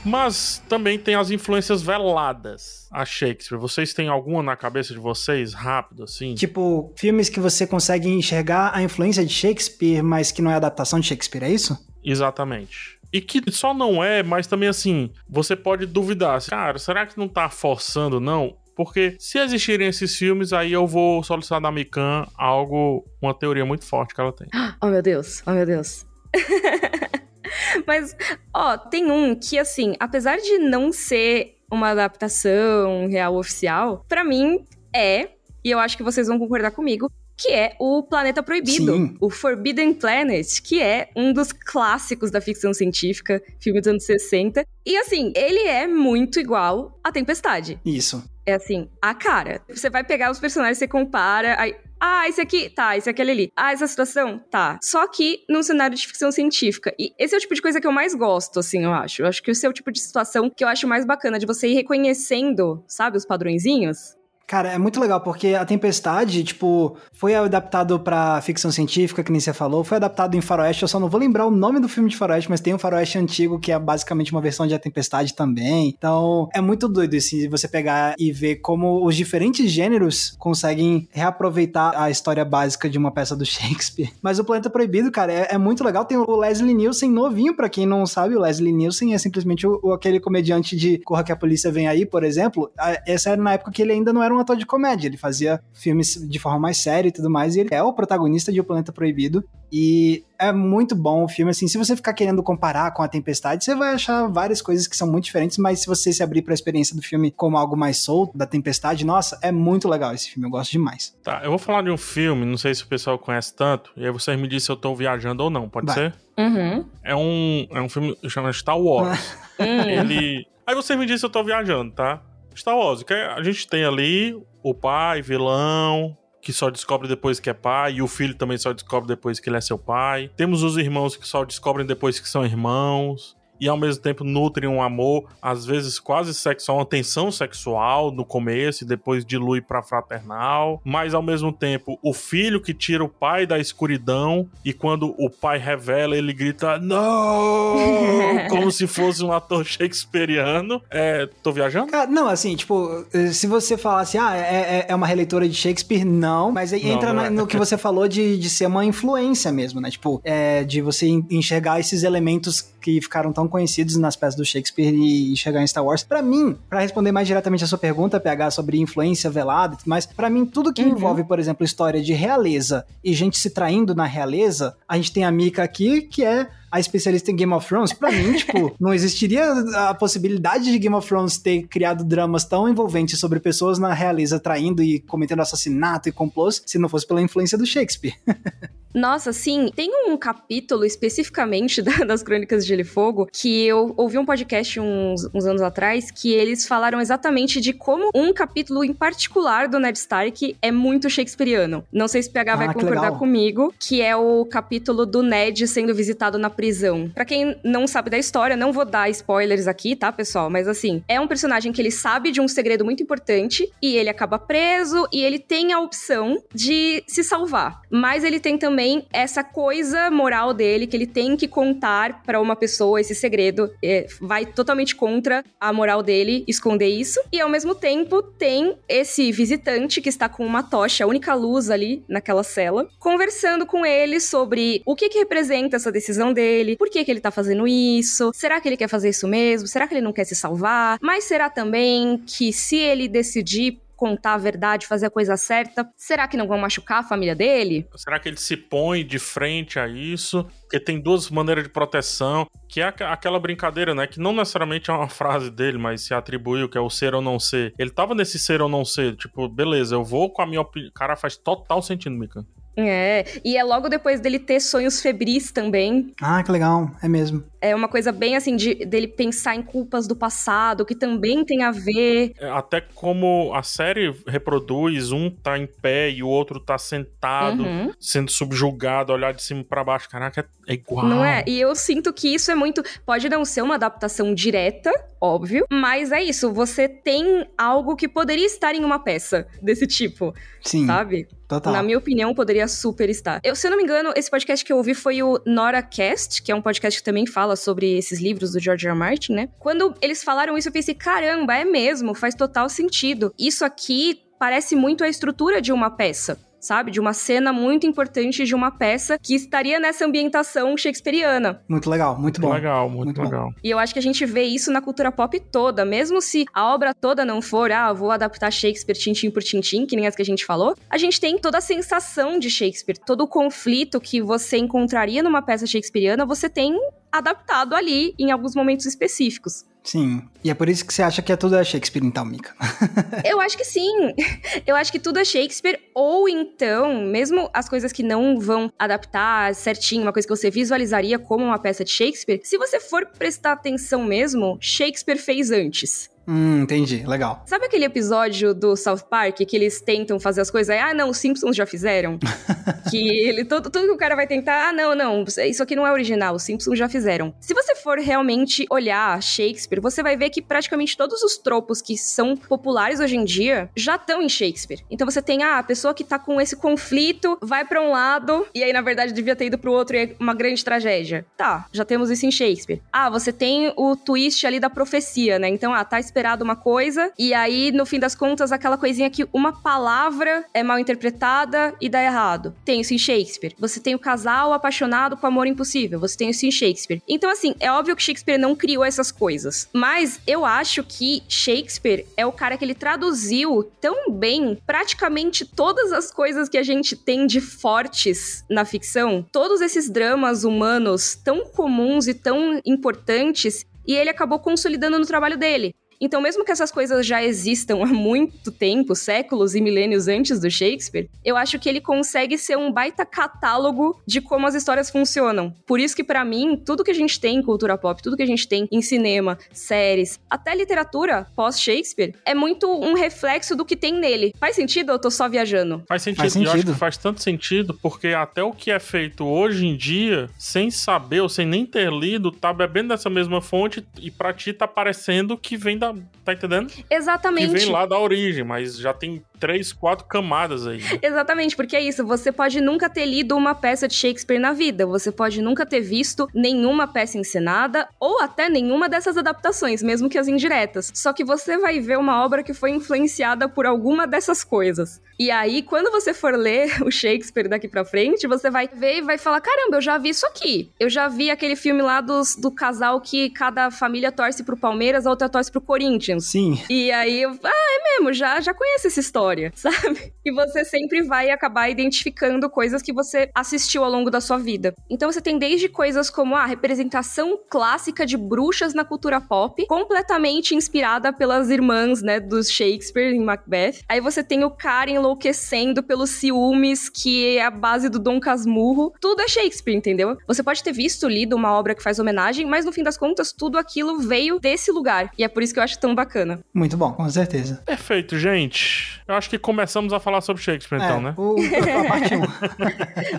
Mas 0.04 0.62
também 0.68 0.98
tem 0.98 1.16
as 1.16 1.30
influências 1.30 1.82
veladas 1.82 2.82
a 2.92 3.06
Shakespeare. 3.06 3.58
Vocês 3.58 3.94
têm 3.94 4.10
alguma 4.10 4.44
na 4.44 4.56
cabeça 4.56 4.94
de 4.94 5.00
vocês, 5.00 5.54
rápido, 5.54 6.04
assim? 6.04 6.36
Tipo, 6.36 6.92
filmes 6.98 7.30
que 7.30 7.40
você 7.40 7.66
consegue 7.66 8.10
enxergar 8.10 8.72
a 8.76 8.84
influência 8.84 9.26
de 9.26 9.32
Shakespeare, 9.32 10.04
mas 10.04 10.32
que 10.32 10.42
não 10.42 10.52
é 10.52 10.56
adaptação 10.56 11.00
de 11.00 11.08
Shakespeare, 11.08 11.44
é 11.44 11.52
isso? 11.52 11.78
Exatamente. 12.04 13.00
E 13.14 13.22
que 13.22 13.42
só 13.52 13.74
não 13.74 14.04
é, 14.04 14.24
mas 14.24 14.48
também 14.48 14.70
assim, 14.70 15.12
você 15.30 15.56
pode 15.56 15.86
duvidar. 15.86 16.42
Cara, 16.46 16.78
será 16.78 17.06
que 17.06 17.18
não 17.18 17.28
tá 17.28 17.50
forçando, 17.50 18.20
não? 18.20 18.56
Porque 18.76 19.16
se 19.20 19.40
existirem 19.40 19.88
esses 19.88 20.16
filmes, 20.16 20.54
aí 20.54 20.72
eu 20.72 20.88
vou 20.88 21.24
solicitar 21.24 21.62
da 21.62 21.72
Mikan 21.72 22.26
algo, 22.38 23.06
uma 23.22 23.34
teoria 23.34 23.66
muito 23.66 23.86
forte 23.86 24.14
que 24.14 24.22
ela 24.22 24.32
tem. 24.32 24.48
Oh 24.84 24.88
meu 24.88 25.02
Deus, 25.02 25.44
oh 25.46 25.52
meu 25.52 25.66
Deus. 25.66 26.06
Mas, 27.86 28.16
ó, 28.54 28.78
tem 28.78 29.12
um 29.12 29.36
que, 29.36 29.60
assim, 29.60 29.94
apesar 30.00 30.38
de 30.38 30.58
não 30.58 30.92
ser 30.92 31.58
uma 31.72 31.90
adaptação 31.90 33.08
real 33.08 33.36
oficial, 33.36 34.06
para 34.08 34.24
mim 34.24 34.66
é, 34.94 35.30
e 35.64 35.70
eu 35.72 35.80
acho 35.80 35.96
que 35.96 36.04
vocês 36.04 36.28
vão 36.28 36.40
concordar 36.40 36.72
comigo, 36.72 37.12
que 37.38 37.50
é 37.50 37.76
o 37.80 38.04
Planeta 38.04 38.44
Proibido, 38.44 38.94
Sim. 38.94 39.18
o 39.20 39.30
Forbidden 39.30 39.94
Planet, 39.94 40.62
que 40.62 40.80
é 40.80 41.10
um 41.16 41.34
dos 41.34 41.52
clássicos 41.52 42.30
da 42.30 42.40
ficção 42.40 42.74
científica, 42.74 43.42
filme 43.60 43.80
dos 43.80 43.88
anos 43.88 44.04
60. 44.06 44.64
E 44.86 44.96
assim, 44.98 45.34
ele 45.36 45.62
é 45.62 45.88
muito 45.88 46.40
igual 46.40 47.00
a 47.04 47.12
Tempestade. 47.12 47.80
Isso. 47.84 48.24
É 48.46 48.54
assim, 48.54 48.90
a 49.02 49.14
cara. 49.14 49.62
Você 49.70 49.90
vai 49.90 50.04
pegar 50.04 50.32
os 50.32 50.40
personagens, 50.40 50.78
você 50.78 50.88
compara, 50.88 51.56
aí, 51.60 51.76
ah, 52.00 52.28
esse 52.28 52.42
aqui, 52.42 52.68
tá, 52.68 52.98
esse 52.98 53.08
é 53.08 53.22
ali. 53.22 53.52
Ah, 53.56 53.72
essa 53.72 53.86
situação, 53.86 54.40
tá. 54.50 54.80
Só 54.82 55.08
que 55.08 55.46
num 55.48 55.62
cenário 55.62 55.96
de 55.96 56.08
ficção 56.08 56.32
científica. 56.32 56.92
E 56.98 57.14
esse 57.20 57.36
é 57.36 57.38
o 57.38 57.42
tipo 57.42 57.54
de 57.54 57.62
coisa 57.62 57.80
que 57.80 57.86
eu 57.86 57.92
mais 57.92 58.16
gosto, 58.16 58.60
assim, 58.60 58.84
eu 58.84 58.92
acho. 58.92 59.22
Eu 59.22 59.28
acho 59.28 59.44
que 59.44 59.52
esse 59.52 59.64
é 59.66 59.70
o 59.70 59.74
tipo 59.74 59.92
de 59.92 60.00
situação 60.00 60.50
que 60.50 60.64
eu 60.64 60.68
acho 60.68 60.88
mais 60.88 61.06
bacana, 61.06 61.38
de 61.38 61.46
você 61.46 61.68
ir 61.68 61.76
reconhecendo, 61.76 62.84
sabe, 62.88 63.18
os 63.18 63.26
padrõezinhos. 63.26 64.16
Cara, 64.52 64.68
é 64.68 64.78
muito 64.78 65.00
legal, 65.00 65.22
porque 65.22 65.56
a 65.56 65.64
Tempestade, 65.64 66.44
tipo, 66.44 66.98
foi 67.14 67.34
adaptado 67.34 67.98
pra 67.98 68.42
ficção 68.42 68.70
científica, 68.70 69.24
que 69.24 69.32
nem 69.32 69.40
você 69.40 69.54
falou, 69.54 69.82
foi 69.82 69.96
adaptado 69.96 70.36
em 70.36 70.42
Faroeste, 70.42 70.82
eu 70.82 70.90
só 70.90 71.00
não 71.00 71.08
vou 71.08 71.22
lembrar 71.22 71.46
o 71.46 71.50
nome 71.50 71.80
do 71.80 71.88
filme 71.88 72.10
de 72.10 72.18
Faroeste, 72.18 72.50
mas 72.50 72.60
tem 72.60 72.74
um 72.74 72.78
Faroeste 72.78 73.18
antigo, 73.18 73.58
que 73.62 73.72
é 73.72 73.80
basicamente 73.80 74.30
uma 74.34 74.42
versão 74.42 74.68
de 74.68 74.74
A 74.74 74.78
Tempestade 74.80 75.34
também. 75.34 75.96
Então, 75.98 76.50
é 76.54 76.60
muito 76.60 76.90
doido 76.90 77.14
esse 77.14 77.48
você 77.48 77.66
pegar 77.66 78.14
e 78.20 78.30
ver 78.30 78.58
como 78.58 79.08
os 79.08 79.16
diferentes 79.16 79.72
gêneros 79.72 80.36
conseguem 80.38 81.08
reaproveitar 81.14 81.94
a 81.96 82.10
história 82.10 82.44
básica 82.44 82.90
de 82.90 82.98
uma 82.98 83.10
peça 83.10 83.38
do 83.38 83.46
Shakespeare. 83.48 84.12
Mas 84.22 84.38
o 84.38 84.44
Planeta 84.44 84.70
Proibido, 84.70 85.10
cara, 85.14 85.32
é, 85.32 85.48
é 85.52 85.58
muito 85.58 85.82
legal. 85.82 86.04
Tem 86.04 86.18
o 86.18 86.36
Leslie 86.36 86.74
Nielsen 86.74 87.10
novinho, 87.10 87.56
para 87.56 87.70
quem 87.70 87.86
não 87.86 88.06
sabe, 88.06 88.36
o 88.36 88.42
Leslie 88.42 88.74
Nielsen 88.74 89.14
é 89.14 89.18
simplesmente 89.18 89.66
o, 89.66 89.94
aquele 89.94 90.20
comediante 90.20 90.76
de 90.76 90.98
Corra 91.06 91.24
que 91.24 91.32
a 91.32 91.38
Polícia 91.38 91.72
Vem 91.72 91.88
Aí, 91.88 92.06
por 92.06 92.26
exemplo. 92.26 92.70
Essa 93.08 93.30
era 93.30 93.42
na 93.42 93.54
época 93.54 93.72
que 93.72 93.82
ele 93.82 93.94
ainda 93.94 94.12
não 94.12 94.22
era 94.22 94.36
um 94.36 94.41
ator 94.42 94.58
de 94.58 94.66
comédia, 94.66 95.08
ele 95.08 95.18
fazia 95.18 95.62
filmes 95.74 96.16
de 96.30 96.40
forma 96.40 96.60
mais 96.60 96.78
séria 96.78 97.10
e 97.10 97.12
tudo 97.12 97.30
mais, 97.30 97.56
e 97.56 97.62
ele 97.62 97.70
é 97.72 97.82
o 97.82 97.94
protagonista 97.94 98.52
de 98.52 98.60
O 98.60 98.64
Planeta 98.64 98.92
Proibido. 98.92 99.44
E 99.72 100.26
é 100.38 100.52
muito 100.52 100.94
bom 100.96 101.24
o 101.24 101.30
filme, 101.30 101.52
assim, 101.52 101.66
se 101.66 101.78
você 101.78 101.96
ficar 101.96 102.14
querendo 102.14 102.44
comparar 102.44 102.92
com 102.92 103.02
A 103.02 103.08
Tempestade, 103.08 103.64
você 103.64 103.74
vai 103.74 103.94
achar 103.94 104.28
várias 104.28 104.62
coisas 104.62 104.86
que 104.86 104.98
são 104.98 105.10
muito 105.10 105.24
diferentes, 105.26 105.58
mas 105.58 105.80
se 105.80 105.88
você 105.88 106.12
se 106.12 106.22
abrir 106.22 106.42
para 106.42 106.54
a 106.54 106.56
experiência 106.56 106.94
do 106.94 107.02
filme 107.02 107.32
como 107.32 107.58
algo 107.58 107.78
mais 107.78 108.04
solto, 108.04 108.38
da 108.38 108.46
Tempestade, 108.46 109.06
nossa, 109.06 109.40
é 109.42 109.50
muito 109.50 109.88
legal 109.88 110.14
esse 110.14 110.30
filme, 110.30 110.46
eu 110.46 110.52
gosto 110.52 110.72
demais. 110.72 111.16
Tá, 111.24 111.42
eu 111.44 111.50
vou 111.50 111.60
falar 111.60 111.84
de 111.84 111.90
um 111.90 111.98
filme, 111.98 112.44
não 112.44 112.58
sei 112.58 112.76
se 112.76 112.84
o 112.84 112.88
pessoal 112.88 113.18
conhece 113.18 113.56
tanto, 113.56 113.92
e 113.96 114.06
aí 114.06 114.12
vocês 114.12 114.38
me 114.38 114.46
dizem 114.46 114.66
se 114.66 114.72
eu 114.72 114.76
tô 114.76 114.94
viajando 114.94 115.44
ou 115.44 115.50
não, 115.50 115.70
pode 115.70 115.88
vai. 115.88 115.96
ser? 115.96 116.16
Uhum. 116.38 116.86
É 117.04 117.16
um, 117.16 117.68
é 117.72 117.82
um 117.82 117.88
filme 117.88 118.18
chamado 118.28 118.54
Star 118.54 118.80
Wars. 118.80 119.38
Hum. 119.62 119.88
Ele... 119.88 120.48
Aí 120.66 120.74
vocês 120.74 120.98
me 120.98 121.06
dizem 121.06 121.20
se 121.20 121.26
eu 121.26 121.30
tô 121.30 121.44
viajando, 121.44 121.92
tá? 121.92 122.20
Star 122.56 122.78
Wars, 122.78 123.04
que 123.04 123.14
a 123.14 123.42
gente 123.44 123.68
tem 123.68 123.84
ali 123.84 124.36
o 124.64 124.74
pai, 124.74 125.22
vilão, 125.22 126.18
que 126.42 126.52
só 126.52 126.70
descobre 126.70 127.08
depois 127.08 127.40
que 127.40 127.50
é 127.50 127.54
pai, 127.54 127.94
e 127.94 128.02
o 128.02 128.08
filho 128.08 128.36
também 128.36 128.58
só 128.58 128.74
descobre 128.74 129.08
depois 129.08 129.40
que 129.40 129.50
ele 129.50 129.58
é 129.58 129.62
seu 129.62 129.78
pai. 129.78 130.30
Temos 130.36 130.64
os 130.64 130.78
irmãos 130.78 131.16
que 131.16 131.28
só 131.28 131.46
descobrem 131.46 131.86
depois 131.86 132.20
que 132.20 132.28
são 132.28 132.46
irmãos 132.46 133.38
e 133.62 133.70
ao 133.70 133.78
mesmo 133.78 134.02
tempo 134.02 134.24
nutrem 134.24 134.68
um 134.68 134.82
amor, 134.82 135.26
às 135.40 135.66
vezes 135.66 136.00
quase 136.00 136.34
sexual, 136.34 136.80
uma 136.80 136.86
tensão 136.86 137.32
sexual 137.32 138.12
no 138.12 138.26
começo 138.26 138.84
e 138.84 138.88
depois 138.88 139.24
dilui 139.24 139.62
para 139.62 139.84
fraternal, 139.84 140.82
mas 140.84 141.14
ao 141.14 141.22
mesmo 141.22 141.54
tempo 141.54 142.00
o 142.02 142.12
filho 142.12 142.60
que 142.60 142.74
tira 142.74 143.04
o 143.04 143.08
pai 143.08 143.46
da 143.46 143.60
escuridão 143.60 144.50
e 144.66 144.74
quando 144.74 145.14
o 145.20 145.30
pai 145.30 145.60
revela 145.60 146.18
ele 146.18 146.34
grita 146.34 146.80
não, 146.80 148.48
como 148.50 148.72
se 148.72 148.88
fosse 148.88 149.24
um 149.24 149.32
ator 149.32 149.64
shakespeariano. 149.64 150.82
É, 150.90 151.30
tô 151.44 151.52
viajando? 151.52 151.92
Cara, 151.92 152.10
não, 152.10 152.28
assim, 152.28 152.56
tipo, 152.56 153.06
se 153.32 153.46
você 153.46 153.78
falasse, 153.78 154.18
ah, 154.18 154.36
é, 154.36 154.40
é, 154.40 154.86
é 154.90 154.96
uma 154.96 155.06
releitura 155.06 155.48
de 155.48 155.54
Shakespeare, 155.54 156.04
não, 156.04 156.52
mas 156.52 156.74
aí 156.74 156.90
entra 156.90 157.14
não, 157.14 157.22
não 157.22 157.26
é. 157.26 157.30
no 157.30 157.46
que 157.46 157.58
você 157.58 157.78
falou 157.78 158.08
de, 158.08 158.38
de 158.38 158.50
ser 158.50 158.66
uma 158.66 158.84
influência 158.84 159.52
mesmo, 159.52 159.80
né? 159.80 159.92
Tipo, 159.92 160.20
é, 160.24 160.64
de 160.64 160.82
você 160.82 161.08
enxergar 161.30 161.80
esses 161.80 162.04
elementos 162.04 162.62
que 162.82 163.00
ficaram 163.00 163.32
tão 163.32 163.48
conhecidos 163.52 163.96
nas 163.98 164.16
peças 164.16 164.36
do 164.36 164.44
Shakespeare 164.44 164.94
e 164.94 165.38
chegar 165.38 165.62
em 165.62 165.68
Star 165.68 165.86
Wars. 165.86 166.04
Para 166.04 166.24
mim, 166.24 166.58
para 166.68 166.80
responder 166.80 167.12
mais 167.12 167.28
diretamente 167.28 167.64
a 167.64 167.68
sua 167.68 167.78
pergunta, 167.78 168.20
PH, 168.20 168.52
sobre 168.52 168.80
influência 168.80 169.30
velada 169.30 169.76
e 169.76 169.78
tudo 169.78 169.90
mais, 169.90 170.08
para 170.08 170.30
mim, 170.30 170.46
tudo 170.46 170.74
que 170.74 170.82
uhum. 170.82 170.90
envolve, 170.90 171.24
por 171.24 171.38
exemplo, 171.38 171.64
história 171.64 172.02
de 172.02 172.14
realeza 172.14 172.86
e 173.04 173.14
gente 173.14 173.38
se 173.38 173.52
traindo 173.52 173.94
na 173.94 174.06
realeza, 174.06 174.76
a 174.88 174.96
gente 174.96 175.12
tem 175.12 175.24
a 175.24 175.32
Mika 175.32 175.62
aqui, 175.62 176.02
que 176.02 176.26
é 176.26 176.48
a 176.72 176.80
especialista 176.80 177.30
em 177.30 177.36
Game 177.36 177.54
of 177.54 177.68
Thrones, 177.68 177.92
pra 177.92 178.12
mim, 178.12 178.34
tipo, 178.34 178.74
não 178.80 178.94
existiria 178.94 179.52
a 179.90 179.94
possibilidade 179.94 180.72
de 180.72 180.80
Game 180.80 180.96
of 180.96 181.06
Thrones 181.06 181.38
ter 181.38 181.68
criado 181.68 182.06
dramas 182.06 182.46
tão 182.46 182.70
envolventes 182.70 183.20
sobre 183.20 183.42
pessoas 183.42 183.78
na 183.78 183.94
realeza 183.94 184.40
traindo 184.40 184.82
e 184.82 185.00
cometendo 185.02 185.42
assassinato 185.42 186.08
e 186.08 186.12
complôs 186.14 186.64
se 186.66 186.80
não 186.80 186.88
fosse 186.88 187.06
pela 187.06 187.22
influência 187.22 187.58
do 187.58 187.66
Shakespeare. 187.66 188.16
Nossa, 188.94 189.32
sim. 189.32 189.70
Tem 189.76 189.90
um 190.08 190.18
capítulo 190.18 190.86
especificamente 190.86 191.82
das 192.06 192.22
Crônicas 192.22 192.64
de 192.64 192.70
Gelo 192.70 192.82
e 192.82 192.86
Fogo 192.86 193.28
que 193.32 193.66
eu 193.66 193.94
ouvi 193.98 194.18
um 194.18 194.26
podcast 194.26 194.80
uns, 194.80 195.30
uns, 195.34 195.46
anos 195.46 195.62
atrás 195.62 196.12
que 196.12 196.32
eles 196.32 196.68
falaram 196.68 197.00
exatamente 197.00 197.62
de 197.62 197.74
como 197.74 198.10
um 198.14 198.34
capítulo 198.34 198.84
em 198.84 198.94
particular 198.94 199.68
do 199.68 199.80
Ned 199.80 199.98
Stark 199.98 200.56
é 200.62 200.72
muito 200.72 201.10
shakespeariano. 201.10 201.86
Não 201.92 202.08
sei 202.08 202.22
se 202.22 202.30
o 202.30 202.34
PH 202.34 202.54
ah, 202.54 202.56
vai 202.56 202.74
concordar 202.74 203.02
legal. 203.02 203.18
comigo, 203.18 203.74
que 203.80 204.02
é 204.02 204.16
o 204.16 204.46
capítulo 204.46 205.06
do 205.06 205.24
Ned 205.24 205.68
sendo 205.68 205.94
visitado 205.96 206.38
na 206.38 206.50
prisão. 206.50 207.10
Para 207.14 207.26
quem 207.26 207.58
não 207.64 207.88
sabe 207.88 208.10
da 208.10 208.18
história, 208.18 208.56
não 208.56 208.74
vou 208.74 208.86
dar 208.86 209.10
spoilers 209.10 209.68
aqui, 209.68 209.96
tá, 209.96 210.12
pessoal? 210.12 210.50
Mas 210.50 210.68
assim, 210.68 211.04
é 211.08 211.20
um 211.20 211.28
personagem 211.28 211.72
que 211.72 211.82
ele 211.82 211.92
sabe 211.92 212.32
de 212.32 212.42
um 212.42 212.48
segredo 212.48 212.84
muito 212.84 213.04
importante 213.04 213.72
e 213.82 213.96
ele 213.96 214.10
acaba 214.10 214.38
preso 214.38 215.08
e 215.12 215.24
ele 215.24 215.40
tem 215.40 215.74
a 215.74 215.80
opção 215.80 216.42
de 216.54 217.04
se 217.08 217.24
salvar. 217.24 217.82
Mas 217.90 218.24
ele 218.24 218.40
tem 218.40 218.58
também 218.58 218.81
também 218.82 219.06
essa 219.14 219.44
coisa 219.44 220.10
moral 220.10 220.56
dele 220.56 220.88
que 220.88 220.98
ele 220.98 221.06
tem 221.06 221.38
que 221.38 221.48
contar 221.48 222.24
para 222.24 222.42
uma 222.42 222.56
pessoa 222.56 223.00
esse 223.00 223.14
segredo. 223.14 223.72
É, 223.84 224.08
vai 224.20 224.44
totalmente 224.44 224.96
contra 224.96 225.44
a 225.60 225.72
moral 225.72 226.02
dele 226.02 226.44
esconder 226.48 226.88
isso. 226.88 227.22
E 227.32 227.40
ao 227.40 227.48
mesmo 227.48 227.76
tempo 227.76 228.24
tem 228.24 228.76
esse 228.90 229.32
visitante 229.32 230.02
que 230.02 230.10
está 230.10 230.28
com 230.28 230.44
uma 230.44 230.64
tocha, 230.64 231.04
a 231.04 231.08
única 231.08 231.36
luz 231.36 231.70
ali 231.70 232.04
naquela 232.10 232.44
cela, 232.44 232.90
conversando 232.98 233.68
com 233.68 233.86
ele 233.86 234.20
sobre 234.20 234.82
o 234.84 234.96
que, 234.96 235.10
que 235.10 235.20
representa 235.20 235.76
essa 235.76 235.92
decisão 235.92 236.34
dele, 236.34 236.76
por 236.76 236.90
que, 236.90 237.06
que 237.06 237.12
ele 237.12 237.22
tá 237.22 237.30
fazendo 237.30 237.68
isso, 237.68 238.32
será 238.34 238.60
que 238.60 238.68
ele 238.68 238.78
quer 238.78 238.88
fazer 238.88 239.10
isso 239.10 239.28
mesmo, 239.28 239.68
será 239.68 239.88
que 239.88 239.94
ele 239.94 240.02
não 240.02 240.14
quer 240.14 240.24
se 240.24 240.36
salvar, 240.36 240.98
mas 241.02 241.26
será 241.26 241.52
também 241.52 242.18
que 242.26 242.52
se 242.52 242.78
ele 242.78 243.08
decidir 243.08 243.80
contar 244.02 244.34
a 244.34 244.38
verdade, 244.40 244.88
fazer 244.88 245.06
a 245.06 245.10
coisa 245.12 245.38
certa, 245.38 245.88
será 245.96 246.28
que 246.28 246.36
não 246.36 246.48
vão 246.48 246.58
machucar 246.58 247.02
a 247.02 247.04
família 247.04 247.36
dele? 247.36 247.88
Será 247.96 248.20
que 248.20 248.28
ele 248.28 248.38
se 248.38 248.58
põe 248.58 249.06
de 249.06 249.20
frente 249.20 249.78
a 249.78 249.88
isso? 249.88 250.44
Porque 250.62 250.80
tem 250.80 251.00
duas 251.00 251.30
maneiras 251.30 251.66
de 251.66 251.70
proteção, 251.70 252.50
que 252.68 252.82
é 252.82 252.86
aquela 252.86 253.40
brincadeira, 253.40 253.94
né? 253.94 254.08
Que 254.08 254.20
não 254.20 254.34
necessariamente 254.34 254.90
é 254.90 254.94
uma 254.94 255.06
frase 255.08 255.52
dele, 255.52 255.78
mas 255.78 256.02
se 256.02 256.16
atribuiu, 256.16 256.68
que 256.68 256.80
é 256.80 256.82
o 256.82 256.90
ser 256.90 257.14
ou 257.14 257.22
não 257.22 257.40
ser. 257.40 257.76
Ele 257.78 257.92
tava 257.92 258.16
nesse 258.16 258.40
ser 258.40 258.60
ou 258.60 258.68
não 258.68 258.84
ser, 258.84 259.16
tipo, 259.16 259.48
beleza, 259.48 259.94
eu 259.94 260.04
vou 260.04 260.34
com 260.34 260.42
a 260.42 260.48
minha 260.48 260.62
opinião. 260.62 260.92
Cara, 260.96 261.16
faz 261.16 261.38
total 261.38 261.80
sentido, 261.84 262.16
Mika. 262.16 262.44
É, 262.76 263.26
e 263.44 263.58
é 263.58 263.64
logo 263.64 263.90
depois 263.90 264.20
dele 264.20 264.40
ter 264.40 264.60
sonhos 264.60 265.02
febris 265.02 265.52
também. 265.52 266.14
Ah, 266.22 266.42
que 266.42 266.52
legal, 266.52 266.90
é 267.02 267.08
mesmo. 267.08 267.44
É 267.60 267.76
uma 267.76 267.88
coisa 267.88 268.12
bem 268.12 268.36
assim, 268.36 268.56
de, 268.56 268.86
dele 268.86 269.08
pensar 269.08 269.56
em 269.56 269.62
culpas 269.62 270.08
do 270.08 270.16
passado, 270.16 270.86
que 270.86 270.96
também 270.96 271.44
tem 271.44 271.64
a 271.64 271.72
ver. 271.72 272.34
É, 272.40 272.50
até 272.50 272.82
como 272.82 273.54
a 273.54 273.62
série 273.62 274.16
reproduz, 274.26 275.12
um 275.12 275.30
tá 275.30 275.58
em 275.58 275.68
pé 275.68 276.10
e 276.10 276.24
o 276.24 276.28
outro 276.28 276.60
tá 276.60 276.78
sentado, 276.78 277.64
uhum. 277.64 277.92
sendo 278.00 278.32
subjugado, 278.32 279.14
olhar 279.14 279.34
de 279.34 279.44
cima 279.44 279.64
para 279.64 279.84
baixo. 279.84 280.10
Caraca, 280.10 280.48
é 280.68 280.74
igual. 280.74 281.06
Não 281.06 281.24
é? 281.24 281.44
E 281.46 281.60
eu 281.60 281.76
sinto 281.76 282.12
que 282.14 282.34
isso 282.34 282.50
é 282.50 282.56
muito. 282.56 282.82
Pode 283.06 283.30
não 283.30 283.46
ser 283.46 283.62
uma 283.62 283.76
adaptação 283.76 284.34
direta, 284.34 284.92
óbvio, 285.22 285.66
mas 285.72 286.12
é 286.12 286.24
isso. 286.24 286.52
Você 286.52 286.90
tem 286.90 287.48
algo 287.58 287.96
que 287.96 288.08
poderia 288.08 288.46
estar 288.46 288.74
em 288.74 288.84
uma 288.84 289.00
peça 289.00 289.48
desse 289.62 289.86
tipo. 289.86 290.34
Sim. 290.62 290.88
Sabe? 290.88 291.28
Total. 291.48 291.72
Na 291.72 291.84
minha 291.84 291.98
opinião, 291.98 292.34
poderia 292.34 292.68
super 292.68 293.10
estar. 293.10 293.40
Eu, 293.44 293.56
se 293.56 293.68
eu 293.68 293.72
não 293.72 293.78
me 293.78 293.84
engano, 293.84 294.14
esse 294.16 294.32
podcast 294.32 294.66
que 294.66 294.74
eu 294.74 294.78
ouvi 294.78 294.94
foi 294.94 295.22
o 295.22 295.40
Nora 295.46 295.82
Cast, 295.82 296.42
que 296.42 296.52
é 296.52 296.56
um 296.56 296.62
podcast 296.62 297.00
que 297.00 297.06
também 297.06 297.28
fala 297.28 297.56
sobre 297.56 297.98
esses 297.98 298.20
livros 298.20 298.54
do 298.54 298.60
George 298.60 298.88
R. 298.88 298.94
R. 298.94 298.98
Martin, 298.98 299.34
né? 299.34 299.50
Quando 299.60 299.94
eles 300.02 300.24
falaram 300.24 300.58
isso, 300.58 300.70
eu 300.70 300.74
pensei, 300.74 300.96
caramba, 300.96 301.56
é 301.56 301.66
mesmo, 301.66 302.16
faz 302.16 302.34
total 302.34 302.70
sentido. 302.70 303.34
Isso 303.38 303.64
aqui 303.66 304.22
parece 304.40 304.76
muito 304.76 305.04
a 305.04 305.10
estrutura 305.10 305.62
de 305.62 305.72
uma 305.72 305.92
peça 305.92 306.40
sabe? 306.62 306.92
De 306.92 307.00
uma 307.00 307.14
cena 307.14 307.52
muito 307.52 307.86
importante 307.86 308.46
de 308.46 308.56
uma 308.56 308.72
peça 308.72 309.18
que 309.18 309.36
estaria 309.36 309.80
nessa 309.80 310.06
ambientação 310.06 310.78
shakespeariana. 310.78 311.62
Muito 311.68 311.90
legal, 311.90 312.18
muito 312.18 312.40
bom. 312.40 312.54
Legal, 312.54 312.90
muito, 312.90 313.06
muito 313.06 313.22
legal. 313.22 313.48
Bom. 313.48 313.54
E 313.64 313.70
eu 313.70 313.80
acho 313.80 313.94
que 313.94 314.00
a 314.00 314.02
gente 314.02 314.26
vê 314.26 314.44
isso 314.44 314.72
na 314.72 314.82
cultura 314.82 315.12
pop 315.12 315.38
toda, 315.52 315.84
mesmo 315.84 316.22
se 316.22 316.46
a 316.54 316.74
obra 316.74 316.94
toda 316.94 317.26
não 317.26 317.42
for, 317.42 317.72
ah, 317.72 317.92
vou 317.92 318.12
adaptar 318.12 318.52
Shakespeare 318.52 318.98
tintim 318.98 319.32
por 319.32 319.42
tintim, 319.42 319.86
que 319.86 319.96
nem 319.96 320.08
as 320.08 320.16
que 320.16 320.22
a 320.22 320.26
gente 320.26 320.46
falou, 320.46 320.76
a 320.90 320.98
gente 320.98 321.20
tem 321.20 321.38
toda 321.38 321.58
a 321.58 321.62
sensação 321.62 322.38
de 322.38 322.50
Shakespeare, 322.50 322.98
todo 322.98 323.22
o 323.22 323.28
conflito 323.28 324.00
que 324.00 324.22
você 324.22 324.58
encontraria 324.58 325.24
numa 325.24 325.42
peça 325.42 325.66
shakespeariana, 325.66 326.26
você 326.26 326.48
tem 326.48 326.78
adaptado 327.12 327.76
ali 327.76 328.14
em 328.18 328.32
alguns 328.32 328.56
momentos 328.56 328.86
específicos. 328.86 329.66
Sim. 329.84 330.22
E 330.44 330.50
é 330.50 330.54
por 330.54 330.70
isso 330.70 330.86
que 330.86 330.94
você 330.94 331.02
acha 331.02 331.22
que 331.22 331.32
é 331.32 331.36
tudo 331.36 331.56
é 331.56 331.64
Shakespeare, 331.64 332.06
então, 332.06 332.24
Mika? 332.24 332.56
eu 333.26 333.40
acho 333.42 333.58
que 333.58 333.64
sim. 333.64 334.14
Eu 334.66 334.76
acho 334.76 334.92
que 334.92 335.00
tudo 335.00 335.20
é 335.20 335.26
Shakespeare. 335.26 335.80
Ou 335.94 336.30
então, 336.30 337.04
mesmo 337.04 337.50
as 337.54 337.68
coisas 337.68 337.92
que 337.92 338.04
não 338.04 338.40
vão 338.40 338.72
adaptar 338.78 339.54
certinho, 339.56 340.04
uma 340.04 340.14
coisa 340.14 340.28
que 340.28 340.36
você 340.36 340.50
visualizaria 340.50 341.18
como 341.18 341.46
uma 341.46 341.60
peça 341.60 341.84
de 341.84 341.92
Shakespeare, 341.92 342.42
se 342.44 342.58
você 342.58 342.80
for 342.80 343.06
prestar 343.08 343.54
atenção 343.54 344.04
mesmo, 344.04 344.58
Shakespeare 344.62 345.18
fez 345.18 345.52
antes. 345.52 346.10
Hum, 346.32 346.62
entendi. 346.62 347.04
Legal. 347.06 347.44
Sabe 347.46 347.66
aquele 347.66 347.84
episódio 347.84 348.54
do 348.54 348.78
South 348.78 349.02
Park 349.10 349.36
que 349.36 349.56
eles 349.56 349.82
tentam 349.82 350.18
fazer 350.18 350.40
as 350.40 350.50
coisas 350.50 350.70
aí? 350.70 350.80
Ah, 350.80 350.94
não, 350.94 351.10
os 351.10 351.18
Simpsons 351.18 351.58
já 351.58 351.66
fizeram? 351.66 352.18
que 352.90 353.10
ele, 353.10 353.44
tudo, 353.44 353.70
tudo 353.70 353.88
que 353.88 353.92
o 353.92 353.98
cara 353.98 354.16
vai 354.16 354.26
tentar, 354.26 354.70
ah, 354.70 354.72
não, 354.72 354.96
não, 354.96 355.26
isso 355.46 355.62
aqui 355.62 355.76
não 355.76 355.86
é 355.86 355.92
original, 355.92 356.34
os 356.34 356.44
Simpsons 356.44 356.80
já 356.80 356.88
fizeram. 356.88 357.34
Se 357.42 357.54
você 357.54 357.76
for 357.76 358.00
realmente 358.00 358.66
olhar 358.70 359.22
Shakespeare, 359.22 359.82
você 359.82 360.02
vai 360.02 360.16
ver 360.16 360.30
que 360.30 360.42
praticamente 360.42 360.96
todos 360.96 361.22
os 361.22 361.38
tropos 361.38 361.82
que 361.82 361.98
são 361.98 362.38
populares 362.38 363.02
hoje 363.02 363.18
em 363.18 363.26
dia 363.26 363.70
já 363.76 363.96
estão 363.96 364.22
em 364.22 364.30
Shakespeare. 364.30 364.86
Então 364.90 365.06
você 365.10 365.22
tem 365.22 365.44
ah, 365.44 365.60
a 365.60 365.64
pessoa 365.64 365.94
que 365.94 366.06
tá 366.06 366.18
com 366.18 366.40
esse 366.40 366.56
conflito, 366.56 367.38
vai 367.42 367.66
para 367.66 367.82
um 367.82 367.92
lado 367.92 368.48
e 368.56 368.64
aí 368.64 368.72
na 368.72 368.82
verdade 368.82 369.12
devia 369.12 369.36
ter 369.36 369.48
ido 369.48 369.58
pro 369.58 369.74
outro 369.74 369.98
e 369.98 370.00
é 370.00 370.16
uma 370.18 370.34
grande 370.34 370.64
tragédia. 370.64 371.26
Tá, 371.36 371.66
já 371.74 371.84
temos 371.84 372.10
isso 372.10 372.26
em 372.26 372.32
Shakespeare. 372.32 372.82
Ah, 372.94 373.10
você 373.10 373.34
tem 373.34 373.74
o 373.76 373.98
twist 373.98 374.48
ali 374.48 374.62
da 374.62 374.70
profecia, 374.70 375.38
né? 375.38 375.50
Então, 375.50 375.74
ah, 375.74 375.84
tá 375.84 376.00
esperado 376.22 376.44
uma 376.44 376.56
coisa 376.56 377.12
e 377.18 377.34
aí 377.34 377.72
no 377.72 377.84
fim 377.84 378.00
das 378.00 378.14
contas 378.14 378.52
aquela 378.52 378.78
coisinha 378.78 379.10
que 379.10 379.28
uma 379.34 379.52
palavra 379.52 380.46
é 380.54 380.62
mal 380.62 380.78
interpretada 380.78 381.74
e 381.82 381.90
dá 381.90 382.04
errado. 382.04 382.56
Tem 382.64 382.82
isso 382.82 382.94
em 382.94 382.98
Shakespeare. 382.98 383.56
Você 383.58 383.80
tem 383.80 383.96
o 383.96 384.00
casal 384.00 384.54
apaixonado 384.54 385.18
com 385.18 385.26
amor 385.26 385.48
impossível. 385.48 386.00
Você 386.00 386.16
tem 386.16 386.30
isso 386.30 386.46
em 386.46 386.52
Shakespeare. 386.52 387.02
Então 387.08 387.30
assim, 387.32 387.56
é 387.60 387.72
óbvio 387.72 387.96
que 387.96 388.04
Shakespeare 388.04 388.38
não 388.38 388.56
criou 388.56 388.84
essas 388.84 389.12
coisas, 389.12 389.68
mas 389.74 390.20
eu 390.28 390.46
acho 390.46 390.84
que 390.84 391.24
Shakespeare 391.28 392.06
é 392.16 392.24
o 392.24 392.32
cara 392.32 392.56
que 392.56 392.64
ele 392.64 392.76
traduziu 392.76 393.64
tão 393.82 394.12
bem 394.12 394.60
praticamente 394.68 395.44
todas 395.44 395.92
as 395.92 396.12
coisas 396.12 396.48
que 396.48 396.58
a 396.58 396.64
gente 396.64 396.96
tem 396.96 397.26
de 397.26 397.42
fortes 397.42 398.46
na 398.48 398.64
ficção, 398.64 399.26
todos 399.32 399.60
esses 399.60 399.90
dramas 399.90 400.44
humanos 400.44 401.16
tão 401.16 401.48
comuns 401.48 402.08
e 402.08 402.14
tão 402.14 402.62
importantes, 402.64 403.66
e 403.88 403.96
ele 403.96 404.10
acabou 404.10 404.40
consolidando 404.40 405.00
no 405.00 405.06
trabalho 405.06 405.38
dele. 405.38 405.74
Então, 406.02 406.20
mesmo 406.20 406.44
que 406.44 406.52
essas 406.52 406.72
coisas 406.72 407.06
já 407.06 407.24
existam 407.24 407.84
há 407.84 407.86
muito 407.86 408.52
tempo, 408.52 408.96
séculos 408.96 409.54
e 409.54 409.62
milênios 409.62 410.08
antes 410.08 410.40
do 410.40 410.50
Shakespeare, 410.50 411.08
eu 411.24 411.38
acho 411.38 411.60
que 411.60 411.70
ele 411.70 411.80
consegue 411.80 412.40
ser 412.40 412.58
um 412.58 412.72
baita 412.72 413.06
catálogo 413.06 414.02
de 414.08 414.20
como 414.20 414.48
as 414.48 414.56
histórias 414.56 414.90
funcionam. 414.90 415.54
Por 415.68 415.80
isso 415.80 415.96
que, 415.96 416.04
para 416.04 416.26
mim, 416.26 416.60
tudo 416.66 416.84
que 416.84 416.90
a 416.90 416.96
gente 416.96 417.20
tem 417.20 417.38
em 417.38 417.44
cultura 417.44 417.78
pop, 417.78 418.02
tudo 418.02 418.18
que 418.18 418.24
a 418.24 418.28
gente 418.28 418.48
tem 418.48 418.68
em 418.72 418.82
cinema, 418.82 419.38
séries, 419.54 420.20
até 420.28 420.56
literatura 420.56 421.28
pós-Shakespeare, 421.36 422.16
é 422.26 422.34
muito 422.34 422.68
um 422.68 422.96
reflexo 422.96 423.56
do 423.56 423.64
que 423.64 423.76
tem 423.76 423.94
nele. 423.94 424.34
Faz 424.40 424.56
sentido 424.56 424.90
ou 424.90 424.96
eu 424.96 425.00
tô 425.00 425.12
só 425.12 425.30
viajando? 425.30 425.84
Faz 425.88 426.02
sentido. 426.02 426.22
Faz 426.22 426.34
sentido. 426.34 426.48
eu 426.48 426.54
acho 426.54 426.66
que 426.66 426.74
faz 426.74 426.98
tanto 426.98 427.22
sentido, 427.22 427.78
porque 427.80 428.08
até 428.08 428.42
o 428.42 428.52
que 428.52 428.72
é 428.72 428.80
feito 428.80 429.24
hoje 429.24 429.68
em 429.68 429.78
dia, 429.78 430.30
sem 430.40 430.72
saber 430.72 431.22
ou 431.22 431.30
sem 431.30 431.46
nem 431.46 431.64
ter 431.64 431.92
lido, 431.92 432.32
tá 432.32 432.52
bebendo 432.52 432.90
dessa 432.90 433.10
mesma 433.10 433.40
fonte 433.40 433.86
e 434.00 434.10
pra 434.10 434.34
ti 434.34 434.52
tá 434.52 434.68
parecendo 434.68 435.38
que 435.38 435.56
vem 435.56 435.78
da 435.78 435.91
tá 436.24 436.34
entendendo? 436.34 436.72
Exatamente. 436.90 437.54
Que 437.54 437.60
vem 437.60 437.70
lá 437.70 437.86
da 437.86 437.98
origem, 438.00 438.44
mas 438.44 438.78
já 438.78 438.94
tem 438.94 439.24
três, 439.42 439.74
quatro 439.74 440.06
camadas 440.06 440.68
aí. 440.68 440.80
Exatamente, 441.02 441.56
porque 441.56 441.76
é 441.76 441.82
isso. 441.82 442.06
Você 442.06 442.32
pode 442.32 442.62
nunca 442.62 442.88
ter 442.88 443.06
lido 443.06 443.36
uma 443.36 443.56
peça 443.56 443.88
de 443.88 443.96
Shakespeare 443.96 444.40
na 444.40 444.54
vida. 444.54 444.86
Você 444.86 445.12
pode 445.12 445.42
nunca 445.42 445.66
ter 445.66 445.82
visto 445.82 446.30
nenhuma 446.34 446.88
peça 446.88 447.18
encenada 447.18 447.90
ou 448.00 448.22
até 448.22 448.48
nenhuma 448.48 448.88
dessas 448.88 449.18
adaptações, 449.18 449.82
mesmo 449.82 450.08
que 450.08 450.20
as 450.20 450.28
indiretas. 450.28 450.92
Só 450.94 451.12
que 451.12 451.24
você 451.24 451.58
vai 451.58 451.80
ver 451.80 451.98
uma 451.98 452.24
obra 452.24 452.44
que 452.44 452.54
foi 452.54 452.70
influenciada 452.70 453.50
por 453.50 453.66
alguma 453.66 454.06
dessas 454.06 454.44
coisas. 454.44 455.02
E 455.20 455.32
aí, 455.32 455.64
quando 455.64 455.92
você 455.92 456.14
for 456.14 456.36
ler 456.36 456.82
o 456.86 456.92
Shakespeare 456.92 457.48
daqui 457.48 457.68
pra 457.68 457.84
frente, 457.84 458.28
você 458.28 458.50
vai 458.52 458.68
ver 458.68 458.98
e 458.98 459.02
vai 459.02 459.18
falar: 459.18 459.42
caramba, 459.42 459.78
eu 459.78 459.82
já 459.82 459.98
vi 459.98 460.10
isso 460.10 460.28
aqui. 460.28 460.70
Eu 460.80 460.90
já 460.90 461.08
vi 461.08 461.32
aquele 461.32 461.56
filme 461.56 461.82
lá 461.82 462.00
dos, 462.00 462.36
do 462.36 462.52
casal 462.52 463.02
que 463.02 463.32
cada 463.32 463.72
família 463.72 464.12
torce 464.12 464.44
pro 464.44 464.56
Palmeiras, 464.56 465.08
a 465.08 465.10
outra 465.10 465.28
torce 465.28 465.52
pro 465.52 465.62
Corinthians. 465.62 466.26
Sim. 466.26 466.62
E 466.70 466.92
aí, 466.92 467.24
eu, 467.24 467.32
ah, 467.44 467.52
é 467.52 467.94
mesmo, 467.94 468.14
já, 468.14 468.40
já 468.40 468.54
conheço 468.54 468.86
essa 468.86 469.00
história 469.00 469.31
história, 469.32 469.52
sabe? 469.56 470.14
E 470.24 470.32
você 470.32 470.64
sempre 470.66 471.02
vai 471.02 471.30
acabar 471.30 471.70
identificando 471.70 472.50
coisas 472.50 472.82
que 472.82 472.94
você 472.94 473.30
assistiu 473.34 473.84
ao 473.84 473.92
longo 473.92 474.10
da 474.10 474.22
sua 474.22 474.38
vida. 474.38 474.74
Então 474.90 475.12
você 475.12 475.22
tem 475.22 475.38
desde 475.38 475.70
coisas 475.70 476.10
como 476.10 476.36
a 476.36 476.46
representação 476.46 477.40
clássica 477.50 478.06
de 478.06 478.18
bruxas 478.18 478.74
na 478.74 478.84
cultura 478.84 479.20
pop, 479.22 479.66
completamente 479.68 480.56
inspirada 480.56 481.14
pelas 481.14 481.50
irmãs, 481.50 482.02
né, 482.02 482.20
dos 482.20 482.52
Shakespeare 482.52 483.14
em 483.14 483.24
Macbeth. 483.24 483.82
Aí 483.88 484.02
você 484.02 484.24
tem 484.24 484.44
o 484.44 484.52
cara 484.52 484.92
enlouquecendo 484.92 485.82
pelos 485.82 486.10
ciúmes, 486.12 486.90
que 486.90 487.38
é 487.38 487.46
a 487.46 487.52
base 487.52 487.90
do 487.90 488.00
Dom 488.00 488.20
Casmurro. 488.20 488.94
Tudo 489.00 489.22
é 489.22 489.28
Shakespeare, 489.28 489.76
entendeu? 489.76 490.18
Você 490.28 490.44
pode 490.44 490.64
ter 490.64 490.72
visto, 490.72 491.08
lido 491.08 491.36
uma 491.36 491.54
obra 491.54 491.74
que 491.74 491.84
faz 491.84 492.00
homenagem, 492.00 492.46
mas 492.46 492.66
no 492.66 492.72
fim 492.72 492.84
das 492.84 492.98
contas, 492.98 493.32
tudo 493.32 493.58
aquilo 493.58 494.00
veio 494.00 494.40
desse 494.40 494.72
lugar. 494.72 495.12
E 495.18 495.24
é 495.24 495.28
por 495.28 495.42
isso 495.42 495.54
que 495.54 495.60
eu 495.60 495.64
acho 495.64 495.80
tão 495.80 495.96
bacana. 495.96 496.40
Muito 496.54 496.78
bom, 496.78 496.92
com 496.92 497.10
certeza. 497.10 497.62
Perfeito, 497.66 498.18
gente. 498.18 499.02
Eu 499.08 499.16
acho 499.22 499.30
que 499.30 499.38
começamos 499.38 499.94
a 499.94 500.00
falar 500.00 500.20
sobre 500.22 500.42
Shakespeare, 500.42 500.82
então, 500.82 500.98
é, 500.98 501.02
né? 501.02 501.14
O, 501.16 501.36
a 501.38 501.88
parte 501.88 502.16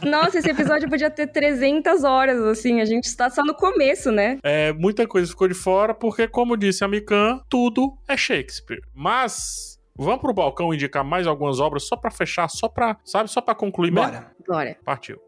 1. 0.05 0.11
Nossa, 0.11 0.39
esse 0.39 0.51
episódio 0.51 0.91
podia 0.91 1.09
ter 1.09 1.29
300 1.29 2.03
horas, 2.03 2.43
assim. 2.43 2.81
A 2.81 2.85
gente 2.85 3.05
está 3.05 3.31
só 3.31 3.45
no 3.45 3.55
começo, 3.55 4.11
né? 4.11 4.39
É, 4.43 4.73
muita 4.73 5.07
coisa 5.07 5.31
ficou 5.31 5.47
de 5.47 5.55
fora, 5.55 5.95
porque, 5.95 6.27
como 6.27 6.57
disse 6.57 6.83
a 6.83 6.89
Mikan, 6.89 7.41
tudo 7.49 7.97
é 8.09 8.17
Shakespeare. 8.17 8.83
Mas. 8.93 9.81
Vamos 9.95 10.23
pro 10.23 10.33
balcão 10.33 10.73
indicar 10.73 11.05
mais 11.05 11.27
algumas 11.27 11.61
obras 11.61 11.87
só 11.87 11.97
para 11.97 12.11
fechar, 12.11 12.49
só 12.49 12.67
para, 12.67 12.97
sabe, 13.05 13.31
só 13.31 13.43
para 13.43 13.55
concluir 13.55 13.91
Bora. 13.91 14.11
mesmo? 14.11 14.27
Bora. 14.49 14.77
Partiu. 14.83 15.21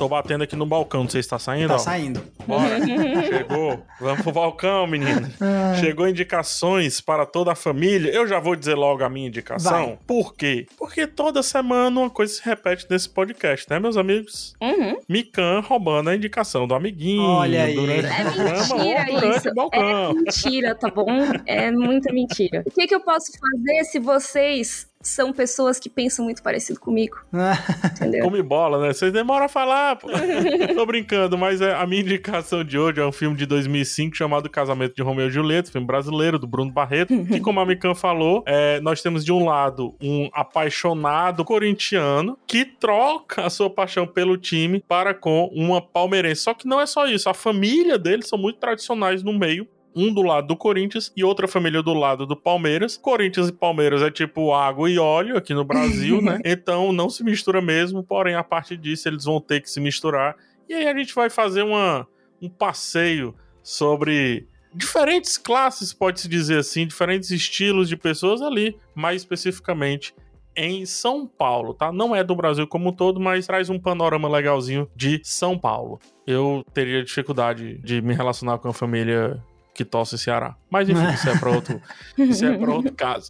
Tô 0.00 0.08
batendo 0.08 0.42
aqui 0.42 0.56
no 0.56 0.64
balcão, 0.64 1.02
não 1.02 1.10
sei 1.10 1.22
se 1.22 1.28
tá 1.28 1.38
saindo. 1.38 1.68
Tá 1.68 1.74
ó. 1.74 1.78
saindo. 1.78 2.22
Bora. 2.46 2.80
Chegou. 3.28 3.84
Vamos 4.00 4.22
pro 4.22 4.32
balcão, 4.32 4.86
menino. 4.86 5.30
Ah. 5.38 5.74
Chegou 5.78 6.08
indicações 6.08 7.02
para 7.02 7.26
toda 7.26 7.52
a 7.52 7.54
família. 7.54 8.10
Eu 8.10 8.26
já 8.26 8.40
vou 8.40 8.56
dizer 8.56 8.76
logo 8.76 9.04
a 9.04 9.10
minha 9.10 9.28
indicação. 9.28 9.88
Vai. 9.88 9.98
Por 10.06 10.34
quê? 10.34 10.66
Porque 10.78 11.06
toda 11.06 11.42
semana 11.42 12.00
uma 12.00 12.08
coisa 12.08 12.32
se 12.32 12.42
repete 12.42 12.86
nesse 12.88 13.10
podcast, 13.10 13.66
né, 13.68 13.78
meus 13.78 13.98
amigos? 13.98 14.54
Uhum. 14.62 14.96
Mikan 15.06 15.60
roubando 15.60 16.08
a 16.08 16.16
indicação 16.16 16.66
do 16.66 16.74
amiguinho. 16.74 17.20
Olha 17.20 17.64
aí. 17.64 17.74
Durante 17.74 18.06
é 18.06 18.24
mentira 18.24 19.36
isso. 19.36 19.48
É 19.70 20.14
mentira, 20.14 20.74
tá 20.76 20.88
bom? 20.88 21.10
É 21.44 21.70
muita 21.70 22.10
mentira. 22.10 22.64
O 22.70 22.72
que, 22.72 22.86
que 22.86 22.94
eu 22.94 23.00
posso 23.00 23.32
fazer 23.32 23.84
se 23.84 23.98
vocês 23.98 24.89
são 25.02 25.32
pessoas 25.32 25.78
que 25.78 25.88
pensam 25.88 26.24
muito 26.24 26.42
parecido 26.42 26.78
comigo. 26.78 27.18
entendeu? 27.96 28.22
Come 28.24 28.42
bola, 28.42 28.80
né? 28.80 28.92
Vocês 28.92 29.12
demoram 29.12 29.46
a 29.46 29.48
falar, 29.48 29.96
pô. 29.96 30.08
Tô 30.74 30.84
brincando, 30.84 31.38
mas 31.38 31.60
é, 31.60 31.74
a 31.74 31.86
minha 31.86 32.02
indicação 32.02 32.62
de 32.62 32.78
hoje 32.78 33.00
é 33.00 33.06
um 33.06 33.12
filme 33.12 33.36
de 33.36 33.46
2005 33.46 34.16
chamado 34.16 34.50
Casamento 34.50 34.94
de 34.94 35.02
Romeu 35.02 35.28
e 35.28 35.30
Julieta, 35.30 35.70
filme 35.70 35.86
brasileiro 35.86 36.38
do 36.38 36.46
Bruno 36.46 36.70
Barreto, 36.70 37.24
que 37.24 37.40
como 37.40 37.60
a 37.60 37.66
Mikan 37.66 37.94
falou, 37.94 38.42
é, 38.46 38.80
nós 38.80 39.00
temos 39.00 39.24
de 39.24 39.32
um 39.32 39.46
lado 39.46 39.94
um 40.02 40.28
apaixonado 40.32 41.44
corintiano 41.44 42.38
que 42.46 42.64
troca 42.64 43.46
a 43.46 43.50
sua 43.50 43.70
paixão 43.70 44.06
pelo 44.06 44.36
time 44.36 44.84
para 44.86 45.14
com 45.14 45.50
uma 45.54 45.80
palmeirense. 45.80 46.42
Só 46.42 46.52
que 46.54 46.68
não 46.68 46.80
é 46.80 46.86
só 46.86 47.06
isso, 47.06 47.28
a 47.28 47.34
família 47.34 47.98
dele 47.98 48.22
são 48.22 48.38
muito 48.38 48.58
tradicionais 48.58 49.22
no 49.22 49.32
meio 49.32 49.66
um 49.94 50.12
do 50.12 50.22
lado 50.22 50.48
do 50.48 50.56
Corinthians 50.56 51.12
e 51.16 51.24
outra 51.24 51.48
família 51.48 51.82
do 51.82 51.92
lado 51.92 52.26
do 52.26 52.36
Palmeiras. 52.36 52.96
Corinthians 52.96 53.48
e 53.48 53.52
Palmeiras 53.52 54.02
é 54.02 54.10
tipo 54.10 54.52
água 54.52 54.90
e 54.90 54.98
óleo 54.98 55.36
aqui 55.36 55.54
no 55.54 55.64
Brasil, 55.64 56.20
né? 56.22 56.40
Então 56.44 56.92
não 56.92 57.10
se 57.10 57.24
mistura 57.24 57.60
mesmo, 57.60 58.02
porém 58.02 58.34
a 58.34 58.44
partir 58.44 58.76
disso 58.76 59.08
eles 59.08 59.24
vão 59.24 59.40
ter 59.40 59.60
que 59.60 59.70
se 59.70 59.80
misturar. 59.80 60.36
E 60.68 60.74
aí 60.74 60.86
a 60.86 60.96
gente 60.96 61.14
vai 61.14 61.28
fazer 61.28 61.62
uma, 61.62 62.06
um 62.40 62.48
passeio 62.48 63.34
sobre 63.62 64.46
diferentes 64.72 65.36
classes, 65.36 65.92
pode-se 65.92 66.28
dizer 66.28 66.58
assim, 66.58 66.86
diferentes 66.86 67.30
estilos 67.30 67.88
de 67.88 67.96
pessoas 67.96 68.40
ali, 68.40 68.76
mais 68.94 69.22
especificamente 69.22 70.14
em 70.54 70.84
São 70.84 71.26
Paulo, 71.26 71.74
tá? 71.74 71.92
Não 71.92 72.14
é 72.14 72.22
do 72.22 72.34
Brasil 72.34 72.66
como 72.66 72.90
um 72.90 72.92
todo, 72.92 73.20
mas 73.20 73.46
traz 73.46 73.70
um 73.70 73.78
panorama 73.78 74.28
legalzinho 74.28 74.88
de 74.94 75.20
São 75.24 75.58
Paulo. 75.58 75.98
Eu 76.26 76.64
teria 76.74 77.02
dificuldade 77.02 77.78
de 77.78 78.02
me 78.02 78.14
relacionar 78.14 78.58
com 78.58 78.68
a 78.68 78.72
família 78.72 79.42
que 79.74 79.84
torce 79.84 80.18
Ceará. 80.18 80.56
Mas 80.68 80.88
enfim, 80.88 81.08
isso 81.12 81.28
é 81.28 81.38
para 81.38 81.50
outro, 81.50 81.80
isso 82.18 82.44
é 82.44 82.56
para 82.56 82.70
outro 82.72 82.92
caso. 82.92 83.28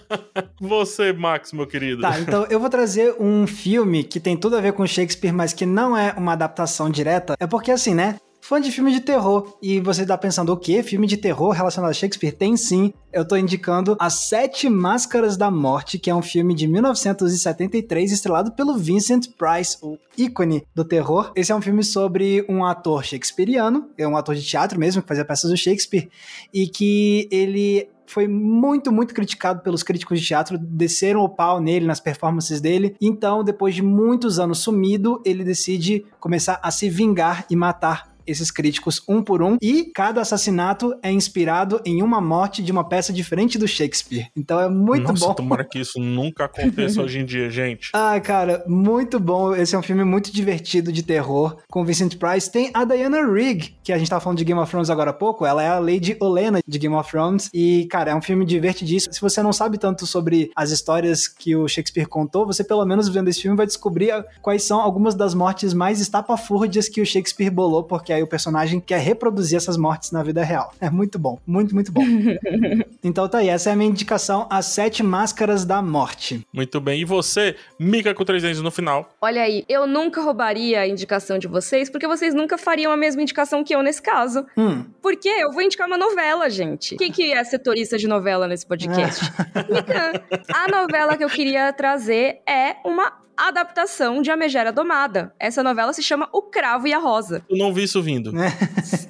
Você, 0.60 1.12
Max, 1.12 1.52
meu 1.52 1.66
querido. 1.66 2.02
Tá, 2.02 2.18
então 2.20 2.46
eu 2.50 2.60
vou 2.60 2.68
trazer 2.68 3.14
um 3.18 3.46
filme 3.46 4.04
que 4.04 4.20
tem 4.20 4.36
tudo 4.36 4.56
a 4.56 4.60
ver 4.60 4.72
com 4.72 4.86
Shakespeare, 4.86 5.32
mas 5.32 5.52
que 5.52 5.66
não 5.66 5.96
é 5.96 6.12
uma 6.16 6.32
adaptação 6.32 6.90
direta. 6.90 7.34
É 7.40 7.46
porque 7.46 7.70
assim, 7.70 7.94
né? 7.94 8.16
Fã 8.50 8.60
de 8.60 8.72
filme 8.72 8.90
de 8.90 8.98
terror. 8.98 9.56
E 9.62 9.78
você 9.78 10.04
tá 10.04 10.18
pensando, 10.18 10.52
o 10.52 10.56
quê? 10.56 10.82
Filme 10.82 11.06
de 11.06 11.16
terror 11.16 11.52
relacionado 11.52 11.90
a 11.90 11.94
Shakespeare? 11.94 12.32
Tem 12.32 12.56
sim. 12.56 12.92
Eu 13.12 13.24
tô 13.24 13.36
indicando 13.36 13.96
As 14.00 14.14
Sete 14.28 14.68
Máscaras 14.68 15.36
da 15.36 15.48
Morte, 15.52 16.00
que 16.00 16.10
é 16.10 16.14
um 16.14 16.20
filme 16.20 16.52
de 16.52 16.66
1973, 16.66 18.10
estrelado 18.10 18.50
pelo 18.50 18.76
Vincent 18.76 19.28
Price, 19.38 19.76
o 19.80 19.96
ícone 20.18 20.66
do 20.74 20.84
terror. 20.84 21.30
Esse 21.36 21.52
é 21.52 21.54
um 21.54 21.62
filme 21.62 21.84
sobre 21.84 22.44
um 22.48 22.64
ator 22.64 23.04
shakespeariano, 23.04 23.88
é 23.96 24.06
um 24.06 24.16
ator 24.16 24.34
de 24.34 24.42
teatro 24.42 24.80
mesmo, 24.80 25.00
que 25.00 25.06
fazia 25.06 25.24
peças 25.24 25.48
do 25.48 25.56
Shakespeare, 25.56 26.08
e 26.52 26.66
que 26.66 27.28
ele 27.30 27.88
foi 28.04 28.26
muito, 28.26 28.90
muito 28.90 29.14
criticado 29.14 29.62
pelos 29.62 29.84
críticos 29.84 30.20
de 30.20 30.26
teatro, 30.26 30.58
desceram 30.58 31.20
o 31.20 31.28
pau 31.28 31.60
nele, 31.60 31.86
nas 31.86 32.00
performances 32.00 32.60
dele. 32.60 32.96
Então, 33.00 33.44
depois 33.44 33.76
de 33.76 33.82
muitos 33.82 34.40
anos 34.40 34.58
sumido, 34.58 35.22
ele 35.24 35.44
decide 35.44 36.04
começar 36.18 36.58
a 36.60 36.72
se 36.72 36.90
vingar 36.90 37.46
e 37.48 37.54
matar 37.54 38.09
esses 38.26 38.50
críticos 38.50 39.02
um 39.08 39.22
por 39.22 39.42
um, 39.42 39.56
e 39.60 39.90
cada 39.94 40.20
assassinato 40.20 40.94
é 41.02 41.10
inspirado 41.10 41.80
em 41.84 42.02
uma 42.02 42.20
morte 42.20 42.62
de 42.62 42.72
uma 42.72 42.88
peça 42.88 43.12
diferente 43.12 43.58
do 43.58 43.68
Shakespeare. 43.68 44.28
Então 44.36 44.60
é 44.60 44.68
muito 44.68 45.08
Nossa, 45.08 45.28
bom. 45.28 45.34
tomara 45.34 45.64
que 45.64 45.78
isso 45.78 46.00
nunca 46.00 46.44
aconteça 46.44 47.00
hoje 47.02 47.18
em 47.18 47.24
dia, 47.24 47.50
gente. 47.50 47.90
Ah, 47.92 48.18
cara, 48.20 48.64
muito 48.66 49.18
bom. 49.18 49.54
Esse 49.54 49.74
é 49.74 49.78
um 49.78 49.82
filme 49.82 50.04
muito 50.04 50.32
divertido 50.32 50.92
de 50.92 51.02
terror, 51.02 51.56
com 51.70 51.84
Vincent 51.84 52.16
Price. 52.16 52.50
Tem 52.50 52.70
a 52.74 52.84
Diana 52.84 53.26
Rigg, 53.26 53.76
que 53.82 53.92
a 53.92 53.98
gente 53.98 54.10
tava 54.10 54.20
falando 54.20 54.38
de 54.38 54.44
Game 54.44 54.60
of 54.60 54.70
Thrones 54.70 54.90
agora 54.90 55.10
há 55.10 55.14
pouco. 55.14 55.44
Ela 55.44 55.62
é 55.62 55.68
a 55.68 55.78
Lady 55.78 56.16
Olena 56.20 56.60
de 56.66 56.78
Game 56.78 56.94
of 56.94 57.10
Thrones. 57.10 57.50
E, 57.52 57.86
cara, 57.90 58.10
é 58.10 58.14
um 58.14 58.22
filme 58.22 58.44
divertidíssimo. 58.44 59.12
Se 59.12 59.20
você 59.20 59.42
não 59.42 59.52
sabe 59.52 59.78
tanto 59.78 60.06
sobre 60.06 60.50
as 60.54 60.70
histórias 60.70 61.26
que 61.28 61.56
o 61.56 61.68
Shakespeare 61.68 62.06
contou, 62.06 62.46
você 62.46 62.62
pelo 62.64 62.84
menos 62.84 63.08
vendo 63.08 63.28
esse 63.28 63.42
filme 63.42 63.56
vai 63.56 63.66
descobrir 63.66 64.12
quais 64.42 64.62
são 64.62 64.80
algumas 64.80 65.14
das 65.14 65.34
mortes 65.34 65.74
mais 65.74 66.00
estapafúrdias 66.00 66.88
que 66.88 67.00
o 67.00 67.06
Shakespeare 67.06 67.50
bolou, 67.50 67.84
porque 67.84 68.12
aí 68.20 68.22
o 68.22 68.26
personagem 68.26 68.78
quer 68.78 69.00
reproduzir 69.00 69.56
essas 69.56 69.76
mortes 69.76 70.12
na 70.12 70.22
vida 70.22 70.44
real. 70.44 70.72
É 70.80 70.88
muito 70.88 71.18
bom, 71.18 71.38
muito, 71.46 71.74
muito 71.74 71.90
bom. 71.90 72.02
então 73.02 73.28
tá 73.28 73.38
aí, 73.38 73.48
essa 73.48 73.70
é 73.70 73.72
a 73.72 73.76
minha 73.76 73.90
indicação, 73.90 74.46
As 74.50 74.66
Sete 74.66 75.02
Máscaras 75.02 75.64
da 75.64 75.82
Morte. 75.82 76.46
Muito 76.52 76.80
bem, 76.80 77.00
e 77.00 77.04
você, 77.04 77.56
Mica 77.78 78.14
com 78.14 78.24
três 78.24 78.42
dentes 78.42 78.60
no 78.60 78.70
final? 78.70 79.12
Olha 79.20 79.42
aí, 79.42 79.64
eu 79.68 79.86
nunca 79.86 80.20
roubaria 80.20 80.80
a 80.80 80.86
indicação 80.86 81.38
de 81.38 81.48
vocês, 81.48 81.90
porque 81.90 82.06
vocês 82.06 82.34
nunca 82.34 82.56
fariam 82.56 82.92
a 82.92 82.96
mesma 82.96 83.22
indicação 83.22 83.64
que 83.64 83.74
eu 83.74 83.82
nesse 83.82 84.02
caso. 84.02 84.44
Hum. 84.56 84.84
Porque 85.02 85.28
eu 85.28 85.50
vou 85.52 85.62
indicar 85.62 85.86
uma 85.86 85.98
novela, 85.98 86.48
gente. 86.50 86.96
Quem 86.96 87.10
que 87.10 87.32
é 87.32 87.42
setorista 87.44 87.96
de 87.96 88.06
novela 88.06 88.46
nesse 88.46 88.66
podcast? 88.66 89.24
Mikan. 89.70 90.12
A 90.52 90.68
novela 90.68 91.16
que 91.16 91.24
eu 91.24 91.28
queria 91.28 91.72
trazer 91.72 92.40
é 92.46 92.76
uma 92.84 93.20
adaptação 93.48 94.22
de 94.22 94.30
A 94.30 94.36
Megera 94.36 94.72
Domada. 94.72 95.34
Essa 95.38 95.62
novela 95.62 95.92
se 95.92 96.02
chama 96.02 96.28
O 96.32 96.42
Cravo 96.42 96.86
e 96.86 96.92
a 96.92 96.98
Rosa. 96.98 97.44
Eu 97.48 97.56
não 97.56 97.72
vi 97.72 97.84
isso 97.84 98.02
vindo. 98.02 98.32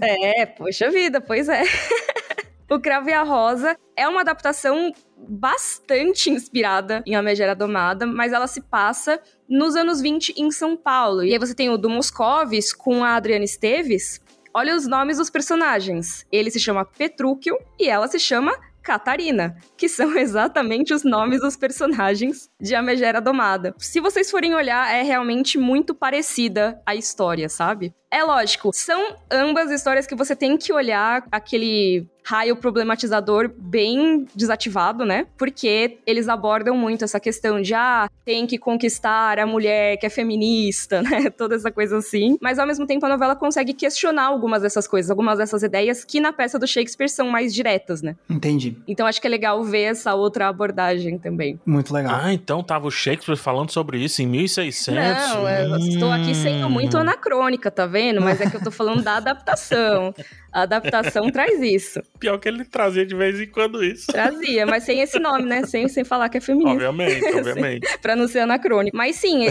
É, 0.02 0.46
poxa 0.46 0.90
vida, 0.90 1.20
pois 1.20 1.48
é. 1.48 1.62
o 2.70 2.80
Cravo 2.80 3.10
e 3.10 3.12
a 3.12 3.22
Rosa 3.22 3.76
é 3.94 4.08
uma 4.08 4.22
adaptação 4.22 4.92
bastante 5.16 6.30
inspirada 6.30 7.02
em 7.06 7.14
A 7.14 7.22
Megera 7.22 7.54
Domada, 7.54 8.06
mas 8.06 8.32
ela 8.32 8.46
se 8.46 8.62
passa 8.62 9.20
nos 9.48 9.76
anos 9.76 10.00
20 10.00 10.34
em 10.38 10.50
São 10.50 10.76
Paulo. 10.76 11.22
E 11.22 11.32
aí 11.32 11.38
você 11.38 11.54
tem 11.54 11.68
o 11.68 11.76
do 11.76 11.90
Moscovis 11.90 12.72
com 12.72 13.04
a 13.04 13.16
Adriana 13.16 13.44
Esteves. 13.44 14.20
Olha 14.54 14.74
os 14.74 14.86
nomes 14.86 15.18
dos 15.18 15.30
personagens. 15.30 16.26
Ele 16.32 16.50
se 16.50 16.58
chama 16.58 16.84
Petrúquio 16.84 17.56
e 17.78 17.88
ela 17.88 18.08
se 18.08 18.18
chama 18.18 18.56
Catarina, 18.82 19.56
que 19.76 19.88
são 19.88 20.16
exatamente 20.18 20.92
os 20.92 21.04
nomes 21.04 21.40
dos 21.40 21.56
personagens 21.56 22.48
de 22.60 22.74
A 22.74 22.82
Megera 22.82 23.20
Domada. 23.20 23.74
Se 23.78 24.00
vocês 24.00 24.30
forem 24.30 24.54
olhar, 24.54 24.92
é 24.94 25.02
realmente 25.02 25.58
muito 25.58 25.94
parecida 25.94 26.80
a 26.86 26.94
história, 26.94 27.48
sabe? 27.48 27.94
É 28.10 28.24
lógico, 28.24 28.70
são 28.74 29.14
ambas 29.30 29.70
histórias 29.70 30.06
que 30.06 30.14
você 30.16 30.34
tem 30.34 30.56
que 30.56 30.72
olhar 30.72 31.22
aquele 31.30 32.06
raio 32.22 32.54
problematizador 32.54 33.50
bem 33.56 34.26
desativado, 34.36 35.04
né? 35.04 35.26
Porque 35.38 35.98
eles 36.06 36.28
abordam 36.28 36.76
muito 36.76 37.02
essa 37.02 37.18
questão 37.18 37.60
de 37.62 37.72
ah, 37.74 38.08
tem 38.24 38.46
que 38.46 38.58
conquistar 38.58 39.38
a 39.38 39.46
mulher 39.46 39.96
que 39.96 40.06
é 40.06 40.10
feminista, 40.10 41.00
né? 41.02 41.30
Toda 41.30 41.54
essa 41.56 41.70
coisa 41.70 41.96
assim. 41.98 42.36
Mas 42.40 42.58
ao 42.58 42.66
mesmo 42.66 42.86
tempo 42.86 43.06
a 43.06 43.08
novela 43.08 43.34
consegue 43.34 43.72
questionar 43.72 44.24
algumas 44.26 44.62
dessas 44.62 44.86
coisas, 44.86 45.10
algumas 45.10 45.38
dessas 45.38 45.62
ideias 45.62 46.04
que 46.04 46.20
na 46.20 46.32
peça 46.32 46.58
do 46.58 46.66
Shakespeare 46.66 47.08
são 47.08 47.28
mais 47.28 47.54
diretas, 47.54 48.02
né? 48.02 48.14
Entendi. 48.28 48.76
Então 48.86 49.06
acho 49.06 49.20
que 49.20 49.26
é 49.26 49.30
legal 49.30 49.62
ver 49.64 49.82
essa 49.84 50.14
outra 50.14 50.48
abordagem 50.48 51.18
também. 51.18 51.58
Muito 51.64 51.92
legal. 51.92 52.20
Ah, 52.22 52.32
então 52.32 52.62
tava 52.62 52.86
o 52.86 52.90
Shakespeare 52.90 53.36
falando 53.36 53.70
sobre 53.70 53.98
isso 53.98 54.20
em 54.22 54.26
1600? 54.26 54.94
Não, 55.00 55.48
eu 55.48 55.76
estou 55.78 56.12
aqui 56.12 56.34
sendo 56.34 56.68
muito 56.68 56.96
Hum. 56.96 57.00
anacrônica, 57.00 57.70
tá 57.70 57.86
vendo? 57.86 57.99
Mas 58.20 58.40
é 58.40 58.48
que 58.48 58.56
eu 58.56 58.62
tô 58.62 58.70
falando 58.70 59.02
da 59.02 59.16
adaptação. 59.16 60.14
A 60.52 60.62
adaptação 60.62 61.30
traz 61.30 61.60
isso. 61.62 62.00
Pior 62.18 62.36
que 62.38 62.48
ele 62.48 62.64
trazia 62.64 63.06
de 63.06 63.14
vez 63.14 63.40
em 63.40 63.46
quando 63.46 63.84
isso. 63.84 64.06
Trazia, 64.08 64.66
mas 64.66 64.82
sem 64.82 65.00
esse 65.00 65.16
nome, 65.20 65.44
né? 65.44 65.64
Sem, 65.64 65.86
sem 65.86 66.02
falar 66.02 66.28
que 66.28 66.38
é 66.38 66.40
feminista. 66.40 66.72
Obviamente, 66.88 67.24
obviamente. 67.36 67.98
pra 68.02 68.16
não 68.16 68.26
ser 68.26 68.40
anacrônico. 68.40 68.96
Mas 68.96 69.14
sim, 69.14 69.46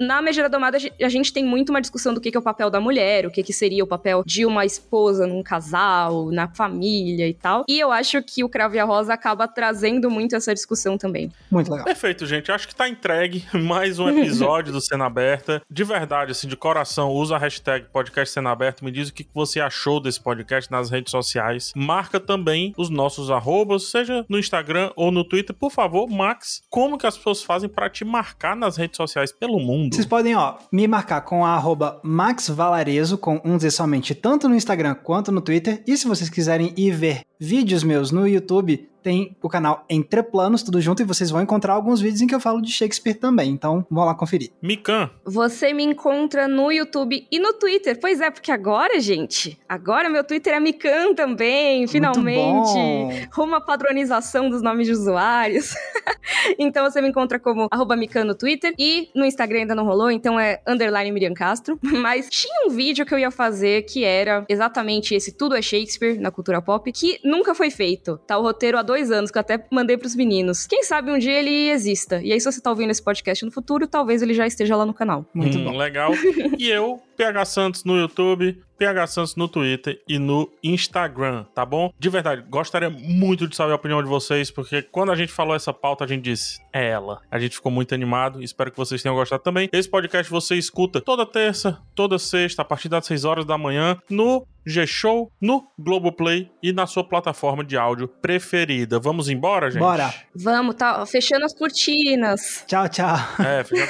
na 0.00 0.20
Megera 0.20 0.48
Domada 0.48 0.76
a 0.78 0.80
gen- 0.80 0.90
a 1.00 1.08
gente 1.08 1.32
tem 1.32 1.44
muito 1.44 1.70
uma 1.70 1.80
discussão 1.80 2.12
do 2.12 2.20
que 2.20 2.30
que 2.32 2.36
é 2.36 2.40
o 2.40 2.42
papel 2.42 2.70
da 2.70 2.80
mulher, 2.80 3.24
o 3.24 3.30
que, 3.30 3.40
que 3.42 3.52
seria 3.52 3.84
o 3.84 3.86
papel 3.86 4.24
de 4.26 4.44
uma 4.44 4.64
esposa 4.64 5.28
num 5.28 5.42
casal, 5.44 6.30
na 6.32 6.48
família 6.48 7.28
e 7.28 7.34
tal. 7.34 7.64
E 7.68 7.78
eu 7.78 7.92
acho 7.92 8.20
que 8.22 8.42
o 8.42 8.48
Cravo 8.48 8.74
e 8.74 8.78
a 8.80 8.84
Rosa 8.84 9.14
acaba 9.14 9.46
trazendo 9.46 10.10
muito 10.10 10.34
essa 10.34 10.52
discussão 10.52 10.98
também. 10.98 11.30
Muito 11.52 11.70
legal. 11.70 11.84
Perfeito, 11.84 12.26
gente. 12.26 12.50
Acho 12.50 12.66
que 12.66 12.74
tá 12.74 12.88
entregue 12.88 13.44
mais 13.54 14.00
um 14.00 14.08
episódio 14.08 14.72
do 14.72 14.80
Cena 14.80 15.06
Aberta. 15.06 15.62
De 15.70 15.84
verdade, 15.84 16.32
assim, 16.32 16.48
de 16.48 16.56
coração, 16.56 17.10
usa 17.10 17.36
a 17.36 17.38
hashtag 17.38 17.81
podcast 17.90 18.34
Cena 18.34 18.50
Aberta. 18.50 18.84
Me 18.84 18.90
diz 18.90 19.08
o 19.08 19.14
que 19.14 19.26
você 19.34 19.60
achou 19.60 20.00
desse 20.00 20.20
podcast 20.20 20.70
nas 20.70 20.90
redes 20.90 21.10
sociais. 21.10 21.72
Marca 21.74 22.20
também 22.20 22.72
os 22.76 22.90
nossos 22.90 23.30
arrobas, 23.30 23.90
seja 23.90 24.24
no 24.28 24.38
Instagram 24.38 24.92
ou 24.96 25.10
no 25.10 25.24
Twitter. 25.24 25.54
Por 25.54 25.70
favor, 25.70 26.08
Max, 26.08 26.62
como 26.68 26.98
que 26.98 27.06
as 27.06 27.16
pessoas 27.16 27.42
fazem 27.42 27.68
pra 27.68 27.90
te 27.90 28.04
marcar 28.04 28.56
nas 28.56 28.76
redes 28.76 28.96
sociais 28.96 29.32
pelo 29.32 29.58
mundo? 29.58 29.94
Vocês 29.94 30.06
podem, 30.06 30.34
ó, 30.34 30.56
me 30.72 30.86
marcar 30.86 31.22
com 31.22 31.44
a 31.44 31.50
arroba 31.50 32.00
maxvalarezo, 32.02 33.18
com 33.18 33.40
um 33.44 33.58
Z 33.58 33.70
somente, 33.70 34.14
tanto 34.14 34.48
no 34.48 34.54
Instagram 34.54 34.94
quanto 34.94 35.32
no 35.32 35.40
Twitter. 35.40 35.82
E 35.86 35.96
se 35.96 36.06
vocês 36.06 36.28
quiserem 36.28 36.72
ir 36.76 36.92
ver 36.92 37.22
vídeos 37.42 37.82
meus 37.82 38.12
no 38.12 38.26
YouTube, 38.28 38.88
tem 39.02 39.36
o 39.42 39.48
canal 39.48 39.84
Entre 39.90 40.22
Planos, 40.22 40.62
tudo 40.62 40.80
junto, 40.80 41.02
e 41.02 41.04
vocês 41.04 41.30
vão 41.30 41.42
encontrar 41.42 41.74
alguns 41.74 42.00
vídeos 42.00 42.20
em 42.22 42.26
que 42.26 42.34
eu 42.34 42.40
falo 42.40 42.62
de 42.62 42.72
Shakespeare 42.72 43.14
também. 43.14 43.50
Então, 43.50 43.84
vão 43.90 44.04
lá 44.04 44.14
conferir. 44.14 44.52
Mikan, 44.62 45.10
Você 45.24 45.72
me 45.72 45.82
encontra 45.82 46.46
no 46.46 46.70
YouTube 46.70 47.26
e 47.30 47.38
no 47.38 47.52
Twitter. 47.54 47.98
Pois 48.00 48.20
é, 48.20 48.30
porque 48.30 48.52
agora, 48.52 49.00
gente, 49.00 49.58
agora 49.68 50.08
meu 50.08 50.22
Twitter 50.22 50.54
é 50.54 50.60
Mikan 50.60 51.14
também, 51.14 51.86
finalmente. 51.88 53.28
Rumo 53.32 53.56
à 53.56 53.60
padronização 53.60 54.48
dos 54.48 54.62
nomes 54.62 54.86
de 54.86 54.92
usuários. 54.92 55.74
então 56.58 56.88
você 56.88 57.02
me 57.02 57.08
encontra 57.08 57.40
como 57.40 57.66
arroba 57.70 57.96
Mikan 57.96 58.24
no 58.24 58.34
Twitter 58.34 58.72
e 58.78 59.08
no 59.14 59.24
Instagram 59.24 59.60
ainda 59.60 59.74
não 59.74 59.84
rolou, 59.84 60.10
então 60.10 60.38
é 60.38 60.60
underline 60.66 61.10
Miriam 61.10 61.34
Castro. 61.34 61.78
Mas 61.82 62.28
tinha 62.30 62.66
um 62.66 62.70
vídeo 62.70 63.04
que 63.04 63.12
eu 63.12 63.18
ia 63.18 63.30
fazer 63.30 63.82
que 63.82 64.04
era 64.04 64.44
exatamente 64.48 65.14
esse 65.14 65.32
Tudo 65.32 65.56
é 65.56 65.62
Shakespeare 65.62 66.20
na 66.20 66.30
cultura 66.30 66.62
pop, 66.62 66.90
que 66.92 67.18
nunca 67.32 67.54
foi 67.54 67.70
feito. 67.70 68.18
Tá 68.26 68.38
o 68.38 68.42
roteiro 68.42 68.78
há 68.78 68.82
dois 68.82 69.10
anos, 69.10 69.30
que 69.30 69.38
eu 69.38 69.40
até 69.40 69.64
mandei 69.70 69.96
pros 69.96 70.14
meninos. 70.14 70.66
Quem 70.66 70.84
sabe 70.84 71.10
um 71.10 71.18
dia 71.18 71.32
ele 71.32 71.70
exista. 71.70 72.20
E 72.22 72.32
aí, 72.32 72.38
se 72.40 72.50
você 72.50 72.60
tá 72.60 72.70
ouvindo 72.70 72.90
esse 72.90 73.02
podcast 73.02 73.44
no 73.44 73.50
futuro, 73.50 73.86
talvez 73.88 74.20
ele 74.22 74.34
já 74.34 74.46
esteja 74.46 74.76
lá 74.76 74.84
no 74.86 74.94
canal. 74.94 75.24
Muito 75.34 75.58
Hum, 75.58 75.64
bom. 75.64 75.76
Legal. 75.76 76.12
E 76.58 76.68
eu, 76.70 77.00
PH 77.16 77.44
Santos 77.44 77.84
no 77.84 77.98
YouTube, 77.98 78.62
PH 78.82 79.06
Santos 79.06 79.36
no 79.36 79.46
Twitter 79.46 80.02
e 80.08 80.18
no 80.18 80.50
Instagram, 80.62 81.44
tá 81.54 81.64
bom? 81.64 81.92
De 81.98 82.08
verdade, 82.08 82.44
gostaria 82.48 82.90
muito 82.90 83.46
de 83.46 83.54
saber 83.54 83.72
a 83.72 83.76
opinião 83.76 84.02
de 84.02 84.08
vocês, 84.08 84.50
porque 84.50 84.82
quando 84.82 85.12
a 85.12 85.14
gente 85.14 85.32
falou 85.32 85.54
essa 85.54 85.72
pauta, 85.72 86.04
a 86.04 86.06
gente 86.06 86.22
disse, 86.22 86.60
é 86.72 86.88
ela. 86.88 87.20
A 87.30 87.38
gente 87.38 87.54
ficou 87.54 87.70
muito 87.70 87.94
animado, 87.94 88.42
espero 88.42 88.72
que 88.72 88.76
vocês 88.76 89.00
tenham 89.00 89.14
gostado 89.14 89.42
também. 89.42 89.68
Esse 89.72 89.88
podcast 89.88 90.30
você 90.30 90.56
escuta 90.56 91.00
toda 91.00 91.24
terça, 91.24 91.80
toda 91.94 92.18
sexta, 92.18 92.62
a 92.62 92.64
partir 92.64 92.88
das 92.88 93.06
6 93.06 93.24
horas 93.24 93.44
da 93.44 93.56
manhã, 93.56 93.96
no 94.10 94.44
G-Show, 94.64 95.30
no 95.40 95.64
Globoplay 95.78 96.50
e 96.62 96.72
na 96.72 96.86
sua 96.86 97.04
plataforma 97.04 97.64
de 97.64 97.76
áudio 97.76 98.08
preferida. 98.08 98.98
Vamos 98.98 99.28
embora, 99.28 99.70
gente? 99.70 99.80
Bora. 99.80 100.12
Vamos, 100.34 100.76
tá 100.76 101.04
fechando 101.06 101.44
as 101.44 101.54
cortinas. 101.54 102.64
Tchau, 102.66 102.88
tchau. 102.88 103.16
É, 103.44 103.64
fica. 103.64 103.88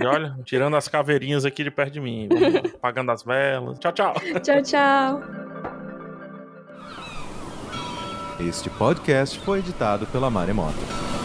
E 0.00 0.06
olha, 0.06 0.36
tirando 0.44 0.76
as 0.76 0.88
caveirinhas 0.88 1.44
aqui 1.44 1.62
de 1.62 1.70
perto 1.70 1.94
de 1.94 2.00
mim. 2.00 2.28
Vamos 2.28 2.57
apagando 2.74 3.10
as 3.12 3.22
velas. 3.22 3.78
Tchau, 3.78 3.92
tchau. 3.92 4.14
Tchau, 4.42 4.62
tchau. 4.62 5.22
Este 8.40 8.70
podcast 8.70 9.38
foi 9.40 9.58
editado 9.58 10.06
pela 10.06 10.30
Maremoto. 10.30 11.17